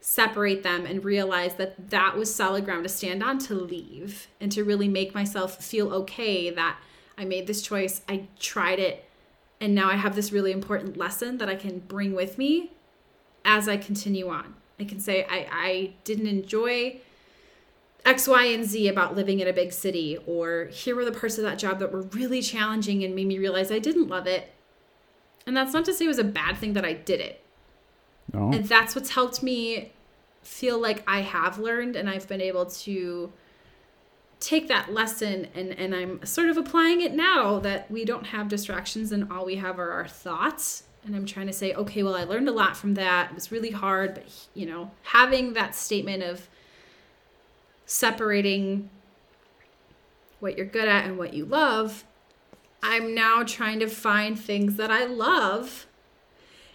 separate 0.00 0.62
them 0.62 0.84
and 0.84 1.04
realize 1.04 1.54
that 1.54 1.90
that 1.90 2.16
was 2.16 2.34
solid 2.34 2.64
ground 2.64 2.84
to 2.84 2.88
stand 2.88 3.22
on 3.22 3.38
to 3.38 3.54
leave 3.54 4.28
and 4.40 4.52
to 4.52 4.62
really 4.62 4.88
make 4.88 5.14
myself 5.14 5.64
feel 5.64 5.92
okay 5.92 6.50
that 6.50 6.78
I 7.16 7.24
made 7.24 7.46
this 7.46 7.62
choice, 7.62 8.02
I 8.08 8.28
tried 8.38 8.78
it, 8.78 9.04
and 9.60 9.74
now 9.74 9.90
I 9.90 9.96
have 9.96 10.14
this 10.14 10.30
really 10.30 10.52
important 10.52 10.96
lesson 10.96 11.38
that 11.38 11.48
I 11.48 11.56
can 11.56 11.80
bring 11.80 12.14
with 12.14 12.38
me 12.38 12.72
as 13.44 13.68
I 13.68 13.76
continue 13.76 14.28
on. 14.28 14.54
I 14.78 14.84
can 14.84 15.00
say 15.00 15.24
I, 15.28 15.48
I 15.50 15.92
didn't 16.04 16.28
enjoy 16.28 17.00
X, 18.08 18.26
Y, 18.26 18.44
and 18.46 18.64
Z 18.64 18.88
about 18.88 19.14
living 19.14 19.40
in 19.40 19.48
a 19.48 19.52
big 19.52 19.70
city, 19.70 20.18
or 20.26 20.66
here 20.72 20.96
were 20.96 21.04
the 21.04 21.12
parts 21.12 21.36
of 21.36 21.44
that 21.44 21.58
job 21.58 21.78
that 21.80 21.92
were 21.92 22.02
really 22.02 22.40
challenging 22.40 23.04
and 23.04 23.14
made 23.14 23.26
me 23.26 23.38
realize 23.38 23.70
I 23.70 23.78
didn't 23.78 24.08
love 24.08 24.26
it. 24.26 24.50
And 25.46 25.54
that's 25.54 25.74
not 25.74 25.84
to 25.84 25.92
say 25.92 26.06
it 26.06 26.08
was 26.08 26.18
a 26.18 26.24
bad 26.24 26.56
thing 26.56 26.72
that 26.72 26.86
I 26.86 26.94
did 26.94 27.20
it. 27.20 27.44
No. 28.32 28.50
And 28.50 28.64
that's 28.64 28.94
what's 28.94 29.10
helped 29.10 29.42
me 29.42 29.92
feel 30.42 30.80
like 30.80 31.02
I 31.06 31.20
have 31.20 31.58
learned 31.58 31.96
and 31.96 32.08
I've 32.08 32.26
been 32.26 32.40
able 32.40 32.64
to 32.66 33.30
take 34.40 34.68
that 34.68 34.92
lesson 34.92 35.48
and, 35.54 35.72
and 35.72 35.94
I'm 35.94 36.24
sort 36.24 36.48
of 36.48 36.56
applying 36.56 37.02
it 37.02 37.12
now 37.12 37.58
that 37.58 37.90
we 37.90 38.06
don't 38.06 38.28
have 38.28 38.48
distractions 38.48 39.12
and 39.12 39.30
all 39.30 39.44
we 39.44 39.56
have 39.56 39.78
are 39.78 39.90
our 39.90 40.08
thoughts. 40.08 40.84
And 41.04 41.14
I'm 41.14 41.26
trying 41.26 41.46
to 41.48 41.52
say, 41.52 41.74
okay, 41.74 42.02
well, 42.02 42.14
I 42.14 42.24
learned 42.24 42.48
a 42.48 42.52
lot 42.52 42.74
from 42.74 42.94
that. 42.94 43.30
It 43.30 43.34
was 43.34 43.52
really 43.52 43.70
hard, 43.70 44.14
but 44.14 44.24
you 44.54 44.64
know, 44.64 44.90
having 45.02 45.52
that 45.54 45.74
statement 45.74 46.22
of 46.22 46.48
separating 47.88 48.90
what 50.38 50.56
you're 50.56 50.66
good 50.66 50.86
at 50.86 51.04
and 51.04 51.18
what 51.18 51.34
you 51.34 51.44
love, 51.44 52.04
I'm 52.80 53.14
now 53.14 53.42
trying 53.42 53.80
to 53.80 53.88
find 53.88 54.38
things 54.38 54.76
that 54.76 54.90
I 54.90 55.04
love 55.06 55.86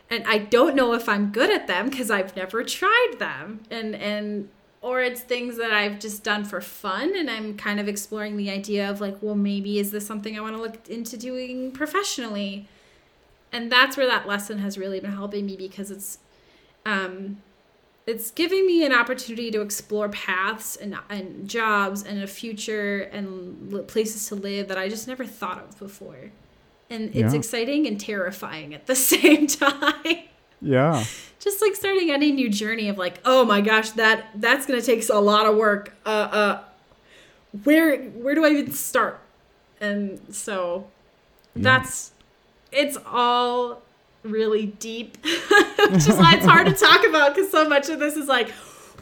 and 0.09 0.25
I 0.27 0.37
don't 0.37 0.75
know 0.75 0.93
if 0.93 1.07
I'm 1.07 1.31
good 1.31 1.49
at 1.49 1.67
them 1.67 1.89
because 1.89 2.11
I've 2.11 2.35
never 2.35 2.63
tried 2.63 3.15
them. 3.19 3.61
And 3.71 3.95
and 3.95 4.49
or 4.81 5.01
it's 5.01 5.21
things 5.21 5.55
that 5.57 5.71
I've 5.71 5.97
just 5.97 6.23
done 6.23 6.43
for 6.43 6.59
fun 6.59 7.15
and 7.15 7.29
I'm 7.29 7.55
kind 7.55 7.79
of 7.79 7.87
exploring 7.87 8.35
the 8.35 8.49
idea 8.49 8.89
of 8.89 8.99
like, 8.99 9.15
well, 9.21 9.35
maybe 9.35 9.79
is 9.79 9.91
this 9.91 10.05
something 10.05 10.37
I 10.37 10.41
want 10.41 10.55
to 10.57 10.61
look 10.61 10.89
into 10.89 11.15
doing 11.15 11.71
professionally? 11.71 12.67
And 13.53 13.71
that's 13.71 13.95
where 13.95 14.07
that 14.07 14.27
lesson 14.27 14.57
has 14.59 14.77
really 14.77 14.99
been 14.99 15.13
helping 15.13 15.45
me 15.45 15.55
because 15.55 15.89
it's 15.89 16.19
um 16.85 17.37
it's 18.05 18.31
giving 18.31 18.65
me 18.67 18.85
an 18.85 18.91
opportunity 18.93 19.49
to 19.51 19.61
explore 19.61 20.09
paths 20.09 20.75
and, 20.75 20.97
and 21.09 21.47
jobs 21.47 22.03
and 22.03 22.21
a 22.21 22.27
future 22.27 23.01
and 23.13 23.73
l- 23.73 23.83
places 23.83 24.27
to 24.27 24.35
live 24.35 24.67
that 24.67 24.77
I 24.77 24.89
just 24.89 25.07
never 25.07 25.25
thought 25.25 25.59
of 25.59 25.79
before. 25.79 26.31
And 26.89 27.15
it's 27.15 27.33
Yeah. 27.33 27.39
exciting 27.39 27.87
and 27.87 27.99
terrifying 27.99 28.73
at 28.73 28.87
the 28.87 28.95
same 29.13 29.47
time. 29.47 30.17
yeah. 30.61 31.03
just 31.39 31.61
like 31.61 31.75
starting 31.75 32.09
any 32.11 32.31
new 32.31 32.49
journey 32.49 32.87
of 32.89 32.97
like, 32.97 33.19
oh 33.25 33.43
my 33.45 33.61
gosh, 33.61 33.91
that 33.91 34.27
that's 34.35 34.65
gonna 34.65 34.81
take 34.81 35.07
a 35.09 35.19
lot 35.19 35.45
of 35.45 35.55
work. 35.55 35.93
Uh, 36.05 36.09
uh, 36.09 36.63
where 37.63 37.97
where 37.97 38.35
do 38.35 38.45
I 38.45 38.49
even 38.49 38.71
start? 38.71 39.19
And 39.79 40.19
so 40.33 40.87
Yeah. 41.55 41.63
that's 41.63 42.11
it's 42.71 42.97
all 43.05 43.81
really 44.23 44.65
deep, 44.67 45.17
which 45.23 46.07
is 46.07 46.17
why 46.17 46.35
it's 46.35 46.45
hard 46.45 46.67
to 46.67 46.73
talk 46.73 47.05
about 47.07 47.35
because 47.35 47.51
so 47.51 47.67
much 47.67 47.89
of 47.89 47.99
this 47.99 48.15
is 48.15 48.27
like, 48.27 48.51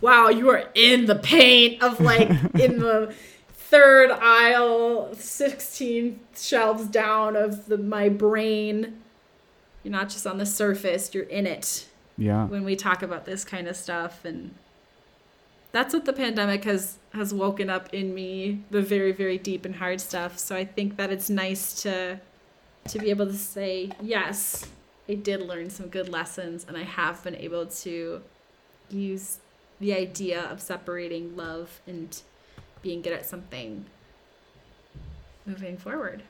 wow, 0.01 0.29
you 0.29 0.49
are 0.49 0.65
in 0.73 1.05
the 1.05 1.15
pain 1.15 1.81
of 1.81 1.99
like 1.99 2.29
in 2.59 2.79
the 2.79 3.13
third 3.53 4.11
aisle, 4.11 5.13
sixteen 5.15 6.19
shelves 6.35 6.85
down 6.85 7.35
of 7.35 7.67
the 7.67 7.77
my 7.77 8.09
brain. 8.09 8.99
You're 9.83 9.91
not 9.91 10.09
just 10.09 10.27
on 10.27 10.37
the 10.37 10.45
surface; 10.45 11.13
you're 11.13 11.23
in 11.23 11.47
it 11.47 11.87
Yeah. 12.17 12.45
when 12.45 12.63
we 12.63 12.75
talk 12.75 13.01
about 13.01 13.25
this 13.25 13.43
kind 13.45 13.67
of 13.67 13.75
stuff 13.75 14.23
and 14.25 14.53
that's 15.71 15.93
what 15.93 16.03
the 16.05 16.13
pandemic 16.13 16.65
has 16.65 16.97
has 17.13 17.33
woken 17.33 17.69
up 17.69 17.93
in 17.93 18.13
me 18.13 18.61
the 18.71 18.81
very 18.81 19.11
very 19.13 19.37
deep 19.37 19.63
and 19.65 19.75
hard 19.77 20.01
stuff 20.01 20.37
so 20.37 20.53
i 20.55 20.65
think 20.65 20.97
that 20.97 21.09
it's 21.11 21.29
nice 21.29 21.81
to 21.81 22.19
to 22.89 22.99
be 22.99 23.09
able 23.09 23.25
to 23.25 23.33
say 23.37 23.89
yes 24.01 24.65
i 25.11 25.15
did 25.15 25.41
learn 25.41 25.69
some 25.69 25.87
good 25.97 26.07
lessons 26.09 26.65
and 26.67 26.75
i 26.77 26.83
have 26.83 27.23
been 27.23 27.35
able 27.35 27.65
to 27.65 28.21
use 28.89 29.39
the 29.79 29.93
idea 29.93 30.39
of 30.51 30.61
separating 30.61 31.35
love 31.35 31.81
and 31.87 32.21
being 32.81 33.01
good 33.01 33.13
at 33.13 33.25
something 33.25 33.85
moving 35.45 35.77
forward 35.77 36.23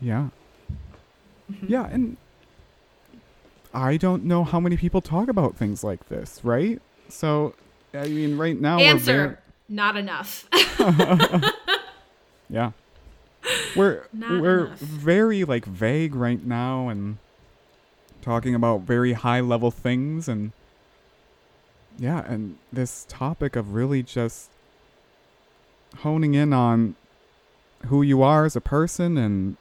Yeah. 0.00 0.28
Mm-hmm. 1.50 1.66
Yeah, 1.74 1.86
and 1.86 2.16
I 3.72 3.96
don't 3.96 4.24
know 4.24 4.44
how 4.44 4.60
many 4.60 4.76
people 4.76 5.00
talk 5.00 5.28
about 5.28 5.56
things 5.56 5.82
like 5.82 6.08
this, 6.10 6.40
right? 6.44 6.78
So, 7.08 7.54
I 7.94 8.06
mean, 8.08 8.36
right 8.36 8.58
now 8.60 8.78
answer 8.78 9.40
not 9.68 9.96
enough 9.96 10.46
we're 10.78 10.92
very, 10.92 11.42
yeah. 12.50 12.70
We're 13.76 14.02
Not 14.12 14.40
we're 14.42 14.66
enough. 14.66 14.78
very 14.78 15.44
like 15.44 15.64
vague 15.64 16.14
right 16.14 16.44
now 16.44 16.88
and 16.90 17.16
talking 18.22 18.54
about 18.54 18.82
very 18.82 19.12
high 19.12 19.40
level 19.40 19.70
things 19.70 20.28
and 20.28 20.52
yeah, 21.98 22.24
and 22.26 22.58
this 22.72 23.04
topic 23.08 23.56
of 23.56 23.74
really 23.74 24.02
just 24.02 24.50
honing 25.98 26.34
in 26.34 26.52
on 26.52 26.94
who 27.86 28.02
you 28.02 28.22
are 28.22 28.44
as 28.44 28.54
a 28.54 28.60
person 28.60 29.16
and 29.18 29.56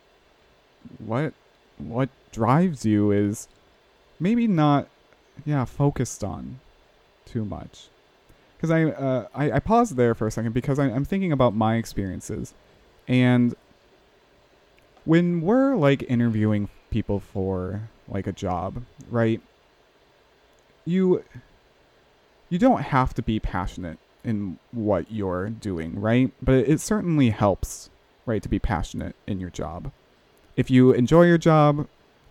what 0.99 1.33
what 1.77 2.09
drives 2.31 2.85
you 2.85 3.11
is 3.11 3.47
maybe 4.19 4.47
not 4.47 4.87
yeah 5.45 5.65
focused 5.65 6.23
on 6.23 6.59
too 7.25 7.43
much. 7.43 7.87
Because 8.55 8.71
I, 8.71 8.85
uh, 8.85 9.27
I 9.35 9.51
i 9.53 9.59
paused 9.59 9.95
there 9.95 10.15
for 10.15 10.27
a 10.27 10.31
second 10.31 10.53
because 10.53 10.79
I, 10.79 10.85
i'm 10.85 11.05
thinking 11.05 11.31
about 11.31 11.55
my 11.55 11.75
experiences. 11.75 12.53
And 13.07 13.55
when 15.05 15.41
we're 15.41 15.75
like 15.75 16.03
interviewing 16.03 16.69
people 16.91 17.19
for 17.19 17.89
like 18.07 18.27
a 18.27 18.31
job 18.31 18.83
right? 19.09 19.41
You 20.85 21.23
you 22.49 22.57
don't 22.57 22.81
have 22.81 23.13
to 23.15 23.21
be 23.21 23.39
passionate 23.39 23.99
in 24.23 24.57
what 24.71 25.11
you're 25.11 25.49
doing 25.49 25.99
right? 25.99 26.31
But 26.41 26.55
it, 26.67 26.79
certainly 26.81 27.29
helps 27.29 27.89
right 28.25 28.41
to 28.43 28.49
be 28.49 28.59
passionate 28.59 29.15
in 29.25 29.39
your 29.39 29.49
job. 29.49 29.91
If 30.55 30.69
you 30.69 30.91
enjoy 30.91 31.23
your 31.23 31.37
job 31.37 31.87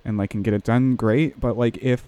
and 0.07 0.17
like 0.17 0.31
can 0.31 0.43
get 0.43 0.55
it 0.55 0.65
done 0.65 0.97
great. 0.97 1.39
But 1.39 1.59
like 1.59 1.77
if 1.79 2.05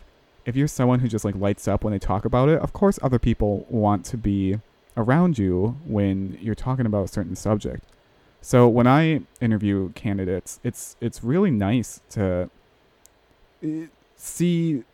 if 0.47 0.57
you're 0.57 0.69
someone 0.69 1.01
who 1.01 1.09
just 1.09 1.25
like 1.25 1.35
lights 1.35 1.69
up 1.69 1.85
when 1.85 1.93
they 1.93 1.99
talk 1.99 2.25
about 2.25 2.49
it 2.49 2.59
of 2.61 2.73
course 2.73 2.99
other 3.03 3.19
people 3.19 3.67
want 3.69 4.07
to 4.07 4.17
be 4.17 4.59
around 4.97 5.39
you 5.39 5.77
when 5.85 6.39
you're 6.41 6.55
talking 6.55 6.87
about 6.87 7.05
a 7.05 7.09
certain 7.09 7.37
subject. 7.37 7.85
So 8.41 8.69
when 8.69 8.87
i 8.87 9.23
interview 9.41 9.91
candidates 9.93 10.61
it's 10.63 10.97
it's 11.01 11.25
really 11.25 11.51
nice 11.51 12.01
to 12.11 12.49
see 14.17 14.85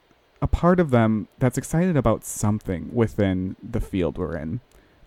a 0.43 0.47
part 0.47 0.81
of 0.81 0.91
them 0.91 1.29
that's 1.39 1.57
excited 1.57 1.97
about 1.97 2.25
something 2.25 2.91
within 2.93 3.57
the 3.63 3.81
field 3.81 4.19
we're 4.19 4.37
in. 4.37 4.61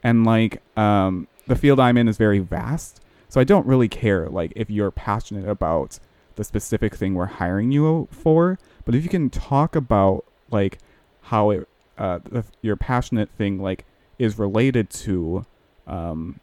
And 0.03 0.25
like 0.25 0.61
um 0.77 1.27
the 1.47 1.55
field 1.55 1.79
i'm 1.79 1.97
in 1.97 2.07
is 2.07 2.17
very 2.17 2.39
vast 2.39 3.01
so 3.29 3.41
i 3.41 3.43
don't 3.43 3.65
really 3.65 3.87
care 3.87 4.27
like 4.29 4.51
if 4.55 4.69
you're 4.69 4.91
passionate 4.91 5.47
about 5.47 5.97
the 6.35 6.43
specific 6.43 6.93
thing 6.95 7.15
we're 7.15 7.25
hiring 7.25 7.71
you 7.71 8.07
for 8.11 8.59
but 8.85 8.93
if 8.93 9.03
you 9.03 9.09
can 9.09 9.29
talk 9.29 9.75
about 9.75 10.23
like 10.51 10.77
how 11.23 11.49
it 11.49 11.67
uh 11.97 12.19
the, 12.29 12.43
your 12.61 12.75
passionate 12.75 13.29
thing 13.37 13.59
like 13.59 13.85
is 14.19 14.37
related 14.37 14.89
to 14.89 15.45
um 15.87 16.39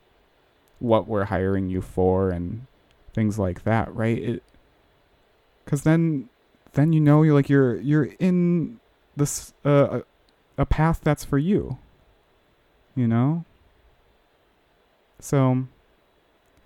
what 0.79 1.07
we're 1.07 1.27
hiring 1.27 1.69
you 1.71 1.81
for 1.81 2.31
and 2.31 2.67
things 3.13 3.39
like 3.39 3.65
that 3.65 3.95
right? 3.95 4.43
Because 5.65 5.83
then 5.83 6.29
then 6.75 6.93
you 6.93 7.01
know 7.01 7.23
you're 7.23 7.35
like 7.35 7.49
you're 7.49 7.77
you're 7.81 8.09
in 8.19 8.79
this 9.17 9.53
uh, 9.65 10.01
a, 10.59 10.67
path 10.67 11.01
that's 11.03 11.25
for 11.25 11.39
you 11.39 11.79
you 12.95 13.07
know 13.07 13.45
so 15.19 15.67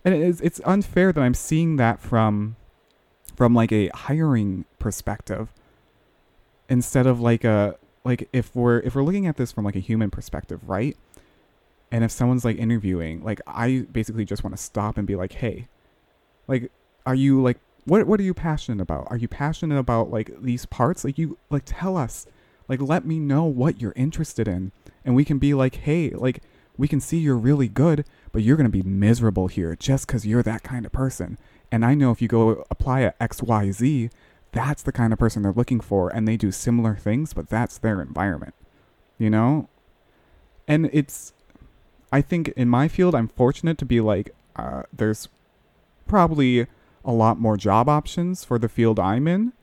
and 0.05 0.15
it's 0.15 0.41
it's 0.41 0.61
unfair 0.65 1.13
that 1.13 1.21
i'm 1.21 1.35
seeing 1.35 1.77
that 1.77 2.01
from 2.01 2.57
from 3.37 3.55
like 3.55 3.71
a 3.71 3.89
hiring 3.95 4.65
perspective 4.79 5.53
instead 6.69 7.07
of 7.07 7.21
like 7.21 7.45
a 7.45 7.77
like 8.05 8.29
if 8.33 8.55
we're 8.55 8.81
if 8.81 8.95
we're 8.95 9.03
looking 9.03 9.27
at 9.27 9.37
this 9.37 9.53
from 9.53 9.65
like 9.65 9.77
a 9.77 9.81
human 9.81 10.11
perspective, 10.11 10.61
right? 10.69 10.97
And 11.91 12.05
if 12.05 12.11
someone's 12.11 12.45
like 12.45 12.59
interviewing, 12.59 13.23
like 13.23 13.41
I 13.47 13.87
basically 13.91 14.25
just 14.25 14.45
want 14.45 14.57
to 14.57 14.63
stop 14.63 14.99
and 14.99 15.07
be 15.07 15.17
like, 15.17 15.33
"Hey, 15.33 15.69
like 16.47 16.71
are 17.07 17.15
you 17.15 17.43
like 17.43 17.59
what 17.89 18.07
what 18.07 18.21
are 18.21 18.25
you 18.25 18.35
passionate 18.35 18.83
about? 18.83 19.07
Are 19.11 19.17
you 19.17 19.29
passionate 19.29 19.79
about 19.79 20.11
like 20.11 20.31
these 20.41 20.67
parts? 20.67 21.05
Like 21.05 21.19
you 21.19 21.39
like 21.51 21.63
tell 21.65 21.97
us. 21.97 22.27
Like 22.69 22.83
let 22.83 23.07
me 23.07 23.19
know 23.19 23.45
what 23.45 23.81
you're 23.81 23.95
interested 23.97 24.47
in 24.47 24.73
and 25.05 25.15
we 25.17 25.25
can 25.25 25.39
be 25.39 25.55
like, 25.55 25.77
"Hey, 25.77 26.11
like 26.11 26.43
we 26.77 26.87
can 26.87 27.01
see 27.01 27.19
you're 27.19 27.37
really 27.37 27.69
good, 27.69 28.05
but 28.31 28.43
you're 28.43 28.57
going 28.57 28.71
to 28.71 28.83
be 28.83 28.83
miserable 28.83 29.49
here 29.49 29.75
just 29.75 30.07
cuz 30.07 30.27
you're 30.27 30.43
that 30.43 30.63
kind 30.63 30.85
of 30.85 30.93
person." 30.93 31.39
And 31.73 31.85
I 31.85 31.95
know 31.95 32.11
if 32.11 32.21
you 32.21 32.29
go 32.29 32.65
apply 32.71 33.03
at 33.03 33.19
XYZ, 33.19 34.11
that's 34.53 34.83
the 34.83 34.93
kind 34.93 35.13
of 35.13 35.19
person 35.19 35.43
they're 35.43 35.53
looking 35.53 35.81
for 35.81 36.11
and 36.11 36.27
they 36.27 36.37
do 36.37 36.51
similar 36.51 36.95
things, 36.95 37.33
but 37.33 37.49
that's 37.49 37.79
their 37.79 38.01
environment. 38.01 38.55
You 39.19 39.31
know? 39.31 39.69
And 40.67 40.91
it's 40.93 41.33
I 42.13 42.21
think 42.21 42.49
in 42.49 42.69
my 42.69 42.89
field 42.89 43.15
I'm 43.15 43.29
fortunate 43.29 43.79
to 43.79 43.87
be 43.87 44.01
like 44.01 44.35
uh, 44.57 44.83
there's 44.93 45.29
probably 46.07 46.67
a 47.09 47.13
lot 47.13 47.41
more 47.41 47.57
job 47.57 47.89
options 47.89 48.45
for 48.45 48.59
the 48.59 48.69
field 48.69 49.01
I'm 49.01 49.27
in 49.27 49.55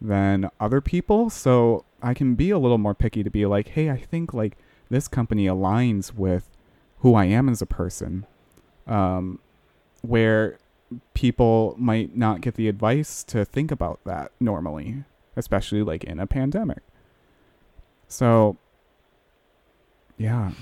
than 0.00 0.50
other 0.58 0.80
people, 0.80 1.30
so 1.30 1.84
I 2.02 2.12
can 2.12 2.34
be 2.34 2.50
a 2.50 2.58
little 2.58 2.76
more 2.76 2.94
picky 2.94 3.22
to 3.22 3.30
be 3.30 3.46
like, 3.46 3.68
"Hey, 3.68 3.88
I 3.88 3.96
think 3.96 4.34
like 4.34 4.58
this 4.90 5.06
company 5.06 5.46
aligns 5.46 6.12
with 6.12 6.50
who 6.98 7.14
I 7.14 7.26
am 7.26 7.48
as 7.48 7.62
a 7.62 7.66
person." 7.66 8.26
Um, 8.88 9.38
where 10.02 10.58
people 11.14 11.76
might 11.78 12.16
not 12.16 12.40
get 12.40 12.54
the 12.54 12.68
advice 12.68 13.22
to 13.24 13.44
think 13.44 13.70
about 13.70 14.00
that 14.04 14.32
normally, 14.40 15.04
especially 15.36 15.82
like 15.82 16.02
in 16.02 16.18
a 16.18 16.26
pandemic. 16.26 16.82
So, 18.08 18.56
yeah. 20.16 20.52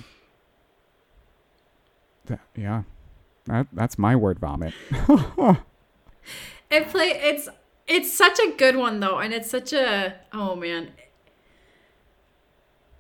That, 2.27 2.41
yeah. 2.57 2.83
That, 3.45 3.69
that's 3.73 3.99
my 3.99 4.17
word 4.17 4.41
vomit. 4.41 4.75
it 6.71 6.89
play 6.89 7.09
it's 7.09 7.49
it's 7.87 8.13
such 8.13 8.39
a 8.41 8.51
good 8.57 8.77
one 8.77 9.01
though 9.01 9.19
and 9.19 9.33
it's 9.33 9.51
such 9.51 9.73
a 9.73 10.15
oh 10.33 10.55
man 10.57 10.91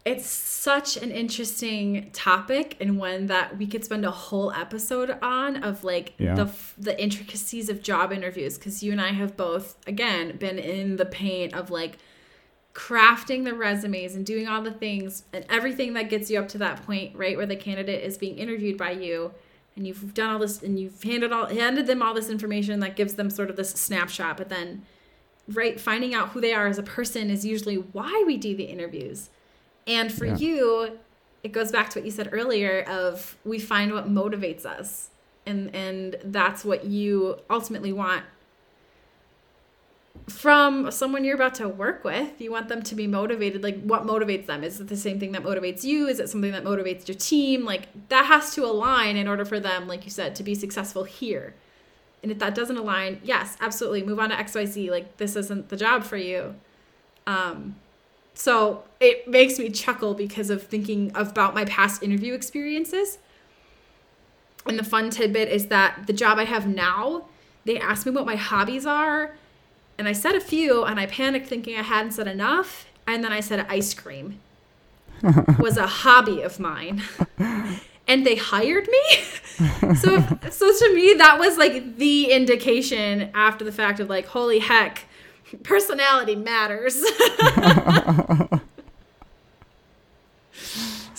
it's 0.05 0.27
such 0.27 0.97
an 0.97 1.11
interesting 1.11 2.11
topic 2.12 2.77
and 2.81 2.97
one 2.97 3.27
that 3.27 3.59
we 3.59 3.66
could 3.66 3.85
spend 3.85 4.05
a 4.05 4.11
whole 4.12 4.53
episode 4.53 5.11
on 5.20 5.57
of 5.64 5.83
like 5.83 6.14
Yeah. 6.18 6.35
the 6.35 6.51
the 6.79 7.01
intricacies 7.03 7.68
of 7.68 7.83
job 7.83 8.12
interviews 8.12 8.57
because 8.57 8.83
you 8.85 8.93
and 8.93 9.01
I 9.01 9.09
have 9.09 9.37
both 9.37 9.77
again 9.87 10.37
been 10.37 10.59
in 10.59 10.97
the 10.97 11.07
pain 11.07 11.53
of 11.55 11.70
like 11.70 11.99
crafting 12.72 13.45
the 13.45 13.55
resumes 13.55 14.14
and 14.14 14.24
doing 14.24 14.47
all 14.47 14.62
the 14.62 14.70
things 14.70 15.24
and 15.33 15.45
everything 15.49 15.95
that 15.95 16.09
gets 16.09 16.31
you 16.31 16.39
up 16.39 16.47
to 16.49 16.59
that 16.59 16.85
point 16.87 17.16
right 17.16 17.37
where 17.37 17.47
the 17.47 17.57
candidate 17.57 18.05
is 18.05 18.16
being 18.16 18.39
interviewed 18.39 18.77
by 18.79 18.93
you 18.93 19.33
and 19.77 19.87
you've 19.87 20.14
done 20.14 20.31
all 20.31 20.39
this 20.39 20.62
and 20.62 20.79
you've 20.81 21.03
handed 21.03 21.33
all 21.33 21.47
handed 21.47 21.87
them 21.87 22.03
all 22.03 22.14
this 22.14 22.29
information 22.31 22.81
that 22.81 22.97
gives 22.97 23.14
them 23.14 23.29
sort 23.31 23.51
of 23.51 23.57
this 23.57 23.70
snapshot 23.70 24.37
but 24.37 24.49
then 24.49 24.83
right 25.49 25.79
finding 25.81 26.14
out 26.14 26.31
who 26.31 26.41
they 26.41 26.53
are 26.53 26.66
as 26.66 26.79
a 26.79 26.83
person 26.83 27.31
is 27.31 27.45
usually 27.45 27.77
why 27.77 28.24
we 28.27 28.37
do 28.37 28.57
the 28.57 28.64
interviews 28.64 29.31
and 29.87 30.12
for 30.12 30.24
Yeah. 30.27 30.37
you 30.37 30.99
it 31.45 31.53
goes 31.53 31.70
back 31.70 31.91
to 31.91 31.99
what 32.01 32.05
you 32.07 32.11
said 32.11 32.31
earlier 32.33 32.83
of 32.89 33.37
we 33.45 33.59
find 33.59 33.93
what 33.93 34.09
motivates 34.09 34.64
us 34.66 35.11
and 35.45 35.72
and 35.74 36.16
that's 36.24 36.64
what 36.64 36.85
you 36.85 37.39
ultimately 37.51 37.93
want 37.93 38.24
from 40.29 40.91
someone 40.91 41.24
you're 41.24 41.37
about 41.37 41.55
to 41.55 41.68
work 41.68 42.03
with 42.03 42.41
you 42.41 42.51
want 42.51 42.68
them 42.68 42.83
to 42.83 42.97
be 42.97 43.07
motivated 43.07 43.62
like 43.62 43.81
what 43.83 44.05
motivates 44.05 44.47
them? 44.47 44.64
Is 44.64 44.81
it 44.81 44.89
the 44.89 44.97
same 44.97 45.20
thing 45.20 45.33
that 45.33 45.45
motivates 45.45 45.85
you? 45.85 46.09
Is 46.09 46.18
it 46.18 46.29
something 46.29 46.51
that 46.53 46.64
motivates 46.64 47.07
your 47.07 47.16
team? 47.16 47.64
Like 47.64 48.09
that 48.09 48.27
has 48.27 48.53
to 48.55 48.64
align 48.64 49.16
in 49.16 49.29
order 49.29 49.45
for 49.45 49.61
them 49.61 49.87
like 49.87 50.05
you 50.05 50.11
said 50.11 50.35
to 50.37 50.43
be 50.43 50.55
successful 50.55 51.05
here. 51.05 51.55
And 52.22 52.33
if 52.33 52.41
that 52.41 52.57
doesn't 52.57 52.77
align 52.77 53.20
yes 53.22 53.57
absolutely. 53.61 54.03
Move 54.03 54.18
on 54.18 54.31
to 54.31 54.37
xyz 54.37 54.91
like 54.91 55.16
this 55.18 55.37
isn't 55.37 55.68
the 55.68 55.77
job 55.77 56.03
for 56.03 56.16
you. 56.16 56.57
Um 57.27 57.77
so 58.35 58.83
it 58.99 59.29
makes 59.29 59.61
me 59.61 59.70
chuckle 59.70 60.12
because 60.14 60.51
of 60.51 60.64
thinking 60.64 61.12
about 61.14 61.55
my 61.55 61.64
past 61.66 62.03
interview 62.03 62.35
experiences. 62.35 63.18
And 64.66 64.77
the 64.77 64.85
fun 64.85 65.11
tidbit 65.11 65.49
is 65.49 65.68
that 65.68 66.09
the 66.09 66.12
job 66.12 66.39
i 66.39 66.45
have 66.45 66.66
now 66.66 67.27
they 67.64 67.79
ask 67.79 68.07
me 68.07 68.12
what 68.12 68.27
my 68.27 68.37
hobbies 68.37 68.85
are 68.85 69.37
and 69.99 70.09
I 70.09 70.13
said 70.13 70.35
a 70.35 70.41
few, 70.41 70.85
and 70.85 71.01
I 71.01 71.07
panicked 71.07 71.47
thinking 71.47 71.77
I 71.77 71.83
hadn't 71.83 72.13
said 72.13 72.29
enough. 72.29 72.87
And 73.07 73.23
then 73.23 73.33
I 73.33 73.41
said 73.41 73.65
ice 73.69 73.95
cream 73.95 74.41
was 75.59 75.77
a 75.77 75.87
hobby 75.87 76.43
of 76.43 76.59
mine. 76.59 77.03
And 78.09 78.25
they 78.25 78.37
hired 78.37 78.87
me. 78.87 79.17
so, 79.97 80.25
so 80.49 80.79
to 80.79 80.95
me, 80.95 81.15
that 81.15 81.41
was 81.41 81.59
like 81.59 81.97
the 81.97 82.31
indication 82.31 83.31
after 83.35 83.65
the 83.65 83.73
fact 83.73 83.99
of 83.99 84.09
like, 84.09 84.27
holy 84.27 84.61
heck, 84.61 85.07
personality 85.65 86.37
matters. 86.37 87.03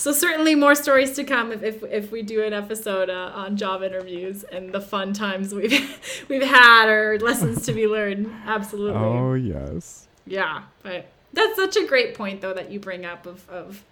So 0.07 0.13
certainly 0.13 0.55
more 0.55 0.73
stories 0.73 1.11
to 1.11 1.25
come 1.25 1.51
if, 1.51 1.61
if, 1.63 1.83
if 1.83 2.11
we 2.13 2.21
do 2.21 2.41
an 2.41 2.53
episode 2.53 3.09
uh, 3.09 3.31
on 3.35 3.57
job 3.57 3.83
interviews 3.83 4.45
and 4.45 4.71
the 4.71 4.79
fun 4.79 5.11
times 5.11 5.53
we've 5.53 6.25
we've 6.29 6.43
had 6.43 6.87
or 6.87 7.19
lessons 7.19 7.65
to 7.65 7.73
be 7.73 7.87
learned. 7.87 8.33
Absolutely. 8.45 9.01
oh, 9.01 9.33
yes. 9.33 10.07
Yeah, 10.25 10.63
but 10.81 11.07
that's 11.33 11.57
such 11.57 11.75
a 11.75 11.85
great 11.85 12.15
point 12.15 12.39
though 12.39 12.53
that 12.53 12.71
you 12.71 12.79
bring 12.79 13.05
up 13.05 13.25
of 13.25 13.49
of 13.49 13.83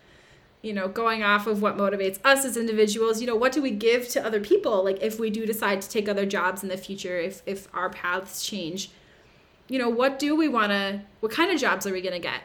you 0.62 0.72
know 0.72 0.88
going 0.88 1.22
off 1.22 1.48
of 1.48 1.62
what 1.62 1.76
motivates 1.76 2.18
us 2.24 2.46
as 2.46 2.56
individuals. 2.56 3.20
You 3.20 3.28
know, 3.28 3.36
what 3.36 3.52
do 3.52 3.62
we 3.62 3.72
give 3.72 4.08
to 4.10 4.26
other 4.26 4.40
people? 4.40 4.86
Like 4.86 5.02
if 5.02 5.20
we 5.20 5.30
do 5.30 5.46
decide 5.46 5.82
to 5.82 5.90
take 5.90 6.08
other 6.08 6.26
jobs 6.26 6.64
in 6.64 6.70
the 6.70 6.78
future, 6.78 7.18
if 7.18 7.42
if 7.46 7.68
our 7.74 7.90
paths 7.90 8.42
change, 8.42 8.90
you 9.68 9.78
know, 9.78 9.90
what 9.90 10.18
do 10.18 10.34
we 10.34 10.48
want 10.48 10.72
to? 10.72 11.02
What 11.20 11.34
kind 11.34 11.52
of 11.52 11.60
jobs 11.60 11.86
are 11.86 11.92
we 11.92 12.00
gonna 12.00 12.20
get? 12.20 12.40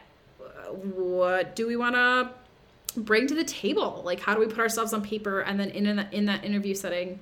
What 0.72 1.54
do 1.54 1.68
we 1.68 1.76
want 1.76 1.94
to 1.94 2.30
bring 2.97 3.26
to 3.28 3.34
the 3.34 3.45
table? 3.45 4.03
Like 4.05 4.20
how 4.20 4.34
do 4.34 4.41
we 4.41 4.47
put 4.47 4.59
ourselves 4.59 4.93
on 4.93 5.03
paper 5.03 5.41
and 5.41 5.59
then 5.59 5.70
in 5.70 5.86
in, 5.86 5.99
in 6.12 6.26
that 6.26 6.45
interview 6.45 6.74
setting, 6.74 7.20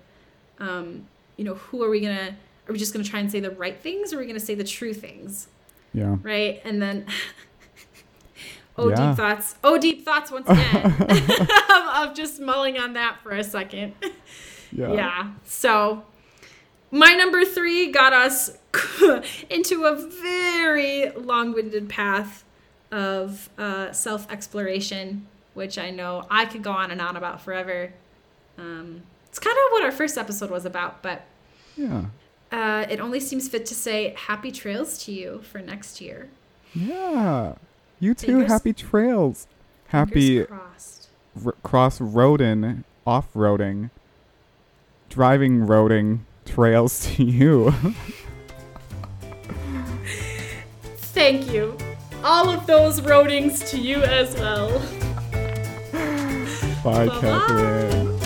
um, 0.58 1.06
you 1.36 1.44
know, 1.44 1.54
who 1.54 1.82
are 1.82 1.90
we 1.90 2.00
gonna? 2.00 2.36
Are 2.68 2.72
we 2.72 2.78
just 2.78 2.92
gonna 2.92 3.04
try 3.04 3.20
and 3.20 3.30
say 3.30 3.40
the 3.40 3.50
right 3.50 3.80
things, 3.80 4.12
or 4.12 4.16
are 4.16 4.20
we 4.20 4.26
gonna 4.26 4.40
say 4.40 4.54
the 4.54 4.64
true 4.64 4.92
things? 4.94 5.48
Yeah. 5.94 6.16
right? 6.22 6.60
And 6.64 6.80
then, 6.82 7.06
oh, 8.76 8.90
Yeah. 8.90 9.08
deep 9.08 9.16
thoughts. 9.16 9.56
Oh, 9.64 9.78
deep 9.78 10.04
thoughts 10.04 10.30
once 10.30 10.48
again. 10.48 10.96
of, 11.96 12.14
just 12.14 12.40
mulling 12.40 12.78
on 12.78 12.92
that 12.92 13.18
for 13.22 13.32
a 13.32 13.42
second. 13.42 13.94
Yeah. 14.70 14.92
Yeah. 14.92 15.30
So, 15.44 16.04
my 16.90 17.14
number 17.14 17.44
three 17.44 17.90
got 17.90 18.12
us 18.12 18.58
into 19.50 19.84
a 19.84 19.94
very 19.96 21.10
long 21.10 21.52
winded 21.52 21.88
path 21.88 22.44
of 22.92 23.48
uh, 23.58 23.92
self 23.92 24.30
exploration, 24.30 25.26
which 25.58 25.76
I 25.78 25.90
know 25.90 26.24
I 26.30 26.46
could 26.46 26.62
go 26.62 26.70
on 26.72 26.90
and 26.90 27.00
on 27.02 27.16
about 27.16 27.42
forever. 27.42 27.92
Um, 28.56 29.02
it's 29.26 29.38
kind 29.38 29.54
of 29.56 29.72
what 29.72 29.84
our 29.84 29.92
first 29.92 30.16
episode 30.16 30.50
was 30.50 30.64
about, 30.64 31.02
but 31.02 31.22
Yeah. 31.76 32.06
uh, 32.50 32.86
it 32.88 32.98
only 33.00 33.20
seems 33.20 33.46
fit 33.48 33.66
to 33.66 33.74
say 33.74 34.14
happy 34.16 34.50
trails 34.50 34.96
to 35.04 35.12
you 35.12 35.42
for 35.42 35.58
next 35.60 36.00
year. 36.00 36.28
Yeah. 36.74 37.56
You 38.00 38.14
too. 38.14 38.26
Fingers- 38.28 38.50
happy 38.50 38.72
trails. 38.72 39.46
Happy 39.88 40.44
crossed. 40.44 41.08
r- 41.44 41.54
cross 41.62 41.98
roading, 41.98 42.84
off 43.06 43.32
roading, 43.34 43.90
driving 45.08 45.66
roading 45.66 46.20
trails 46.44 47.06
to 47.16 47.24
you. 47.24 47.72
Thank 51.14 51.52
you. 51.52 51.76
All 52.22 52.48
of 52.50 52.66
those 52.66 53.00
roadings 53.00 53.68
to 53.70 53.78
you 53.78 54.02
as 54.02 54.34
well. 54.34 54.70
Bye, 56.90 57.06
Bye-bye. 57.06 57.20
Catherine. 57.20 58.17